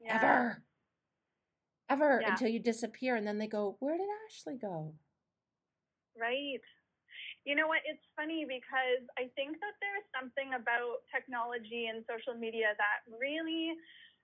Yeah. 0.00 0.16
Ever. 0.16 0.62
Ever 1.90 2.20
yeah. 2.22 2.30
until 2.30 2.48
you 2.48 2.58
disappear 2.58 3.16
and 3.16 3.26
then 3.26 3.38
they 3.38 3.46
go, 3.46 3.76
Where 3.80 3.96
did 3.96 4.06
Ashley 4.26 4.56
go? 4.56 4.94
Right. 6.18 6.62
You 7.44 7.54
know 7.54 7.68
what? 7.68 7.84
It's 7.84 8.04
funny 8.16 8.48
because 8.48 9.04
I 9.20 9.28
think 9.36 9.60
that 9.60 9.76
there's 9.84 10.08
something 10.16 10.56
about 10.56 11.04
technology 11.12 11.92
and 11.92 12.00
social 12.08 12.32
media 12.32 12.72
that 12.80 13.04
really 13.12 13.76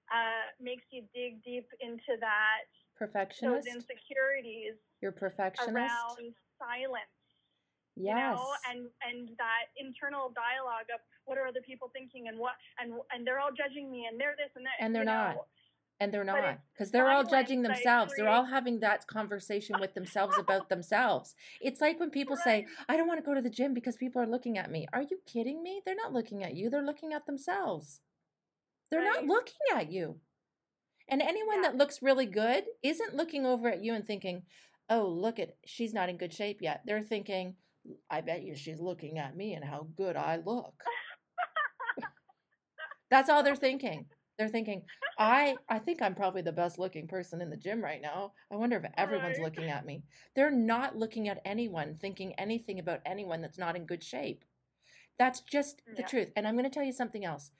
uh, 0.08 0.48
makes 0.56 0.88
you 0.88 1.04
dig 1.12 1.44
deep 1.44 1.68
into 1.84 2.16
that 2.20 2.64
perfectionist 2.96 3.64
those 3.64 3.68
insecurities. 3.68 4.80
You're 5.04 5.12
perfectionist 5.12 5.68
around 5.68 6.32
silence. 6.56 7.12
Yes. 7.96 8.16
You 8.16 8.16
know, 8.16 8.44
and 8.72 8.80
and 9.04 9.20
that 9.36 9.68
internal 9.76 10.32
dialogue 10.32 10.88
of 10.88 11.04
what 11.28 11.36
are 11.36 11.44
other 11.44 11.60
people 11.60 11.92
thinking 11.92 12.28
and 12.32 12.40
what 12.40 12.56
and 12.80 12.96
and 13.12 13.26
they're 13.26 13.40
all 13.40 13.52
judging 13.52 13.92
me 13.92 14.08
and 14.08 14.16
they're 14.16 14.36
this 14.40 14.48
and 14.56 14.64
that 14.64 14.80
and 14.80 14.96
they're 14.96 15.04
not. 15.04 15.36
Know. 15.36 15.44
And 16.00 16.12
they're 16.12 16.24
not 16.24 16.58
because 16.72 16.90
they're 16.90 17.10
all 17.10 17.24
judging 17.24 17.60
themselves. 17.60 18.14
They're 18.16 18.30
all 18.30 18.46
having 18.46 18.80
that 18.80 19.06
conversation 19.06 19.76
with 19.78 19.92
themselves 19.92 20.38
about 20.38 20.70
themselves. 20.70 21.34
It's 21.60 21.82
like 21.82 22.00
when 22.00 22.08
people 22.08 22.36
right. 22.36 22.44
say, 22.44 22.66
I 22.88 22.96
don't 22.96 23.06
want 23.06 23.20
to 23.20 23.26
go 23.26 23.34
to 23.34 23.42
the 23.42 23.50
gym 23.50 23.74
because 23.74 23.96
people 23.96 24.22
are 24.22 24.26
looking 24.26 24.56
at 24.56 24.70
me. 24.70 24.86
Are 24.94 25.02
you 25.02 25.18
kidding 25.30 25.62
me? 25.62 25.82
They're 25.84 25.94
not 25.94 26.14
looking 26.14 26.42
at 26.42 26.54
you, 26.54 26.70
they're 26.70 26.82
looking 26.82 27.12
at 27.12 27.26
themselves. 27.26 28.00
They're 28.90 29.02
right. 29.02 29.22
not 29.22 29.26
looking 29.26 29.54
at 29.74 29.92
you. 29.92 30.16
And 31.08 31.20
anyone 31.20 31.62
yeah. 31.62 31.70
that 31.70 31.76
looks 31.76 32.02
really 32.02 32.26
good 32.26 32.64
isn't 32.82 33.16
looking 33.16 33.44
over 33.44 33.68
at 33.68 33.84
you 33.84 33.92
and 33.94 34.06
thinking, 34.06 34.44
oh, 34.88 35.06
look 35.06 35.38
at, 35.38 35.56
she's 35.66 35.92
not 35.92 36.08
in 36.08 36.16
good 36.16 36.32
shape 36.32 36.58
yet. 36.62 36.82
They're 36.86 37.02
thinking, 37.02 37.56
I 38.10 38.20
bet 38.20 38.42
you 38.42 38.54
she's 38.54 38.80
looking 38.80 39.18
at 39.18 39.36
me 39.36 39.54
and 39.54 39.64
how 39.64 39.88
good 39.96 40.16
I 40.16 40.40
look. 40.44 40.74
That's 43.10 43.28
all 43.28 43.42
they're 43.42 43.56
thinking. 43.56 44.06
They're 44.40 44.48
thinking, 44.48 44.84
I 45.18 45.56
I 45.68 45.78
think 45.78 46.00
I'm 46.00 46.14
probably 46.14 46.40
the 46.40 46.50
best 46.50 46.78
looking 46.78 47.06
person 47.06 47.42
in 47.42 47.50
the 47.50 47.58
gym 47.58 47.84
right 47.84 48.00
now. 48.00 48.32
I 48.50 48.56
wonder 48.56 48.78
if 48.78 48.90
everyone's 48.96 49.36
right. 49.36 49.44
looking 49.44 49.68
at 49.68 49.84
me. 49.84 50.02
They're 50.34 50.50
not 50.50 50.96
looking 50.96 51.28
at 51.28 51.42
anyone, 51.44 51.98
thinking 52.00 52.32
anything 52.38 52.78
about 52.78 53.00
anyone 53.04 53.42
that's 53.42 53.58
not 53.58 53.76
in 53.76 53.84
good 53.84 54.02
shape. 54.02 54.46
That's 55.18 55.42
just 55.42 55.82
the 55.86 56.00
yeah. 56.00 56.06
truth. 56.06 56.28
And 56.34 56.48
I'm 56.48 56.54
going 56.54 56.64
to 56.64 56.70
tell 56.70 56.82
you 56.82 56.94
something 56.94 57.22
else. 57.22 57.50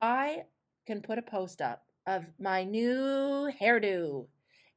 I 0.00 0.44
can 0.86 1.02
put 1.02 1.18
a 1.18 1.22
post 1.22 1.60
up 1.60 1.82
of 2.06 2.24
my 2.38 2.62
new 2.62 3.50
hairdo 3.60 4.28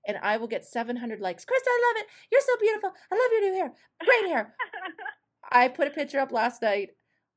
and 0.08 0.18
I 0.24 0.38
will 0.38 0.48
get 0.48 0.66
700 0.66 1.20
likes. 1.20 1.46
Krista, 1.46 1.68
I 1.68 1.94
love 1.94 2.04
it. 2.04 2.08
You're 2.32 2.42
so 2.42 2.58
beautiful. 2.60 2.92
I 3.12 3.16
love 3.16 3.32
your 3.34 3.42
new 3.42 3.54
hair. 3.60 3.74
Great 4.04 4.32
hair. 4.32 4.56
I 5.52 5.68
put 5.68 5.88
a 5.88 5.92
picture 5.92 6.18
up 6.18 6.32
last 6.32 6.64
night 6.64 6.90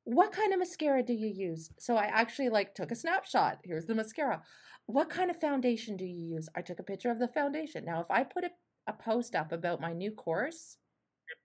what 0.04 0.32
kind 0.32 0.52
of 0.52 0.58
mascara 0.58 1.02
do 1.02 1.12
you 1.12 1.28
use? 1.28 1.70
So 1.78 1.96
I 1.96 2.04
actually 2.04 2.50
like 2.50 2.74
took 2.74 2.90
a 2.90 2.96
snapshot. 2.96 3.60
Here's 3.64 3.86
the 3.86 3.94
mascara. 3.94 4.42
What 4.86 5.08
kind 5.08 5.30
of 5.30 5.40
foundation 5.40 5.96
do 5.96 6.04
you 6.04 6.34
use? 6.34 6.48
I 6.54 6.60
took 6.60 6.78
a 6.78 6.84
picture 6.84 7.10
of 7.10 7.18
the 7.18 7.28
foundation. 7.28 7.84
Now, 7.84 8.00
if 8.00 8.10
I 8.10 8.22
put 8.22 8.44
a, 8.44 8.50
a 8.86 8.92
post 8.92 9.34
up 9.34 9.50
about 9.50 9.80
my 9.80 9.94
new 9.94 10.10
course, 10.10 10.76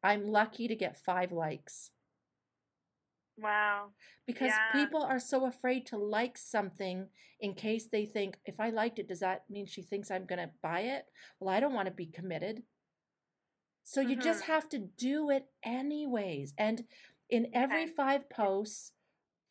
I'm 0.03 0.28
lucky 0.28 0.68
to 0.68 0.76
get 0.76 0.97
five 0.97 1.32
likes. 1.32 1.91
Wow. 3.38 3.91
Because 4.28 4.51
yeah. 4.51 4.72
people 4.74 5.01
are 5.01 5.20
so 5.20 5.45
afraid 5.45 5.86
to 5.88 5.97
like 5.97 6.38
something 6.38 7.07
in 7.39 7.53
case 7.53 7.88
they 7.89 8.05
think, 8.05 8.38
if 8.45 8.60
I 8.60 8.70
liked 8.70 8.99
it, 8.99 9.07
does 9.07 9.22
that 9.22 9.43
mean 9.49 9.66
she 9.66 9.82
thinks 9.82 10.12
I'm 10.12 10.26
going 10.26 10.39
to 10.39 10.51
buy 10.62 10.82
it? 10.82 11.05
Well, 11.39 11.55
I 11.55 11.62
don't 11.62 11.74
want 11.74 11.88
to 11.88 11.93
be 11.93 12.05
committed. 12.05 12.64
So 13.84 14.01
you 14.01 14.18
mm-hmm. 14.18 14.22
just 14.22 14.43
have 14.43 14.70
to 14.70 14.78
do 14.78 15.30
it 15.30 15.45
anyways. 15.64 16.53
And 16.57 16.84
in 17.30 17.47
every 17.53 17.84
okay. 17.84 17.91
five 17.95 18.30
posts, 18.30 18.91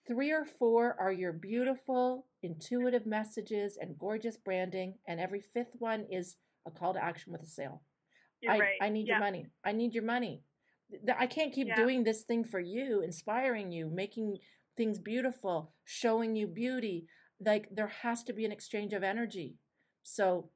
three 0.06 0.32
or 0.32 0.44
four 0.44 0.96
are 0.98 1.12
your 1.12 1.32
beautiful, 1.32 2.26
intuitive 2.42 3.06
messages 3.06 3.78
and 3.80 3.98
gorgeous 3.98 4.36
branding, 4.36 4.94
and 5.06 5.20
every 5.20 5.40
fifth 5.40 5.74
one 5.78 6.06
is 6.10 6.36
a 6.66 6.70
call 6.70 6.94
to 6.94 7.02
action 7.02 7.32
with 7.32 7.42
a 7.42 7.46
sale. 7.46 7.82
You're 8.40 8.52
I, 8.52 8.58
right. 8.58 8.78
I 8.80 8.88
need 8.88 9.06
yeah. 9.06 9.14
your 9.14 9.24
money. 9.24 9.46
I 9.64 9.72
need 9.72 9.94
your 9.94 10.04
money. 10.04 10.42
I 11.18 11.26
can't 11.26 11.52
keep 11.52 11.68
yeah. 11.68 11.76
doing 11.76 12.04
this 12.04 12.22
thing 12.22 12.44
for 12.44 12.60
you, 12.60 13.02
inspiring 13.02 13.70
you, 13.72 13.90
making 13.92 14.38
things 14.76 14.98
beautiful, 14.98 15.72
showing 15.84 16.34
you 16.34 16.46
beauty. 16.46 17.06
Like 17.44 17.68
there 17.70 17.92
has 18.02 18.22
to 18.24 18.32
be 18.32 18.44
an 18.44 18.52
exchange 18.52 18.92
of 18.92 19.02
energy. 19.02 19.56
So 20.02 20.50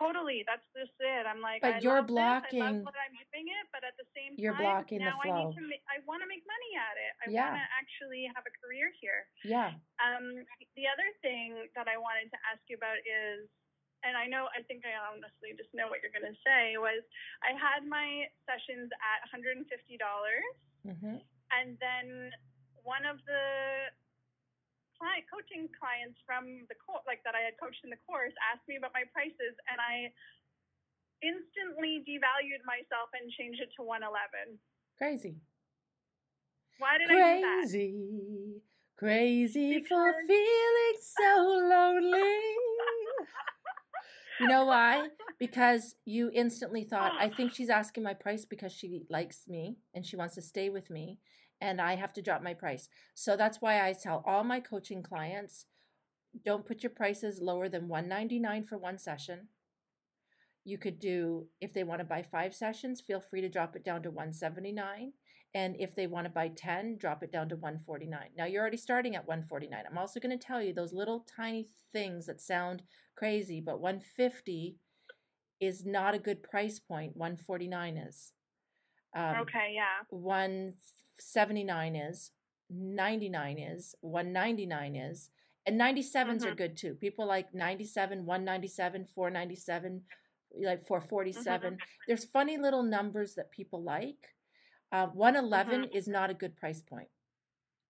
Totally, 0.00 0.42
that's 0.48 0.64
just 0.72 0.96
it. 1.00 1.24
I'm 1.28 1.44
like, 1.44 1.60
but 1.60 1.78
I 1.78 1.84
you're 1.84 2.00
blocking. 2.00 2.64
This. 2.64 2.68
I 2.68 2.80
love 2.80 2.88
what 2.88 2.96
I'm 2.96 3.14
doing 3.32 3.46
it, 3.48 3.64
but 3.70 3.84
at 3.84 3.94
the 4.00 4.08
same 4.16 4.34
you're 4.40 4.56
time, 4.56 4.64
blocking 4.64 5.00
now 5.04 5.20
the 5.20 5.28
flow. 5.28 5.32
I 5.32 5.40
need 5.44 5.56
to. 5.56 5.62
Ma- 5.68 5.86
I 5.90 5.96
want 6.08 6.24
to 6.24 6.28
make 6.28 6.44
money 6.48 6.72
at 6.76 6.96
it. 6.96 7.12
I 7.20 7.24
yeah. 7.28 7.52
want 7.52 7.60
to 7.60 7.66
actually 7.76 8.24
have 8.32 8.44
a 8.48 8.54
career 8.58 8.88
here. 8.98 9.28
Yeah. 9.44 9.76
Um. 10.00 10.44
The 10.74 10.88
other 10.88 11.08
thing 11.20 11.68
that 11.76 11.86
I 11.86 12.00
wanted 12.00 12.32
to 12.32 12.38
ask 12.48 12.64
you 12.72 12.80
about 12.80 12.98
is, 13.04 13.46
and 14.02 14.16
I 14.16 14.26
know, 14.26 14.48
I 14.52 14.64
think 14.66 14.82
I 14.84 14.96
honestly 14.96 15.52
just 15.56 15.70
know 15.72 15.86
what 15.88 16.00
you're 16.00 16.12
going 16.12 16.28
to 16.28 16.40
say 16.44 16.76
was, 16.76 17.00
I 17.44 17.54
had 17.54 17.86
my 17.86 18.28
sessions 18.44 18.92
at 19.00 19.24
150 19.30 19.64
dollars, 20.00 20.54
mm-hmm. 20.84 21.20
and 21.52 21.76
then 21.78 22.32
one 22.84 23.08
of 23.08 23.20
the 23.24 23.44
client 24.98 25.24
coaching 25.30 25.68
clients 25.74 26.18
from 26.24 26.66
the 26.70 26.76
course, 26.78 27.04
like 27.06 27.22
that 27.26 27.34
I 27.34 27.42
had 27.44 27.58
coached 27.58 27.82
in 27.84 27.90
the 27.90 28.00
course, 28.06 28.34
asked 28.50 28.66
me 28.66 28.76
about 28.76 28.94
my 28.94 29.04
prices, 29.10 29.54
and 29.68 29.78
I 29.78 30.10
instantly 31.22 32.04
devalued 32.04 32.62
myself 32.66 33.10
and 33.14 33.30
changed 33.32 33.60
it 33.60 33.70
to 33.78 33.82
111. 33.82 34.58
Crazy. 34.98 35.40
Why 36.78 36.98
did 36.98 37.08
crazy, 37.08 37.20
I 37.20 37.34
do 37.34 37.40
that? 37.42 37.60
Crazy, 38.98 39.78
crazy 39.78 39.84
for 39.88 40.14
feeling 40.26 40.96
so 41.00 41.32
lonely. 41.70 42.40
you 44.40 44.48
know 44.48 44.64
why? 44.64 45.08
Because 45.38 45.94
you 46.04 46.30
instantly 46.34 46.84
thought, 46.84 47.12
I 47.18 47.28
think 47.28 47.54
she's 47.54 47.70
asking 47.70 48.02
my 48.02 48.14
price 48.14 48.44
because 48.44 48.72
she 48.72 49.02
likes 49.08 49.48
me 49.48 49.78
and 49.94 50.04
she 50.04 50.16
wants 50.16 50.34
to 50.34 50.42
stay 50.42 50.68
with 50.70 50.90
me 50.90 51.18
and 51.60 51.80
I 51.80 51.96
have 51.96 52.12
to 52.14 52.22
drop 52.22 52.42
my 52.42 52.54
price. 52.54 52.88
So 53.14 53.36
that's 53.36 53.60
why 53.60 53.86
I 53.86 53.92
tell 53.92 54.22
all 54.26 54.44
my 54.44 54.60
coaching 54.60 55.02
clients 55.02 55.66
don't 56.44 56.66
put 56.66 56.82
your 56.82 56.90
prices 56.90 57.40
lower 57.40 57.68
than 57.68 57.88
199 57.88 58.64
for 58.64 58.76
one 58.76 58.98
session. 58.98 59.48
You 60.64 60.78
could 60.78 60.98
do 60.98 61.46
if 61.60 61.72
they 61.72 61.84
want 61.84 62.00
to 62.00 62.04
buy 62.04 62.22
5 62.22 62.54
sessions, 62.54 63.00
feel 63.00 63.20
free 63.20 63.40
to 63.40 63.48
drop 63.48 63.76
it 63.76 63.84
down 63.84 64.02
to 64.02 64.10
179 64.10 65.12
and 65.54 65.76
if 65.78 65.94
they 65.94 66.08
want 66.08 66.24
to 66.26 66.30
buy 66.30 66.48
10, 66.48 66.96
drop 66.98 67.22
it 67.22 67.30
down 67.30 67.48
to 67.48 67.54
149. 67.54 68.30
Now 68.36 68.44
you're 68.44 68.60
already 68.60 68.76
starting 68.76 69.14
at 69.14 69.26
149. 69.26 69.84
I'm 69.88 69.98
also 69.98 70.18
going 70.18 70.36
to 70.36 70.46
tell 70.46 70.60
you 70.60 70.72
those 70.72 70.92
little 70.92 71.24
tiny 71.36 71.68
things 71.92 72.26
that 72.26 72.40
sound 72.40 72.82
crazy, 73.16 73.60
but 73.60 73.80
150 73.80 74.76
is 75.60 75.86
not 75.86 76.14
a 76.14 76.18
good 76.18 76.42
price 76.42 76.80
point. 76.80 77.16
149 77.16 77.96
is. 77.96 78.32
Um, 79.16 79.36
okay, 79.42 79.72
yeah. 79.74 80.02
One 80.10 80.74
79 81.18 81.96
is, 81.96 82.30
99 82.70 83.58
is, 83.58 83.94
199 84.00 84.96
is, 84.96 85.30
and 85.66 85.80
97s 85.80 86.12
mm-hmm. 86.12 86.46
are 86.46 86.54
good 86.54 86.76
too. 86.76 86.94
People 86.94 87.26
like 87.26 87.54
97, 87.54 88.26
197, 88.26 89.06
497, 89.14 90.02
like 90.62 90.86
447. 90.86 91.72
Mm-hmm. 91.72 91.76
There's 92.06 92.24
funny 92.24 92.58
little 92.58 92.82
numbers 92.82 93.34
that 93.34 93.50
people 93.50 93.82
like. 93.82 94.34
Uh, 94.92 95.06
111 95.06 95.82
mm-hmm. 95.82 95.96
is 95.96 96.06
not 96.06 96.30
a 96.30 96.34
good 96.34 96.56
price 96.56 96.82
point. 96.82 97.08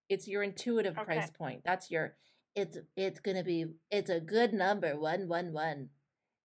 It's 0.08 0.28
your 0.28 0.42
intuitive 0.42 0.96
okay. 0.96 1.04
price 1.04 1.30
point. 1.30 1.62
That's 1.64 1.90
your 1.90 2.16
it's 2.54 2.78
it's 2.96 3.20
gonna 3.20 3.42
be 3.42 3.66
it's 3.90 4.10
a 4.10 4.20
good 4.20 4.52
number, 4.52 4.98
one 4.98 5.28
one 5.28 5.52
one. 5.52 5.88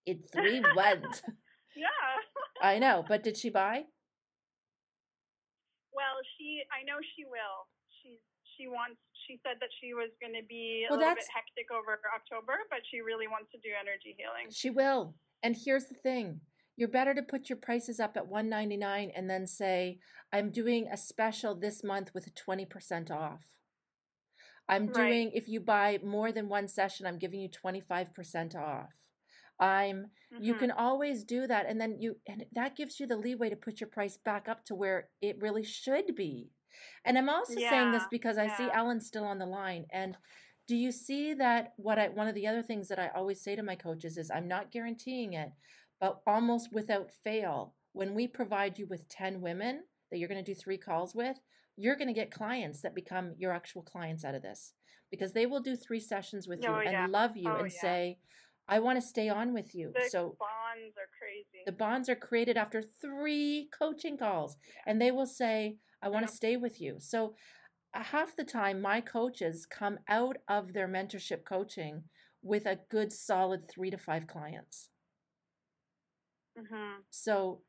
It's 0.06 0.28
three 0.30 0.60
ones. 0.74 1.22
yeah. 1.76 1.86
I 2.62 2.78
know, 2.78 3.04
but 3.06 3.22
did 3.22 3.36
she 3.36 3.48
buy? 3.48 3.84
She 6.60 6.68
I 6.68 6.84
know 6.84 7.00
she 7.16 7.24
will. 7.24 7.64
She's 8.04 8.20
she 8.56 8.68
wants 8.68 9.00
she 9.26 9.40
said 9.42 9.56
that 9.60 9.72
she 9.80 9.94
was 9.94 10.10
going 10.20 10.34
to 10.36 10.44
be 10.44 10.84
a 10.84 10.92
well, 10.92 11.00
little 11.00 11.14
bit 11.14 11.24
hectic 11.32 11.72
over 11.72 11.96
October, 12.12 12.68
but 12.68 12.80
she 12.90 13.00
really 13.00 13.28
wants 13.28 13.48
to 13.52 13.58
do 13.58 13.72
energy 13.72 14.16
healing. 14.18 14.52
She 14.52 14.68
will. 14.68 15.14
And 15.42 15.56
here's 15.56 15.86
the 15.86 15.94
thing. 15.94 16.40
You're 16.76 16.88
better 16.88 17.14
to 17.14 17.22
put 17.22 17.48
your 17.48 17.58
prices 17.58 18.00
up 18.00 18.16
at 18.16 18.28
199 18.28 19.12
and 19.14 19.30
then 19.30 19.46
say, 19.46 19.98
I'm 20.32 20.50
doing 20.50 20.88
a 20.90 20.96
special 20.96 21.54
this 21.54 21.84
month 21.84 22.10
with 22.14 22.34
20% 22.34 23.10
off. 23.10 23.44
I'm 24.68 24.86
doing, 24.86 25.28
right. 25.28 25.34
if 25.34 25.48
you 25.48 25.60
buy 25.60 25.98
more 26.04 26.32
than 26.32 26.48
one 26.48 26.68
session, 26.68 27.06
I'm 27.06 27.18
giving 27.18 27.40
you 27.40 27.48
25% 27.48 28.54
off. 28.56 28.90
I'm 29.60 30.06
mm-hmm. 30.32 30.42
you 30.42 30.54
can 30.54 30.70
always 30.70 31.22
do 31.22 31.46
that 31.46 31.66
and 31.68 31.80
then 31.80 31.96
you 32.00 32.16
and 32.26 32.44
that 32.52 32.76
gives 32.76 32.98
you 32.98 33.06
the 33.06 33.16
leeway 33.16 33.50
to 33.50 33.56
put 33.56 33.80
your 33.80 33.88
price 33.88 34.16
back 34.16 34.48
up 34.48 34.64
to 34.66 34.74
where 34.74 35.08
it 35.20 35.36
really 35.40 35.64
should 35.64 36.14
be. 36.16 36.50
And 37.04 37.18
I'm 37.18 37.28
also 37.28 37.58
yeah. 37.58 37.70
saying 37.70 37.92
this 37.92 38.04
because 38.10 38.38
I 38.38 38.44
yeah. 38.44 38.56
see 38.56 38.68
Ellen 38.72 39.00
still 39.00 39.24
on 39.24 39.38
the 39.38 39.46
line 39.46 39.86
and 39.92 40.16
do 40.66 40.76
you 40.76 40.92
see 40.92 41.34
that 41.34 41.72
what 41.76 41.98
I 41.98 42.08
one 42.08 42.28
of 42.28 42.34
the 42.34 42.46
other 42.46 42.62
things 42.62 42.88
that 42.88 42.98
I 42.98 43.10
always 43.14 43.42
say 43.42 43.56
to 43.56 43.62
my 43.62 43.74
coaches 43.74 44.16
is 44.16 44.30
I'm 44.30 44.46
not 44.46 44.70
guaranteeing 44.70 45.32
it, 45.32 45.50
but 46.00 46.20
almost 46.26 46.72
without 46.72 47.10
fail, 47.24 47.74
when 47.92 48.14
we 48.14 48.28
provide 48.28 48.78
you 48.78 48.86
with 48.86 49.08
10 49.08 49.40
women 49.40 49.82
that 50.10 50.18
you're 50.18 50.28
going 50.28 50.42
to 50.42 50.54
do 50.54 50.58
three 50.58 50.78
calls 50.78 51.14
with, 51.14 51.38
you're 51.76 51.96
going 51.96 52.08
to 52.08 52.14
get 52.14 52.30
clients 52.30 52.82
that 52.82 52.94
become 52.94 53.34
your 53.36 53.52
actual 53.52 53.82
clients 53.82 54.24
out 54.24 54.34
of 54.34 54.42
this 54.42 54.74
because 55.10 55.32
they 55.32 55.46
will 55.46 55.60
do 55.60 55.74
three 55.74 55.98
sessions 55.98 56.46
with 56.46 56.64
oh, 56.64 56.78
you 56.78 56.84
yeah. 56.84 57.04
and 57.04 57.12
love 57.12 57.36
you 57.36 57.50
oh, 57.50 57.56
and 57.56 57.72
say, 57.72 58.18
I 58.70 58.78
want 58.78 59.00
to 59.00 59.06
stay 59.06 59.28
on 59.28 59.52
with 59.52 59.74
you. 59.74 59.92
The 59.94 60.08
so 60.08 60.36
bonds 60.38 60.96
are 60.96 61.10
crazy. 61.18 61.64
The 61.66 61.72
bonds 61.72 62.08
are 62.08 62.14
created 62.14 62.56
after 62.56 62.80
three 62.80 63.68
coaching 63.76 64.16
calls, 64.16 64.56
yeah. 64.66 64.92
and 64.92 65.02
they 65.02 65.10
will 65.10 65.26
say, 65.26 65.76
I 66.00 66.08
want 66.08 66.26
to 66.26 66.32
stay 66.32 66.56
with 66.56 66.80
you. 66.80 66.96
So 67.00 67.34
uh, 67.92 68.04
half 68.04 68.36
the 68.36 68.44
time, 68.44 68.80
my 68.80 69.00
coaches 69.00 69.66
come 69.66 69.98
out 70.08 70.38
of 70.48 70.72
their 70.72 70.86
mentorship 70.86 71.44
coaching 71.44 72.04
with 72.42 72.64
a 72.64 72.78
good, 72.90 73.12
solid 73.12 73.68
three 73.68 73.90
to 73.90 73.98
five 73.98 74.28
clients. 74.28 74.88
Mm-hmm. 76.56 77.00
So 77.10 77.62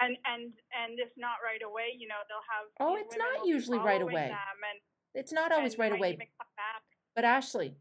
and 0.00 0.16
and 0.24 0.52
and 0.72 0.98
if 0.98 1.10
not 1.16 1.36
right 1.44 1.62
away, 1.64 1.94
you 1.98 2.08
know 2.08 2.14
they'll 2.28 2.48
have. 2.48 2.66
Oh, 2.80 2.96
it's 2.96 3.16
not 3.16 3.46
usually 3.46 3.78
right 3.78 4.00
away. 4.00 4.24
And, 4.24 4.34
it's 5.14 5.32
not 5.32 5.52
always 5.52 5.78
right 5.78 5.92
away. 5.92 6.18
But 7.14 7.24
Ashley, 7.24 7.74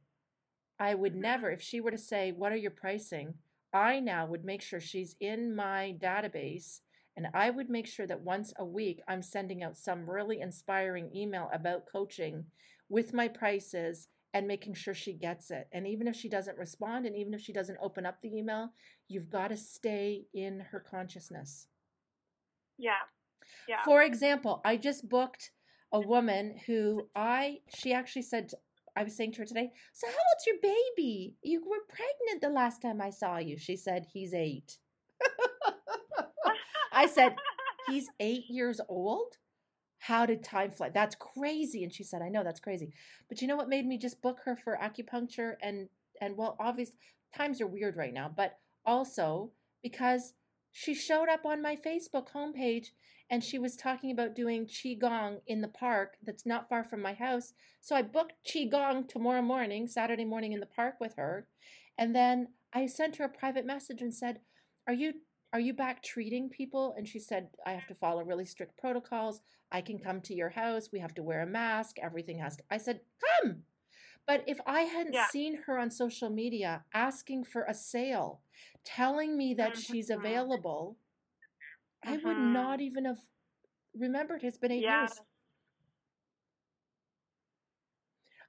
I 0.80 0.94
would 0.94 1.14
mm-hmm. 1.14 1.22
never, 1.22 1.52
if 1.52 1.62
she 1.62 1.82
were 1.82 1.92
to 1.92 1.98
say, 1.98 2.32
"What 2.32 2.52
are 2.52 2.58
your 2.58 2.72
pricing?" 2.72 3.36
I 3.74 4.00
now 4.00 4.26
would 4.26 4.46
make 4.46 4.62
sure 4.62 4.80
she's 4.80 5.16
in 5.20 5.56
my 5.56 5.96
database, 6.00 6.80
and 7.16 7.28
I 7.34 7.50
would 7.50 7.70
make 7.70 7.88
sure 7.88 8.08
that 8.08 8.22
once 8.22 8.54
a 8.58 8.66
week 8.66 9.02
I'm 9.08 9.22
sending 9.22 9.62
out 9.64 9.78
some 9.78 10.10
really 10.10 10.40
inspiring 10.40 11.14
email 11.16 11.50
about 11.54 11.86
coaching 11.92 12.46
with 12.90 13.14
my 13.14 13.28
prices 13.28 14.08
and 14.34 14.48
making 14.48 14.74
sure 14.74 14.94
she 14.94 15.14
gets 15.14 15.52
it. 15.52 15.68
And 15.72 15.88
even 15.88 16.08
if 16.08 16.16
she 16.16 16.30
doesn't 16.30 16.58
respond, 16.58 17.06
and 17.06 17.16
even 17.16 17.34
if 17.34 17.42
she 17.42 17.54
doesn't 17.54 17.80
open 17.82 18.06
up 18.06 18.22
the 18.22 18.36
email, 18.36 18.70
you've 19.08 19.30
got 19.30 19.50
to 19.50 19.58
stay 19.58 20.26
in 20.34 20.60
her 20.72 20.80
consciousness. 20.80 21.68
Yeah. 22.78 22.92
Yeah. 23.68 23.84
For 23.84 24.04
example, 24.04 24.62
I 24.64 24.78
just 24.78 25.10
booked 25.10 25.52
a 25.92 26.00
woman 26.00 26.58
who 26.68 27.10
I 27.16 27.60
she 27.74 27.94
actually 27.94 28.24
said 28.24 28.52
I 28.98 29.04
was 29.04 29.16
saying 29.16 29.34
to 29.34 29.40
her 29.40 29.46
today, 29.46 29.72
"So 29.94 30.08
how 30.08 30.14
old's 30.14 30.48
your 30.48 30.58
baby? 30.62 31.36
You 31.42 31.62
were 31.62 31.86
pregnant 31.88 32.42
the 32.42 32.50
last 32.50 32.82
time 32.82 33.02
I 33.02 33.12
saw 33.12 33.38
you." 33.38 33.58
She 33.58 33.76
said, 33.76 34.08
"He's 34.14 34.34
8." 34.34 34.78
I 36.92 37.08
said, 37.08 37.36
"He's 37.88 38.10
8 38.20 38.46
years 38.50 38.82
old?" 38.90 39.38
How 40.00 40.26
did 40.26 40.44
time 40.44 40.72
fly? 40.72 40.90
That's 40.90 41.16
crazy. 41.16 41.84
And 41.84 41.94
she 41.94 42.04
said, 42.04 42.22
I 42.22 42.30
know 42.30 42.44
that's 42.44 42.60
crazy. 42.60 42.94
But 43.28 43.42
you 43.42 43.48
know 43.48 43.56
what 43.58 43.68
made 43.68 43.86
me 43.86 43.98
just 43.98 44.22
book 44.22 44.40
her 44.46 44.56
for 44.56 44.78
acupuncture 44.78 45.56
and 45.62 45.90
and 46.22 46.38
well, 46.38 46.56
obviously 46.60 46.98
times 47.36 47.62
are 47.62 47.68
weird 47.68 47.98
right 47.98 48.14
now, 48.14 48.32
but 48.34 48.58
also 48.86 49.52
because 49.84 50.34
she 50.80 50.94
showed 50.94 51.28
up 51.28 51.44
on 51.44 51.60
my 51.60 51.76
Facebook 51.76 52.32
homepage 52.36 52.90
and 53.32 53.44
she 53.44 53.58
was 53.58 53.76
talking 53.76 54.12
about 54.12 54.36
doing 54.36 54.68
Qigong 54.68 55.40
in 55.48 55.62
the 55.62 55.68
park 55.68 56.18
that's 56.24 56.46
not 56.46 56.70
far 56.70 56.84
from 56.84 57.02
my 57.02 57.16
house. 57.16 57.54
So 57.82 57.96
I 57.96 58.04
booked 58.04 58.34
Qigong 58.48 59.10
tomorrow 59.10 59.42
morning, 59.42 59.88
Saturday 59.88 60.24
morning 60.24 60.54
in 60.54 60.60
the 60.60 60.68
park 60.68 60.98
with 61.02 61.16
her. 61.16 61.48
And 61.98 62.16
then 62.16 62.50
I 62.72 62.86
sent 62.86 63.16
her 63.16 63.26
a 63.26 63.30
private 63.30 63.66
message 63.66 64.04
and 64.04 64.14
said, 64.14 64.42
Are 64.88 64.94
you 64.94 65.14
are 65.52 65.60
you 65.60 65.74
back 65.74 66.04
treating 66.04 66.48
people? 66.48 66.94
And 66.96 67.08
she 67.08 67.18
said, 67.18 67.48
I 67.66 67.72
have 67.72 67.88
to 67.88 67.96
follow 67.96 68.24
really 68.24 68.46
strict 68.46 68.78
protocols. 68.78 69.42
I 69.72 69.82
can 69.82 69.98
come 69.98 70.22
to 70.22 70.36
your 70.36 70.50
house. 70.50 70.90
We 70.94 71.00
have 71.00 71.16
to 71.16 71.24
wear 71.24 71.42
a 71.42 71.48
mask. 71.48 71.98
Everything 72.00 72.38
has 72.38 72.58
to. 72.58 72.64
I 72.70 72.78
said, 72.78 73.00
Come. 73.42 73.64
But 74.28 74.44
if 74.46 74.60
I 74.68 74.82
hadn't 74.82 75.14
yeah. 75.14 75.28
seen 75.28 75.60
her 75.66 75.80
on 75.80 75.90
social 75.90 76.30
media 76.30 76.84
asking 76.94 77.46
for 77.46 77.64
a 77.64 77.74
sale, 77.74 78.42
telling 78.84 79.38
me 79.38 79.54
that 79.54 79.72
mm-hmm. 79.72 79.94
she's 79.94 80.10
available, 80.10 80.98
mm-hmm. 82.06 82.14
I 82.14 82.18
would 82.18 82.36
mm-hmm. 82.38 82.54
not 82.54 82.82
even 82.82 83.06
have 83.06 83.20
remembered. 83.96 84.44
It's 84.44 84.58
been 84.58 84.74
eight 84.74 84.84
yeah. 84.84 85.02
years. 85.02 85.22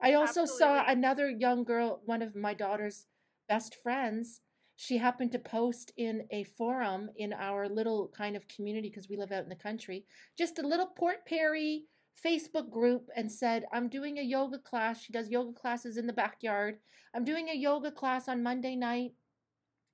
I 0.03 0.14
also 0.14 0.43
Absolutely. 0.43 0.59
saw 0.59 0.85
another 0.87 1.31
young 1.31 1.64
girl, 1.64 2.03
one 2.05 2.22
of 2.22 2.35
my 2.35 2.55
daughter's 2.55 3.07
best 3.49 3.76
friends. 3.81 4.41
She 4.76 4.99
happened 4.99 5.33
to 5.33 5.41
post 5.41 5.93
in 5.97 6.26
a 6.31 6.45
forum 6.45 7.11
in 7.16 7.33
our 7.33 7.68
little 7.68 8.12
kind 8.16 8.37
of 8.37 8.47
community 8.47 8.89
because 8.89 9.09
we 9.09 9.16
live 9.16 9.33
out 9.33 9.43
in 9.43 9.49
the 9.49 9.57
country, 9.57 10.05
just 10.37 10.59
a 10.59 10.66
little 10.66 10.87
Port 10.87 11.26
Perry 11.26 11.87
Facebook 12.24 12.70
group 12.70 13.08
and 13.16 13.30
said, 13.30 13.64
I'm 13.72 13.88
doing 13.88 14.18
a 14.18 14.22
yoga 14.22 14.58
class. 14.58 15.02
She 15.02 15.12
does 15.12 15.30
yoga 15.30 15.52
classes 15.52 15.96
in 15.96 16.06
the 16.06 16.12
backyard. 16.12 16.78
I'm 17.14 17.24
doing 17.24 17.48
a 17.48 17.56
yoga 17.56 17.90
class 17.90 18.28
on 18.28 18.42
Monday 18.42 18.76
night. 18.76 19.12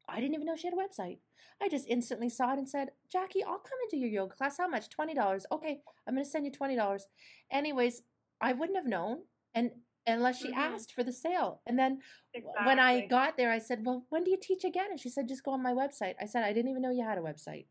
I 0.09 0.21
didn't 0.21 0.35
even 0.35 0.47
know 0.47 0.57
she 0.57 0.67
had 0.67 0.75
a 0.75 0.77
website. 0.77 1.19
I 1.63 1.69
just 1.69 1.87
instantly 1.89 2.29
saw 2.29 2.53
it 2.53 2.59
and 2.59 2.69
said, 2.69 2.91
Jackie, 3.11 3.43
I'll 3.43 3.59
come 3.59 3.79
and 3.83 3.91
do 3.91 3.97
your 3.97 4.11
yoga 4.11 4.35
class. 4.35 4.59
How 4.59 4.69
much? 4.69 4.87
$20. 4.89 5.45
Okay, 5.53 5.81
I'm 6.07 6.15
going 6.15 6.25
to 6.25 6.31
send 6.31 6.45
you 6.45 6.53
$20. 6.53 7.01
Anyways, 7.51 8.03
I 8.41 8.53
wouldn't 8.53 8.77
have 8.77 8.87
known 8.87 9.21
and 9.55 9.71
unless 10.07 10.39
she 10.39 10.49
mm-hmm. 10.49 10.59
asked 10.59 10.93
for 10.93 11.03
the 11.03 11.13
sale. 11.13 11.61
And 11.67 11.79
then 11.79 12.01
exactly. 12.33 12.67
when 12.67 12.79
I 12.79 13.07
got 13.07 13.37
there, 13.37 13.51
I 13.51 13.59
said, 13.59 13.85
Well, 13.85 14.05
when 14.11 14.25
do 14.25 14.31
you 14.31 14.39
teach 14.41 14.65
again? 14.65 14.89
And 14.91 15.01
she 15.01 15.09
said, 15.09 15.29
Just 15.29 15.45
go 15.45 15.53
on 15.53 15.63
my 15.63 15.73
website. 15.73 16.15
I 16.21 16.27
said, 16.27 16.45
I 16.45 16.53
didn't 16.53 16.71
even 16.71 16.83
know 16.83 16.91
you 16.91 17.05
had 17.05 17.19
a 17.19 17.23
website. 17.23 17.67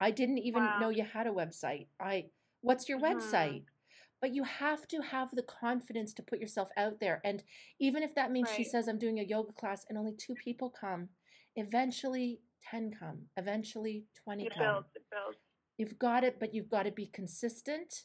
I 0.00 0.10
didn't 0.10 0.38
even 0.38 0.64
wow. 0.64 0.78
know 0.80 0.88
you 0.88 1.04
had 1.04 1.26
a 1.26 1.30
website. 1.30 1.86
I 2.00 2.26
What's 2.64 2.88
your 2.88 2.98
mm-hmm. 2.98 3.18
website? 3.18 3.64
But 4.20 4.34
you 4.34 4.44
have 4.44 4.88
to 4.88 5.02
have 5.02 5.28
the 5.32 5.42
confidence 5.42 6.14
to 6.14 6.22
put 6.22 6.38
yourself 6.38 6.68
out 6.78 6.98
there. 6.98 7.20
And 7.24 7.42
even 7.78 8.02
if 8.02 8.14
that 8.14 8.32
means 8.32 8.48
right. 8.48 8.56
she 8.56 8.64
says, 8.64 8.88
I'm 8.88 8.98
doing 8.98 9.20
a 9.20 9.22
yoga 9.22 9.52
class 9.52 9.84
and 9.88 9.98
only 9.98 10.14
two 10.16 10.34
people 10.34 10.70
come, 10.70 11.10
eventually 11.56 12.40
10 12.70 12.92
come, 12.98 13.26
eventually 13.36 14.04
20 14.24 14.46
it 14.46 14.54
come. 14.54 14.64
Builds, 14.64 14.88
it 14.94 15.02
builds. 15.10 15.38
You've 15.76 15.98
got 15.98 16.24
it, 16.24 16.38
but 16.40 16.54
you've 16.54 16.70
got 16.70 16.84
to 16.84 16.92
be 16.92 17.06
consistent. 17.06 18.04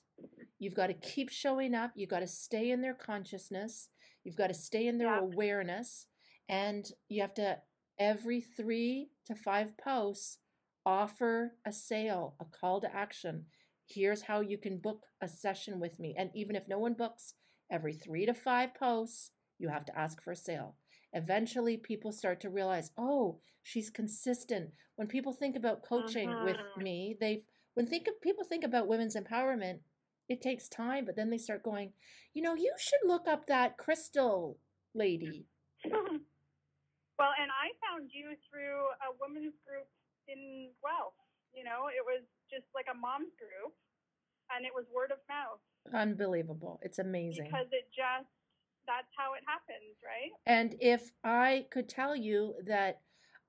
You've 0.58 0.76
got 0.76 0.88
to 0.88 0.94
keep 0.94 1.30
showing 1.30 1.74
up. 1.74 1.92
You've 1.96 2.10
got 2.10 2.20
to 2.20 2.28
stay 2.28 2.72
in 2.72 2.82
their 2.82 2.96
consciousness. 2.96 3.88
You've 4.26 4.36
got 4.36 4.48
to 4.48 4.54
stay 4.54 4.88
in 4.88 4.98
their 4.98 5.18
awareness. 5.18 6.08
And 6.50 6.90
you 7.08 7.22
have 7.22 7.36
to, 7.36 7.60
every 7.98 8.42
three 8.42 9.12
to 9.28 9.36
five 9.36 9.78
posts, 9.78 10.40
offer 10.86 11.54
a 11.66 11.72
sale, 11.72 12.36
a 12.42 12.46
call 12.46 12.82
to 12.82 12.94
action. 12.94 13.46
Here's 13.90 14.24
how 14.24 14.42
you 14.42 14.58
can 14.58 14.78
book 14.78 15.06
a 15.20 15.28
session 15.28 15.80
with 15.80 16.00
me. 16.00 16.16
And 16.18 16.30
even 16.36 16.56
if 16.56 16.68
no 16.68 16.78
one 16.78 16.94
books, 16.94 17.34
every 17.72 17.94
three 17.94 18.26
to 18.28 18.34
five 18.34 18.76
posts, 18.76 19.32
you 19.58 19.70
have 19.70 19.86
to 19.86 19.98
ask 19.98 20.22
for 20.22 20.32
a 20.32 20.36
sale. 20.36 20.76
Eventually, 21.12 21.76
people 21.76 22.12
start 22.12 22.40
to 22.42 22.50
realize, 22.50 22.92
oh, 22.98 23.40
she's 23.64 23.90
consistent. 23.90 24.70
When 24.96 25.08
people 25.08 25.34
think 25.34 25.56
about 25.56 25.84
coaching 25.84 26.30
with 26.44 26.58
mm-hmm. 26.58 26.84
me, 26.84 27.18
they 27.20 27.44
when 27.74 27.88
think 27.88 28.08
of 28.08 28.22
people 28.22 28.44
think 28.44 28.64
about 28.64 28.88
women's 28.88 29.16
empowerment, 29.16 29.80
it 30.28 30.42
takes 30.42 30.70
time, 30.70 31.06
but 31.06 31.16
then 31.16 31.32
they 31.32 31.38
start 31.38 31.64
going, 31.64 31.94
you 32.34 32.44
know, 32.44 32.54
you 32.54 32.72
should 32.78 33.08
look 33.08 33.28
up 33.28 33.48
that 33.48 33.78
crystal 33.78 34.60
lady. 34.94 35.48
well, 35.86 37.34
and 37.42 37.50
I 37.50 37.74
found 37.82 38.12
you 38.14 38.36
through 38.50 38.86
a 39.02 39.10
women's 39.20 39.56
group 39.66 39.88
in 40.28 40.70
Guelph. 40.84 41.18
You 41.54 41.64
know, 41.64 41.88
it 41.90 42.06
was 42.06 42.22
just 42.50 42.66
like 42.74 42.86
a 42.92 42.98
mom's 42.98 43.34
group, 43.38 43.74
and 44.52 44.66
it 44.66 44.74
was 44.74 44.86
word 44.94 45.12
of 45.12 45.22
mouth. 45.30 45.62
Unbelievable! 45.94 46.80
It's 46.82 47.00
amazing 47.00 47.46
because 47.46 47.72
it 47.72 47.88
just 47.94 48.30
that's 48.90 49.08
how 49.16 49.34
it 49.34 49.44
happens, 49.46 49.98
right? 50.04 50.32
And 50.46 50.76
if 50.80 51.12
I 51.24 51.68
could 51.72 51.88
tell 51.88 52.16
you 52.16 52.56
that 52.66 53.02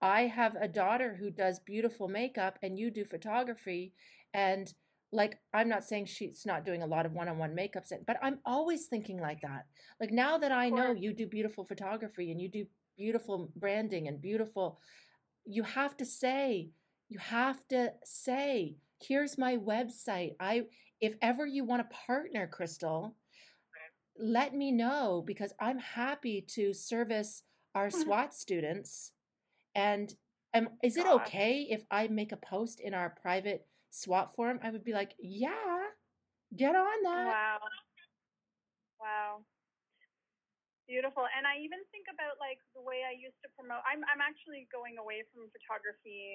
I 0.03 0.23
have 0.23 0.55
a 0.57 0.69
daughter 0.69 1.17
who 1.19 1.31
does 1.31 1.61
beautiful 1.61 2.09
makeup 2.09 2.59
and 2.63 2.79
you 2.79 2.91
do 2.91 3.05
photography 3.05 3.95
and 4.33 4.73
like 5.13 5.39
I'm 5.53 5.69
not 5.69 5.85
saying 5.85 6.07
she's 6.07 6.47
not 6.47 6.65
doing 6.65 6.83
a 6.83 6.87
lot 6.87 7.05
of 7.05 7.13
one-on-one 7.13 7.57
makeups 7.57 7.93
but 8.07 8.17
I'm 8.23 8.39
always 8.45 8.87
thinking 8.87 9.21
like 9.21 9.41
that. 9.41 9.67
Like 9.99 10.13
now 10.13 10.39
that 10.39 10.53
I 10.53 10.69
know 10.71 10.93
you 10.93 11.13
do 11.13 11.27
beautiful 11.27 11.65
photography 11.65 12.31
and 12.31 12.41
you 12.41 12.49
do 12.49 12.67
beautiful 12.97 13.51
branding 13.57 14.09
and 14.09 14.21
beautiful 14.21 14.79
you 15.47 15.63
have 15.63 15.97
to 15.97 16.05
say 16.05 16.71
you 17.09 17.19
have 17.19 17.67
to 17.69 17.93
say 18.05 18.77
here's 19.01 19.39
my 19.39 19.57
website. 19.57 20.35
I 20.41 20.65
if 21.01 21.15
ever 21.23 21.47
you 21.47 21.65
want 21.65 21.89
to 21.89 21.97
partner, 22.07 22.49
Krista, 22.53 23.13
let 24.19 24.55
me 24.55 24.71
know 24.71 25.25
because 25.27 25.53
I'm 25.61 25.79
happy 25.79 26.45
to 26.55 26.75
service 26.75 27.43
our 27.75 27.89
mm-hmm. 27.89 28.03
SWAT 28.03 28.35
students. 28.35 29.13
And 29.75 30.13
um, 30.53 30.69
is 30.83 30.97
it 30.97 31.07
okay 31.07 31.67
if 31.71 31.85
I 31.91 32.09
make 32.09 32.33
a 32.33 32.37
post 32.37 32.81
in 32.81 32.93
our 32.93 33.15
private 33.23 33.67
SWAT 33.91 34.35
forum? 34.35 34.61
I 34.63 34.71
would 34.71 34.85
be 34.85 34.93
like, 34.93 35.15
yeah, 35.19 35.89
get 36.57 36.75
on 36.75 37.03
that. 37.05 37.27
Wow. 37.27 37.59
Wow. 39.01 39.33
Beautiful. 40.89 41.25
And 41.39 41.47
I 41.47 41.63
even 41.63 41.79
think 41.95 42.11
about 42.13 42.37
like 42.43 42.59
the 42.75 42.83
way 42.83 43.07
I 43.07 43.15
used 43.15 43.39
to 43.47 43.49
promote. 43.55 43.79
I'm 43.87 44.03
I'm 44.11 44.19
actually 44.19 44.67
going 44.75 44.99
away 44.99 45.23
from 45.31 45.47
photography. 45.55 46.35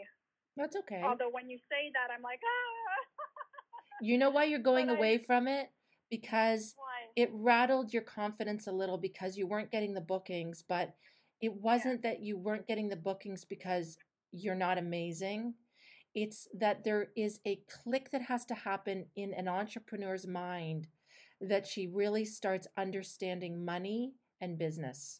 That's 0.58 0.76
okay. 0.76 1.02
Although 1.04 1.30
when 1.32 1.50
you 1.50 1.58
say 1.70 1.92
that, 1.94 2.14
I'm 2.16 2.22
like, 2.22 2.40
ah. 2.44 3.98
you 4.02 4.18
know 4.18 4.30
why 4.30 4.46
you're 4.46 4.60
going 4.72 4.88
but 4.88 4.98
away 4.98 5.16
I, 5.16 5.18
from 5.18 5.48
it? 5.48 5.72
Because 6.10 6.76
why? 6.78 7.24
it 7.24 7.30
rattled 7.34 7.94
your 7.94 8.04
confidence 8.04 8.68
a 8.68 8.72
little 8.72 8.98
because 8.98 9.38
you 9.38 9.48
weren't 9.48 9.72
getting 9.72 9.94
the 9.94 10.02
bookings, 10.02 10.64
but 10.68 10.96
it 11.42 11.54
wasn't 11.54 12.02
yeah. 12.04 12.12
that 12.12 12.22
you 12.22 12.38
weren't 12.38 12.68
getting 12.68 12.90
the 12.90 12.96
bookings 12.96 13.44
because 13.44 13.98
you're 14.32 14.56
not 14.56 14.78
amazing. 14.78 15.56
It's 16.14 16.48
that 16.58 16.84
there 16.84 17.10
is 17.18 17.40
a 17.46 17.60
click 17.70 18.12
that 18.12 18.22
has 18.24 18.46
to 18.46 18.54
happen 18.54 19.08
in 19.16 19.34
an 19.34 19.48
entrepreneur's 19.48 20.26
mind 20.26 20.88
that 21.42 21.68
she 21.68 21.88
really 21.88 22.24
starts 22.24 22.68
understanding 22.78 23.66
money 23.66 24.14
and 24.40 24.58
business 24.58 25.20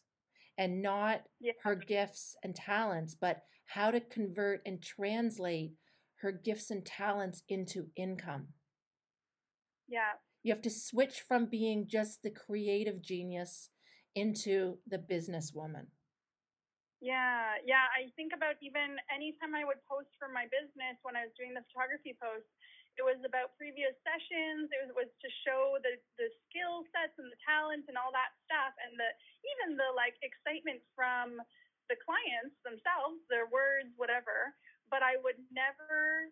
and 0.58 0.80
not 0.80 1.22
yeah. 1.40 1.52
her 1.62 1.74
gifts 1.74 2.36
and 2.42 2.54
talents, 2.54 3.14
but 3.14 3.42
how 3.66 3.90
to 3.90 4.00
convert 4.00 4.60
and 4.64 4.82
translate 4.82 5.72
her 6.20 6.32
gifts 6.32 6.70
and 6.70 6.84
talents 6.84 7.42
into 7.48 7.88
income. 7.96 8.48
Yeah. 9.88 10.16
You 10.42 10.54
have 10.54 10.62
to 10.62 10.70
switch 10.70 11.20
from 11.26 11.46
being 11.46 11.86
just 11.88 12.22
the 12.22 12.30
creative 12.30 13.02
genius 13.02 13.70
into 14.14 14.78
the 14.86 14.98
businesswoman. 14.98 15.92
Yeah, 17.04 17.60
yeah. 17.68 17.92
I 17.92 18.08
think 18.16 18.32
about 18.32 18.56
even 18.64 18.96
anytime 19.12 19.52
I 19.52 19.68
would 19.68 19.82
post 19.84 20.08
for 20.16 20.32
my 20.32 20.48
business 20.48 20.96
when 21.04 21.12
I 21.12 21.28
was 21.28 21.34
doing 21.36 21.52
the 21.52 21.66
photography 21.68 22.16
posts, 22.16 22.48
it 22.96 23.04
was 23.04 23.20
about 23.28 23.52
previous 23.60 23.92
sessions. 24.00 24.72
It 24.72 24.80
was, 24.88 25.04
was 25.04 25.12
to 25.12 25.28
show 25.44 25.76
the 25.84 26.00
the 26.16 26.32
skill 26.48 26.88
sets 26.96 27.12
and 27.20 27.28
the 27.28 27.36
talents 27.44 27.92
and 27.92 28.00
all 28.00 28.08
that 28.16 28.32
stuff, 28.48 28.72
and 28.80 28.96
the 28.96 29.10
even 29.44 29.76
the 29.76 29.92
like 29.92 30.16
excitement 30.24 30.80
from 30.96 31.36
the 31.88 31.98
clients 32.02 32.56
themselves, 32.66 33.22
their 33.30 33.46
words, 33.48 33.92
whatever. 33.96 34.54
But 34.90 35.02
I 35.02 35.18
would 35.18 35.38
never 35.50 36.30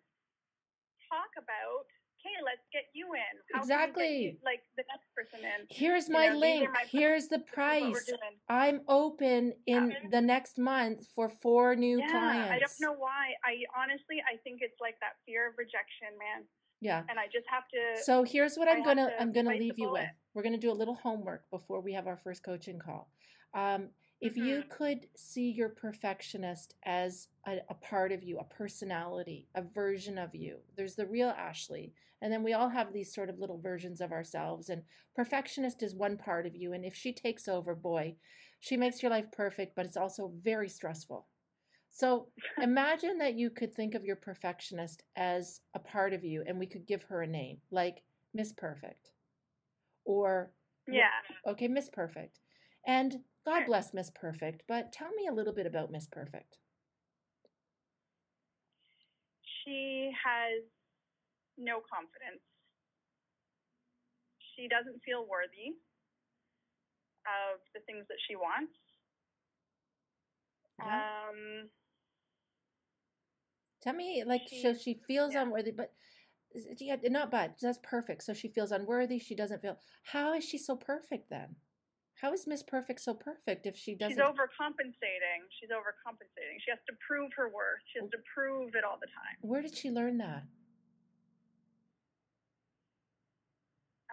talk 1.11 1.31
about 1.35 1.87
okay, 2.25 2.43
let's 2.43 2.65
get 2.73 2.85
you 2.93 3.13
in. 3.13 3.35
How 3.53 3.61
exactly. 3.61 4.17
You, 4.17 4.37
like 4.43 4.61
the 4.77 4.83
next 4.89 5.07
person 5.13 5.45
in. 5.45 5.67
Here's 5.69 6.09
my 6.09 6.29
know, 6.29 6.39
link. 6.39 6.69
My 6.73 6.85
Here's 6.89 7.27
the 7.27 7.39
price. 7.39 8.09
I'm 8.49 8.81
open 8.87 9.53
in 9.67 9.91
yeah. 9.91 10.09
the 10.11 10.21
next 10.21 10.57
month 10.57 11.07
for 11.15 11.29
four 11.29 11.75
new 11.75 11.99
yeah, 11.99 12.09
clients. 12.09 12.51
I 12.51 12.59
don't 12.59 12.81
know 12.81 12.97
why. 12.97 13.33
I 13.43 13.61
honestly, 13.79 14.17
I 14.25 14.37
think 14.43 14.59
it's 14.61 14.79
like 14.81 14.95
that 15.01 15.13
fear 15.25 15.49
of 15.49 15.55
rejection, 15.57 16.17
man. 16.17 16.45
Yeah. 16.81 17.03
And 17.09 17.19
I 17.19 17.25
just 17.25 17.45
have 17.49 17.63
to. 17.69 18.03
So 18.03 18.23
here's 18.23 18.57
what 18.57 18.67
I'm 18.67 18.83
gonna 18.83 19.07
to 19.07 19.21
I'm 19.21 19.31
gonna 19.31 19.55
leave 19.55 19.77
you 19.77 19.91
with. 19.91 20.09
We're 20.33 20.43
gonna 20.43 20.57
do 20.57 20.71
a 20.71 20.73
little 20.73 20.95
homework 20.95 21.49
before 21.49 21.81
we 21.81 21.93
have 21.93 22.07
our 22.07 22.17
first 22.23 22.43
coaching 22.43 22.79
call. 22.79 23.09
Um, 23.53 23.89
if 24.25 24.33
mm-hmm. 24.33 24.45
you 24.45 24.63
could 24.69 25.07
see 25.15 25.51
your 25.51 25.69
perfectionist 25.69 26.73
as 26.83 27.27
a, 27.45 27.57
a, 27.69 27.75
part 27.75 28.11
of 28.11 28.23
you, 28.23 28.39
a 28.39 28.43
personality, 28.43 29.47
a 29.53 29.61
version 29.61 30.17
of 30.17 30.33
you, 30.33 30.57
there's 30.75 30.95
the 30.95 31.05
real 31.05 31.29
Ashley. 31.29 31.93
And 32.21 32.33
then 32.33 32.41
we 32.41 32.53
all 32.53 32.69
have 32.69 32.91
these 32.91 33.13
sort 33.13 33.29
of 33.29 33.37
little 33.37 33.59
versions 33.59 34.01
of 34.01 34.11
ourselves. 34.11 34.69
And 34.69 34.81
perfectionist 35.15 35.83
is 35.83 35.93
one 35.93 36.17
part 36.17 36.47
of 36.47 36.55
you. 36.55 36.73
And 36.73 36.83
if 36.83 36.95
she 36.95 37.13
takes 37.13 37.47
over, 37.47 37.75
boy, 37.75 38.15
she 38.59 38.77
makes 38.77 39.03
your 39.03 39.11
life 39.11 39.27
perfect, 39.31 39.75
but 39.75 39.85
it's 39.85 39.97
also 39.97 40.31
very 40.41 40.69
stressful. 40.69 41.27
So 41.91 42.29
imagine 42.61 43.19
that 43.19 43.35
you 43.35 43.51
could 43.51 43.75
think 43.75 43.93
of 43.93 44.03
your 44.03 44.15
perfectionist 44.15 45.03
as 45.15 45.61
a 45.75 45.79
part 45.79 46.13
of 46.13 46.23
you 46.23 46.43
and 46.47 46.57
we 46.57 46.65
could 46.65 46.87
give 46.87 47.03
her 47.03 47.21
a 47.21 47.27
name 47.27 47.57
like 47.69 48.01
Miss 48.33 48.53
Perfect. 48.53 49.11
Or, 50.03 50.51
yeah. 50.87 51.09
Okay, 51.47 51.67
Miss 51.67 51.89
Perfect. 51.89 52.39
And 52.87 53.17
God 53.45 53.65
bless 53.67 53.93
Miss 53.93 54.09
Perfect, 54.09 54.63
but 54.67 54.91
tell 54.91 55.11
me 55.11 55.27
a 55.29 55.33
little 55.33 55.53
bit 55.53 55.67
about 55.67 55.91
Miss 55.91 56.07
Perfect. 56.07 56.57
She 59.63 60.09
has 60.25 60.63
no 61.57 61.79
confidence. 61.91 62.41
She 64.55 64.67
doesn't 64.67 65.01
feel 65.05 65.27
worthy 65.29 65.77
of 67.25 67.59
the 67.73 67.81
things 67.85 68.05
that 68.07 68.17
she 68.27 68.35
wants. 68.35 68.73
Yeah. 70.79 70.95
Um, 71.29 71.69
Tell 73.81 73.93
me, 73.93 74.23
like, 74.25 74.41
she, 74.47 74.61
so 74.61 74.73
she 74.73 74.99
feels 75.07 75.33
yeah. 75.33 75.43
unworthy, 75.43 75.71
but 75.71 75.91
yeah, 76.79 76.95
not 77.03 77.29
bad. 77.29 77.53
That's 77.61 77.79
perfect. 77.83 78.23
So 78.23 78.33
she 78.33 78.47
feels 78.47 78.71
unworthy. 78.71 79.19
She 79.19 79.35
doesn't 79.35 79.61
feel. 79.61 79.77
How 80.03 80.33
is 80.33 80.43
she 80.43 80.57
so 80.57 80.75
perfect 80.75 81.29
then? 81.29 81.55
How 82.21 82.31
is 82.31 82.47
Miss 82.47 82.63
Perfect 82.63 83.01
so 83.01 83.13
perfect 83.13 83.65
if 83.65 83.75
she 83.75 83.93
doesn't? 83.93 84.15
She's 84.15 84.23
overcompensating. 84.23 85.43
She's 85.59 85.69
overcompensating. 85.69 86.57
She 86.63 86.71
has 86.71 86.79
to 86.87 86.95
prove 87.05 87.31
her 87.35 87.49
worth. 87.49 87.81
She 87.93 87.99
has 87.99 88.09
to 88.11 88.17
prove 88.33 88.75
it 88.75 88.83
all 88.83 88.97
the 88.99 89.07
time. 89.07 89.35
Where 89.41 89.61
did 89.61 89.75
she 89.75 89.89
learn 89.91 90.17
that? 90.19 90.43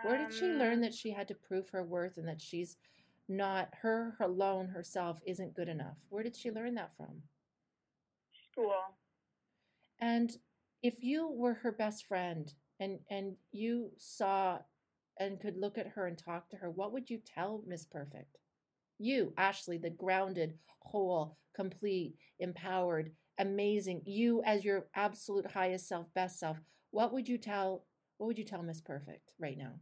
Where 0.02 0.18
did 0.18 0.34
she 0.34 0.46
learn 0.46 0.74
um, 0.74 0.80
that 0.80 0.94
she 0.94 1.12
had 1.12 1.28
to 1.28 1.34
prove 1.34 1.70
her 1.70 1.84
worth 1.84 2.16
and 2.16 2.26
that 2.26 2.40
she's 2.40 2.76
not 3.28 3.68
her 3.82 4.16
alone 4.20 4.68
herself 4.68 5.20
isn't 5.24 5.54
good 5.54 5.68
enough? 5.68 5.96
Where 6.08 6.24
did 6.24 6.36
she 6.36 6.50
learn 6.50 6.74
that 6.74 6.96
from? 6.96 7.22
School. 8.50 8.74
And 10.00 10.36
if 10.82 11.04
you 11.04 11.30
were 11.30 11.54
her 11.54 11.70
best 11.70 12.06
friend 12.06 12.52
and 12.80 12.98
and 13.10 13.36
you 13.52 13.90
saw 13.96 14.58
and 15.18 15.40
could 15.40 15.56
look 15.56 15.78
at 15.78 15.88
her 15.88 16.06
and 16.06 16.18
talk 16.18 16.48
to 16.50 16.56
her, 16.56 16.70
what 16.70 16.92
would 16.92 17.10
you 17.10 17.18
tell 17.18 17.62
Miss 17.66 17.84
Perfect? 17.84 18.38
You, 18.98 19.32
Ashley, 19.36 19.78
the 19.78 19.90
grounded, 19.90 20.58
whole, 20.80 21.38
complete, 21.54 22.14
empowered, 22.38 23.12
amazing, 23.38 24.02
you 24.04 24.42
as 24.44 24.64
your 24.64 24.86
absolute 24.94 25.50
highest 25.50 25.88
self, 25.88 26.06
best 26.14 26.38
self, 26.38 26.58
what 26.90 27.12
would 27.12 27.28
you 27.28 27.38
tell 27.38 27.84
what 28.18 28.26
would 28.28 28.38
you 28.38 28.44
tell 28.44 28.62
Miss 28.62 28.80
Perfect 28.80 29.32
right 29.40 29.58
now? 29.58 29.72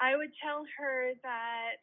I 0.00 0.16
would 0.16 0.34
tell 0.42 0.64
her 0.78 1.12
that 1.22 1.78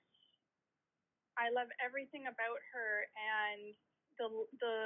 I 1.38 1.48
love 1.56 1.72
everything 1.80 2.24
about 2.28 2.60
her 2.76 3.08
and 3.16 3.74
the 4.20 4.28
the 4.60 4.78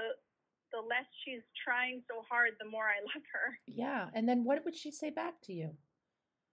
the 0.76 0.86
less 0.88 1.05
she's 1.23 1.41
trying 1.63 2.01
so 2.07 2.21
hard, 2.30 2.51
the 2.59 2.69
more 2.69 2.84
I 2.84 2.99
love 3.01 3.23
her. 3.32 3.57
Yeah. 3.65 4.07
And 4.13 4.28
then 4.28 4.43
what 4.43 4.63
would 4.65 4.76
she 4.76 4.91
say 4.91 5.09
back 5.09 5.41
to 5.43 5.53
you? 5.53 5.71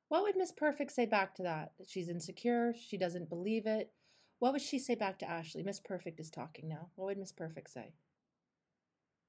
What 0.08 0.22
would 0.22 0.36
Miss 0.36 0.52
Perfect 0.52 0.92
say 0.92 1.06
back 1.06 1.34
to 1.36 1.42
that? 1.42 1.72
That 1.78 1.88
she's 1.88 2.08
insecure, 2.08 2.74
she 2.78 2.96
doesn't 2.96 3.28
believe 3.28 3.66
it. 3.66 3.90
What 4.38 4.52
would 4.52 4.62
she 4.62 4.78
say 4.78 4.94
back 4.94 5.18
to 5.20 5.28
Ashley? 5.28 5.62
Miss 5.62 5.80
Perfect 5.80 6.20
is 6.20 6.30
talking 6.30 6.68
now. 6.68 6.90
What 6.94 7.06
would 7.06 7.18
Miss 7.18 7.32
Perfect 7.32 7.70
say? 7.70 7.94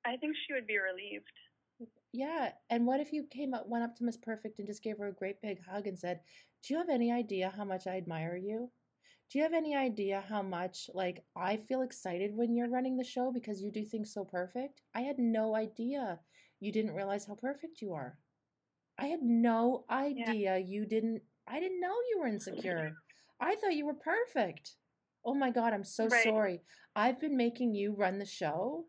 I 0.06 0.18
think 0.18 0.36
she 0.36 0.54
would 0.54 0.68
be 0.68 0.78
relieved. 0.78 1.32
Yeah, 2.12 2.52
and 2.70 2.86
what 2.86 3.00
if 3.00 3.12
you 3.12 3.26
came 3.32 3.54
up, 3.54 3.68
went 3.68 3.84
up 3.84 3.96
to 3.96 4.04
Miss 4.04 4.18
Perfect 4.18 4.60
and 4.60 4.68
just 4.68 4.84
gave 4.84 4.98
her 5.00 5.08
a 5.08 5.14
great 5.14 5.42
big 5.42 5.60
hug 5.66 5.88
and 5.88 5.98
said, 5.98 6.20
"Do 6.62 6.74
you 6.74 6.78
have 6.78 6.90
any 6.90 7.12
idea 7.12 7.54
how 7.56 7.64
much 7.64 7.88
I 7.88 7.98
admire 7.98 8.36
you? 8.36 8.70
Do 9.30 9.40
you 9.40 9.44
have 9.44 9.54
any 9.54 9.76
idea 9.76 10.24
how 10.28 10.42
much 10.44 10.90
like 10.94 11.24
I 11.36 11.58
feel 11.58 11.82
excited 11.82 12.36
when 12.36 12.56
you're 12.56 12.70
running 12.70 12.98
the 12.98 13.04
show 13.04 13.32
because 13.32 13.62
you 13.62 13.72
do 13.72 13.84
things 13.84 14.14
so 14.14 14.24
perfect? 14.24 14.82
I 14.94 15.02
had 15.02 15.18
no 15.18 15.56
idea 15.56 16.20
you 16.60 16.72
didn't 16.72 16.94
realize 16.94 17.26
how 17.26 17.36
perfect 17.36 17.82
you 17.82 17.94
are. 17.94 18.20
I 18.98 19.08
had 19.08 19.22
no 19.24 19.86
idea 19.90 20.26
yeah. 20.28 20.58
you 20.58 20.86
didn't 20.86 21.24
I 21.48 21.60
didn't 21.60 21.82
know 21.82 21.96
you 22.12 22.20
were 22.20 22.28
insecure. 22.28 22.94
I 23.42 23.56
thought 23.56 23.76
you 23.76 23.86
were 23.86 23.96
perfect. 23.96 24.76
Oh 25.26 25.34
my 25.34 25.50
god, 25.50 25.74
I'm 25.74 25.84
so 25.84 26.08
right. 26.08 26.24
sorry. 26.24 26.62
I've 26.96 27.20
been 27.20 27.36
making 27.36 27.76
you 27.76 27.94
run 27.94 28.20
the 28.20 28.26
show 28.26 28.86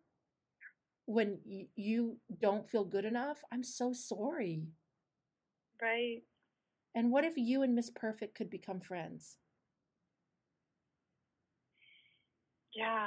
when 1.07 1.39
y- 1.45 1.68
you 1.74 2.18
don't 2.41 2.68
feel 2.68 2.85
good 2.85 3.05
enough. 3.05 3.43
I'm 3.51 3.62
so 3.62 3.93
sorry. 3.93 4.64
Right. 5.80 6.22
And 6.95 7.11
what 7.11 7.24
if 7.24 7.37
you 7.37 7.62
and 7.62 7.74
Miss 7.74 7.91
Perfect 7.91 8.37
could 8.37 8.51
become 8.51 8.80
friends? 8.80 9.37
Yeah. 12.75 13.07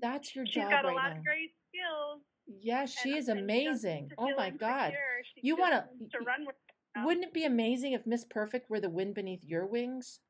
That's 0.00 0.34
your 0.34 0.46
She's 0.46 0.54
job 0.54 0.64
She's 0.64 0.70
got 0.70 0.84
a 0.84 0.88
lot 0.94 1.10
now. 1.12 1.18
of 1.18 1.24
great 1.24 1.50
skills. 1.68 2.22
Yeah, 2.46 2.86
she 2.86 3.16
is 3.16 3.28
amazing. 3.28 4.10
Oh 4.18 4.34
my 4.36 4.50
god. 4.50 4.94
You 5.36 5.56
want 5.56 5.74
to 5.74 6.18
run 6.20 6.46
with 6.46 6.56
Wouldn't 7.04 7.26
it 7.26 7.34
be 7.34 7.44
amazing 7.44 7.92
if 7.92 8.06
Miss 8.06 8.24
Perfect 8.24 8.68
were 8.68 8.80
the 8.80 8.90
wind 8.90 9.14
beneath 9.14 9.44
your 9.44 9.66
wings? 9.66 10.20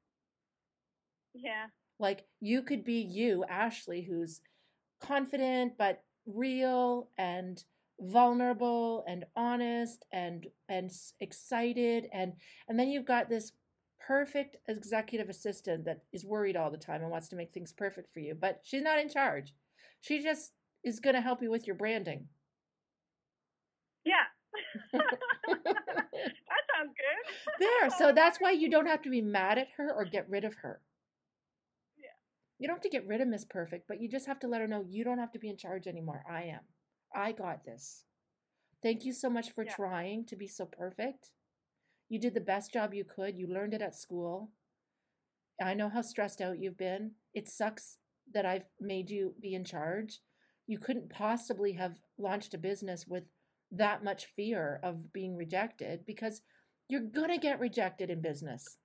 Yeah. 1.35 1.67
Like 1.99 2.25
you 2.41 2.63
could 2.63 2.85
be 2.85 3.01
you, 3.01 3.45
Ashley, 3.49 4.03
who's 4.03 4.41
confident 5.01 5.75
but 5.79 6.03
real 6.27 7.09
and 7.17 7.63
vulnerable 8.01 9.05
and 9.07 9.25
honest 9.37 10.05
and 10.13 10.47
and 10.69 10.91
excited 11.21 12.07
and 12.13 12.33
and 12.69 12.79
then 12.79 12.89
you've 12.89 13.05
got 13.05 13.29
this 13.29 13.53
perfect 14.11 14.57
executive 14.67 15.29
assistant 15.29 15.85
that 15.85 16.01
is 16.13 16.25
worried 16.25 16.57
all 16.57 16.69
the 16.69 16.77
time 16.77 17.01
and 17.01 17.13
wants 17.13 17.29
to 17.29 17.37
make 17.37 17.53
things 17.53 17.73
perfect 17.73 18.13
for 18.13 18.19
you, 18.19 18.35
but 18.35 18.59
she's 18.65 18.83
not 18.83 18.99
in 18.99 19.09
charge. 19.09 19.55
She 20.01 20.21
just 20.21 20.51
is 20.83 20.99
going 20.99 21.15
to 21.15 21.21
help 21.21 21.41
you 21.41 21.49
with 21.49 21.65
your 21.65 21.77
branding. 21.77 22.27
Yeah. 24.05 24.27
that 24.93 25.05
sounds 26.75 26.93
good. 26.93 27.35
there. 27.61 27.91
So 27.99 28.13
that's 28.13 28.39
why 28.41 28.51
you 28.51 28.69
don't 28.69 28.89
have 28.89 29.03
to 29.03 29.11
be 29.11 29.23
mad 29.23 29.59
at 29.59 29.69
her 29.77 29.93
or 29.95 30.05
get 30.05 30.29
rid 30.29 30.45
of 30.45 30.55
her. 30.55 30.81
Yeah. 31.97 32.07
You 32.59 32.67
don't 32.67 32.79
have 32.79 32.83
to 32.83 32.89
get 32.89 33.07
rid 33.07 33.21
of 33.21 33.29
Miss 33.29 33.45
Perfect, 33.45 33.87
but 33.87 34.01
you 34.01 34.09
just 34.09 34.27
have 34.27 34.41
to 34.41 34.49
let 34.49 34.61
her 34.61 34.67
know 34.67 34.85
you 34.89 35.05
don't 35.05 35.19
have 35.19 35.31
to 35.33 35.39
be 35.39 35.49
in 35.49 35.57
charge 35.57 35.87
anymore. 35.87 36.25
I 36.29 36.43
am. 36.47 36.63
I 37.15 37.31
got 37.31 37.65
this. 37.65 38.07
Thank 38.83 39.05
you 39.05 39.13
so 39.13 39.31
much 39.31 39.53
for 39.53 39.63
Yeah. 39.63 39.73
trying 39.73 40.25
to 40.25 40.35
be 40.35 40.49
so 40.49 40.67
perfect. 40.67 41.31
You 42.11 42.19
did 42.19 42.35
the 42.35 42.41
best 42.41 42.73
job 42.73 42.93
you 42.93 43.05
could. 43.05 43.39
You 43.39 43.47
learned 43.47 43.73
it 43.73 43.81
at 43.81 43.95
school. 43.95 44.51
I 45.63 45.75
know 45.75 45.89
how 45.89 46.03
stressed 46.03 46.41
out 46.41 46.59
you've 46.59 46.77
been. 46.77 47.13
It 47.33 47.49
sucks 47.49 47.99
that 48.35 48.45
I've 48.45 48.65
made 48.81 49.11
you 49.11 49.35
be 49.41 49.55
in 49.55 49.65
charge. 49.65 50.19
You 50.67 50.79
couldn't 50.79 51.11
possibly 51.11 51.75
have 51.75 51.99
launched 52.19 52.53
a 52.53 52.59
business 52.59 53.07
with 53.07 53.25
that 53.71 54.03
much 54.03 54.27
fear 54.37 54.81
of 54.83 55.13
being 55.13 55.37
rejected 55.37 56.01
because 56.05 56.43
you're 56.89 57.01
going 57.01 57.31
to 57.31 57.39
get 57.39 57.61
rejected 57.61 58.11
in 58.11 58.21
business. 58.21 58.79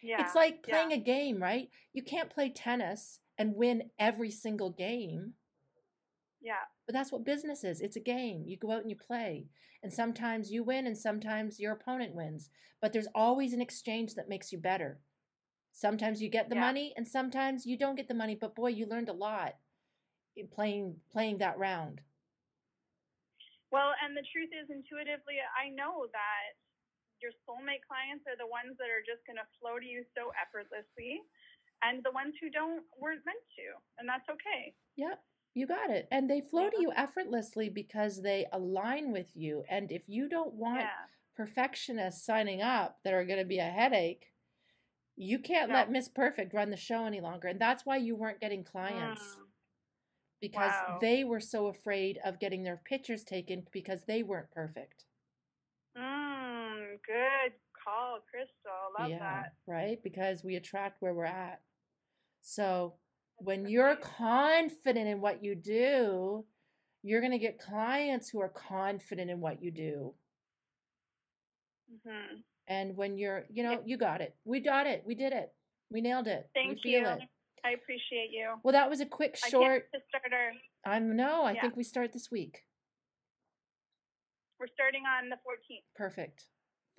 Yeah. 0.00 0.22
It's 0.22 0.36
like 0.36 0.64
yeah. 0.66 0.74
playing 0.74 0.92
a 0.92 1.04
game, 1.04 1.42
right? 1.42 1.68
You 1.92 2.04
can't 2.04 2.30
play 2.30 2.50
tennis 2.50 3.18
and 3.36 3.56
win 3.56 3.90
every 3.98 4.30
single 4.30 4.70
game. 4.70 5.34
Yeah. 6.40 6.64
But 6.86 6.94
that's 6.94 7.12
what 7.12 7.24
business 7.24 7.64
is. 7.64 7.80
It's 7.80 7.96
a 7.96 8.00
game. 8.00 8.44
You 8.46 8.56
go 8.56 8.70
out 8.70 8.82
and 8.82 8.90
you 8.90 8.96
play. 8.96 9.48
And 9.82 9.92
sometimes 9.92 10.50
you 10.50 10.64
win 10.64 10.86
and 10.86 10.96
sometimes 10.96 11.60
your 11.60 11.72
opponent 11.72 12.14
wins. 12.14 12.50
But 12.80 12.92
there's 12.92 13.08
always 13.14 13.52
an 13.52 13.60
exchange 13.60 14.14
that 14.14 14.28
makes 14.28 14.52
you 14.52 14.58
better. 14.58 15.00
Sometimes 15.72 16.20
you 16.22 16.28
get 16.28 16.48
the 16.48 16.56
Yeah. 16.56 16.62
money 16.62 16.92
and 16.96 17.06
sometimes 17.06 17.66
you 17.66 17.76
don't 17.76 17.94
get 17.94 18.08
the 18.08 18.14
money, 18.14 18.34
but 18.34 18.54
boy, 18.54 18.68
you 18.68 18.86
learned 18.86 19.08
a 19.08 19.12
lot 19.12 19.56
in 20.36 20.48
playing 20.48 21.00
playing 21.10 21.38
that 21.38 21.58
round. 21.58 22.00
Well, 23.70 23.94
and 24.02 24.16
the 24.16 24.24
truth 24.32 24.50
is, 24.54 24.70
intuitively, 24.70 25.36
I 25.56 25.68
know 25.68 26.06
that 26.12 26.56
your 27.20 27.32
soulmate 27.44 27.82
clients 27.86 28.24
are 28.26 28.36
the 28.36 28.46
ones 28.46 28.78
that 28.78 28.88
are 28.88 29.02
just 29.04 29.26
going 29.26 29.36
to 29.36 29.46
flow 29.60 29.78
to 29.78 29.84
you 29.84 30.06
so 30.16 30.32
effortlessly, 30.40 31.20
and 31.82 32.02
the 32.02 32.10
ones 32.12 32.34
who 32.40 32.48
don't 32.48 32.86
weren't 32.96 33.24
meant 33.26 33.44
to, 33.56 33.76
and 33.98 34.08
that's 34.08 34.28
okay. 34.30 34.74
Yep, 34.96 35.22
you 35.58 35.66
got 35.66 35.90
it. 35.90 36.08
And 36.10 36.28
they 36.30 36.40
flow 36.40 36.70
to 36.70 36.80
you 36.80 36.92
effortlessly 36.96 37.68
because 37.68 38.22
they 38.22 38.46
align 38.52 39.12
with 39.12 39.30
you. 39.34 39.64
And 39.68 39.90
if 39.90 40.08
you 40.08 40.28
don't 40.28 40.54
want 40.54 40.80
Yeah. 40.80 40.90
perfectionists 41.34 42.24
signing 42.24 42.62
up 42.62 42.98
that 43.04 43.14
are 43.14 43.24
going 43.24 43.38
to 43.38 43.44
be 43.44 43.58
a 43.58 43.64
headache, 43.70 44.32
you 45.16 45.38
can't 45.38 45.68
No. 45.68 45.74
let 45.74 45.90
Miss 45.90 46.08
Perfect 46.08 46.54
run 46.54 46.70
the 46.70 46.76
show 46.76 47.04
any 47.04 47.20
longer. 47.20 47.48
And 47.48 47.60
that's 47.60 47.84
why 47.84 47.96
you 47.96 48.14
weren't 48.16 48.40
getting 48.40 48.64
clients 48.64 49.22
Mm. 49.36 49.46
because 50.40 50.72
Wow. 50.72 50.98
they 51.00 51.24
were 51.24 51.40
so 51.40 51.66
afraid 51.66 52.18
of 52.18 52.38
getting 52.38 52.62
their 52.62 52.76
pictures 52.76 53.24
taken 53.24 53.66
because 53.72 54.04
they 54.04 54.22
weren't 54.22 54.50
perfect. 54.50 55.04
Mm, 55.96 57.02
good 57.02 57.52
call, 57.72 58.20
Crystal. 58.20 58.92
Love 58.98 59.08
yeah, 59.10 59.18
that. 59.18 59.54
right? 59.66 60.00
Because 60.02 60.44
we 60.44 60.54
attract 60.56 61.02
where 61.02 61.14
we're 61.14 61.24
at. 61.24 61.60
So 62.40 62.98
when 63.38 63.68
you're 63.68 63.96
confident 63.96 65.08
in 65.08 65.20
what 65.20 65.42
you 65.42 65.54
do, 65.54 66.44
you're 67.02 67.20
going 67.20 67.32
to 67.32 67.38
get 67.38 67.58
clients 67.58 68.28
who 68.28 68.40
are 68.40 68.48
confident 68.48 69.30
in 69.30 69.40
what 69.40 69.62
you 69.62 69.70
do. 69.70 70.14
hmm 72.04 72.40
And 72.66 72.96
when 72.96 73.16
you're, 73.16 73.44
you 73.50 73.62
know, 73.62 73.80
you 73.84 73.96
got 73.96 74.20
it. 74.20 74.34
We 74.44 74.60
got 74.60 74.86
it. 74.86 75.02
We 75.06 75.14
did 75.14 75.32
it. 75.32 75.52
We 75.90 76.00
nailed 76.00 76.26
it. 76.26 76.50
we 76.54 76.62
Thank 76.62 76.82
feel 76.82 77.00
you. 77.02 77.06
it. 77.06 77.20
I 77.64 77.70
appreciate 77.70 78.30
you. 78.32 78.54
Well, 78.62 78.72
that 78.72 78.90
was 78.90 79.00
a 79.00 79.06
quick, 79.06 79.38
I 79.44 79.48
short. 79.50 79.90
can't 79.92 80.02
to 80.02 80.08
start 80.08 80.32
our. 80.32 80.92
I'm 80.92 81.16
no. 81.16 81.44
I 81.44 81.52
Yeah. 81.52 81.62
think 81.62 81.76
we 81.76 81.84
start 81.84 82.12
this 82.12 82.30
week. 82.30 82.64
We're 84.60 84.68
starting 84.74 85.02
on 85.06 85.28
the 85.28 85.36
14th. 85.36 85.84
Perfect. 85.94 86.44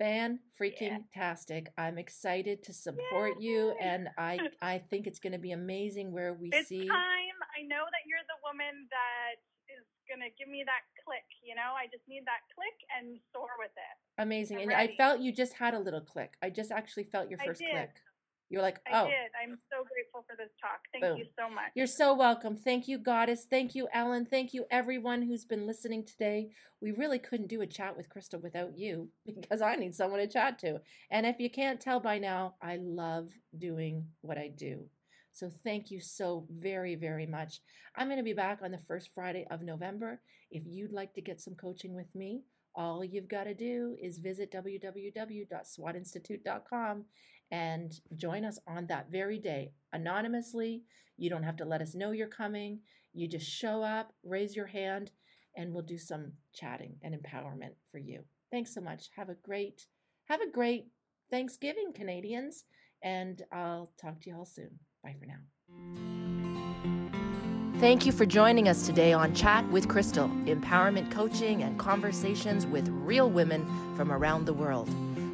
Fan 0.00 0.40
freaking 0.58 1.04
tastic. 1.12 1.68
I'm 1.76 1.98
excited 1.98 2.62
to 2.64 2.72
support 2.72 3.38
you, 3.38 3.74
and 3.78 4.08
I 4.16 4.40
I 4.62 4.78
think 4.78 5.06
it's 5.06 5.20
going 5.20 5.34
to 5.34 5.38
be 5.38 5.52
amazing 5.52 6.10
where 6.10 6.32
we 6.32 6.48
It's 6.52 6.70
see. 6.70 6.88
time. 6.88 7.36
I 7.52 7.68
know 7.68 7.84
that 7.84 8.08
you're 8.08 8.24
the 8.24 8.40
woman 8.40 8.88
that 8.88 9.36
is 9.68 9.84
gonna 10.08 10.32
give 10.38 10.48
me 10.48 10.64
that 10.64 10.88
click. 11.04 11.28
You 11.44 11.54
know, 11.54 11.76
I 11.76 11.84
just 11.92 12.08
need 12.08 12.24
that 12.24 12.48
click 12.56 12.80
and 12.96 13.20
soar 13.30 13.52
with 13.58 13.76
it. 13.76 13.94
Amazing. 14.16 14.58
I'm 14.64 14.70
And 14.70 14.72
I 14.72 14.96
felt 14.96 15.20
you 15.20 15.32
just 15.32 15.52
had 15.52 15.74
a 15.74 15.78
little 15.78 16.00
click. 16.00 16.32
I 16.40 16.48
just 16.48 16.72
actually 16.72 17.04
felt 17.04 17.28
your 17.28 17.38
first 17.38 17.60
click. 17.60 18.00
You're 18.50 18.62
like, 18.62 18.80
oh. 18.92 19.04
I 19.04 19.06
did. 19.06 19.30
I'm 19.40 19.58
so 19.70 19.84
grateful 19.84 20.24
for 20.28 20.36
this 20.36 20.50
talk. 20.60 20.80
Thank 20.92 21.04
Boom. 21.04 21.18
you 21.18 21.26
so 21.38 21.48
much. 21.48 21.70
you're 21.76 21.86
so 21.86 22.14
welcome. 22.14 22.56
Thank 22.56 22.88
you, 22.88 22.98
Goddess. 22.98 23.46
Thank 23.48 23.76
you, 23.76 23.86
Ellen. 23.94 24.26
Thank 24.26 24.52
you, 24.52 24.66
everyone 24.72 25.22
who's 25.22 25.44
been 25.44 25.68
listening 25.68 26.04
today. 26.04 26.50
We 26.82 26.90
really 26.90 27.20
couldn't 27.20 27.48
do 27.48 27.60
a 27.60 27.66
chat 27.66 27.96
with 27.96 28.08
Crystal 28.08 28.40
without 28.40 28.76
you 28.76 29.10
because 29.24 29.62
I 29.62 29.76
need 29.76 29.94
someone 29.94 30.18
to 30.18 30.26
chat 30.26 30.58
to. 30.60 30.80
And 31.12 31.26
if 31.26 31.38
you 31.38 31.48
can't 31.48 31.80
tell 31.80 32.00
by 32.00 32.18
now, 32.18 32.56
I 32.60 32.78
love 32.80 33.28
doing 33.56 34.06
what 34.20 34.36
I 34.36 34.48
do. 34.48 34.86
So 35.32 35.48
thank 35.62 35.92
you 35.92 36.00
so 36.00 36.44
very, 36.50 36.96
very 36.96 37.26
much. 37.26 37.60
I'm 37.96 38.08
going 38.08 38.18
to 38.18 38.24
be 38.24 38.32
back 38.32 38.62
on 38.64 38.72
the 38.72 38.80
first 38.88 39.10
Friday 39.14 39.46
of 39.48 39.62
November. 39.62 40.20
If 40.50 40.64
you'd 40.66 40.92
like 40.92 41.14
to 41.14 41.22
get 41.22 41.40
some 41.40 41.54
coaching 41.54 41.94
with 41.94 42.12
me, 42.16 42.42
all 42.74 43.04
you've 43.04 43.28
got 43.28 43.44
to 43.44 43.54
do 43.54 43.96
is 44.00 44.18
visit 44.18 44.50
www.swatinstitute.com 44.52 47.04
and 47.50 48.00
join 48.16 48.44
us 48.44 48.58
on 48.66 48.86
that 48.86 49.10
very 49.10 49.38
day 49.38 49.72
anonymously. 49.92 50.82
You 51.16 51.30
don't 51.30 51.42
have 51.42 51.56
to 51.56 51.64
let 51.64 51.82
us 51.82 51.94
know 51.94 52.12
you're 52.12 52.28
coming. 52.28 52.80
You 53.12 53.28
just 53.28 53.50
show 53.50 53.82
up, 53.82 54.12
raise 54.24 54.54
your 54.54 54.66
hand, 54.66 55.10
and 55.56 55.72
we'll 55.72 55.82
do 55.82 55.98
some 55.98 56.32
chatting 56.54 56.96
and 57.02 57.14
empowerment 57.14 57.74
for 57.90 57.98
you. 57.98 58.22
Thanks 58.50 58.74
so 58.74 58.80
much. 58.80 59.08
Have 59.16 59.28
a 59.28 59.34
great 59.34 59.86
have 60.26 60.40
a 60.40 60.50
great 60.50 60.86
Thanksgiving, 61.30 61.92
Canadians, 61.92 62.64
and 63.02 63.42
I'll 63.52 63.92
talk 64.00 64.20
to 64.20 64.30
you 64.30 64.36
all 64.36 64.44
soon. 64.44 64.78
Bye 65.02 65.16
for 65.18 65.26
now. 65.26 65.40
Thank 67.80 68.04
you 68.04 68.12
for 68.12 68.26
joining 68.26 68.68
us 68.68 68.84
today 68.84 69.12
on 69.12 69.34
Chat 69.34 69.66
with 69.70 69.88
Crystal, 69.88 70.28
empowerment 70.44 71.10
coaching 71.10 71.62
and 71.62 71.78
conversations 71.78 72.66
with 72.66 72.86
real 72.88 73.30
women 73.30 73.66
from 73.96 74.12
around 74.12 74.44
the 74.44 74.52
world. 74.52 74.88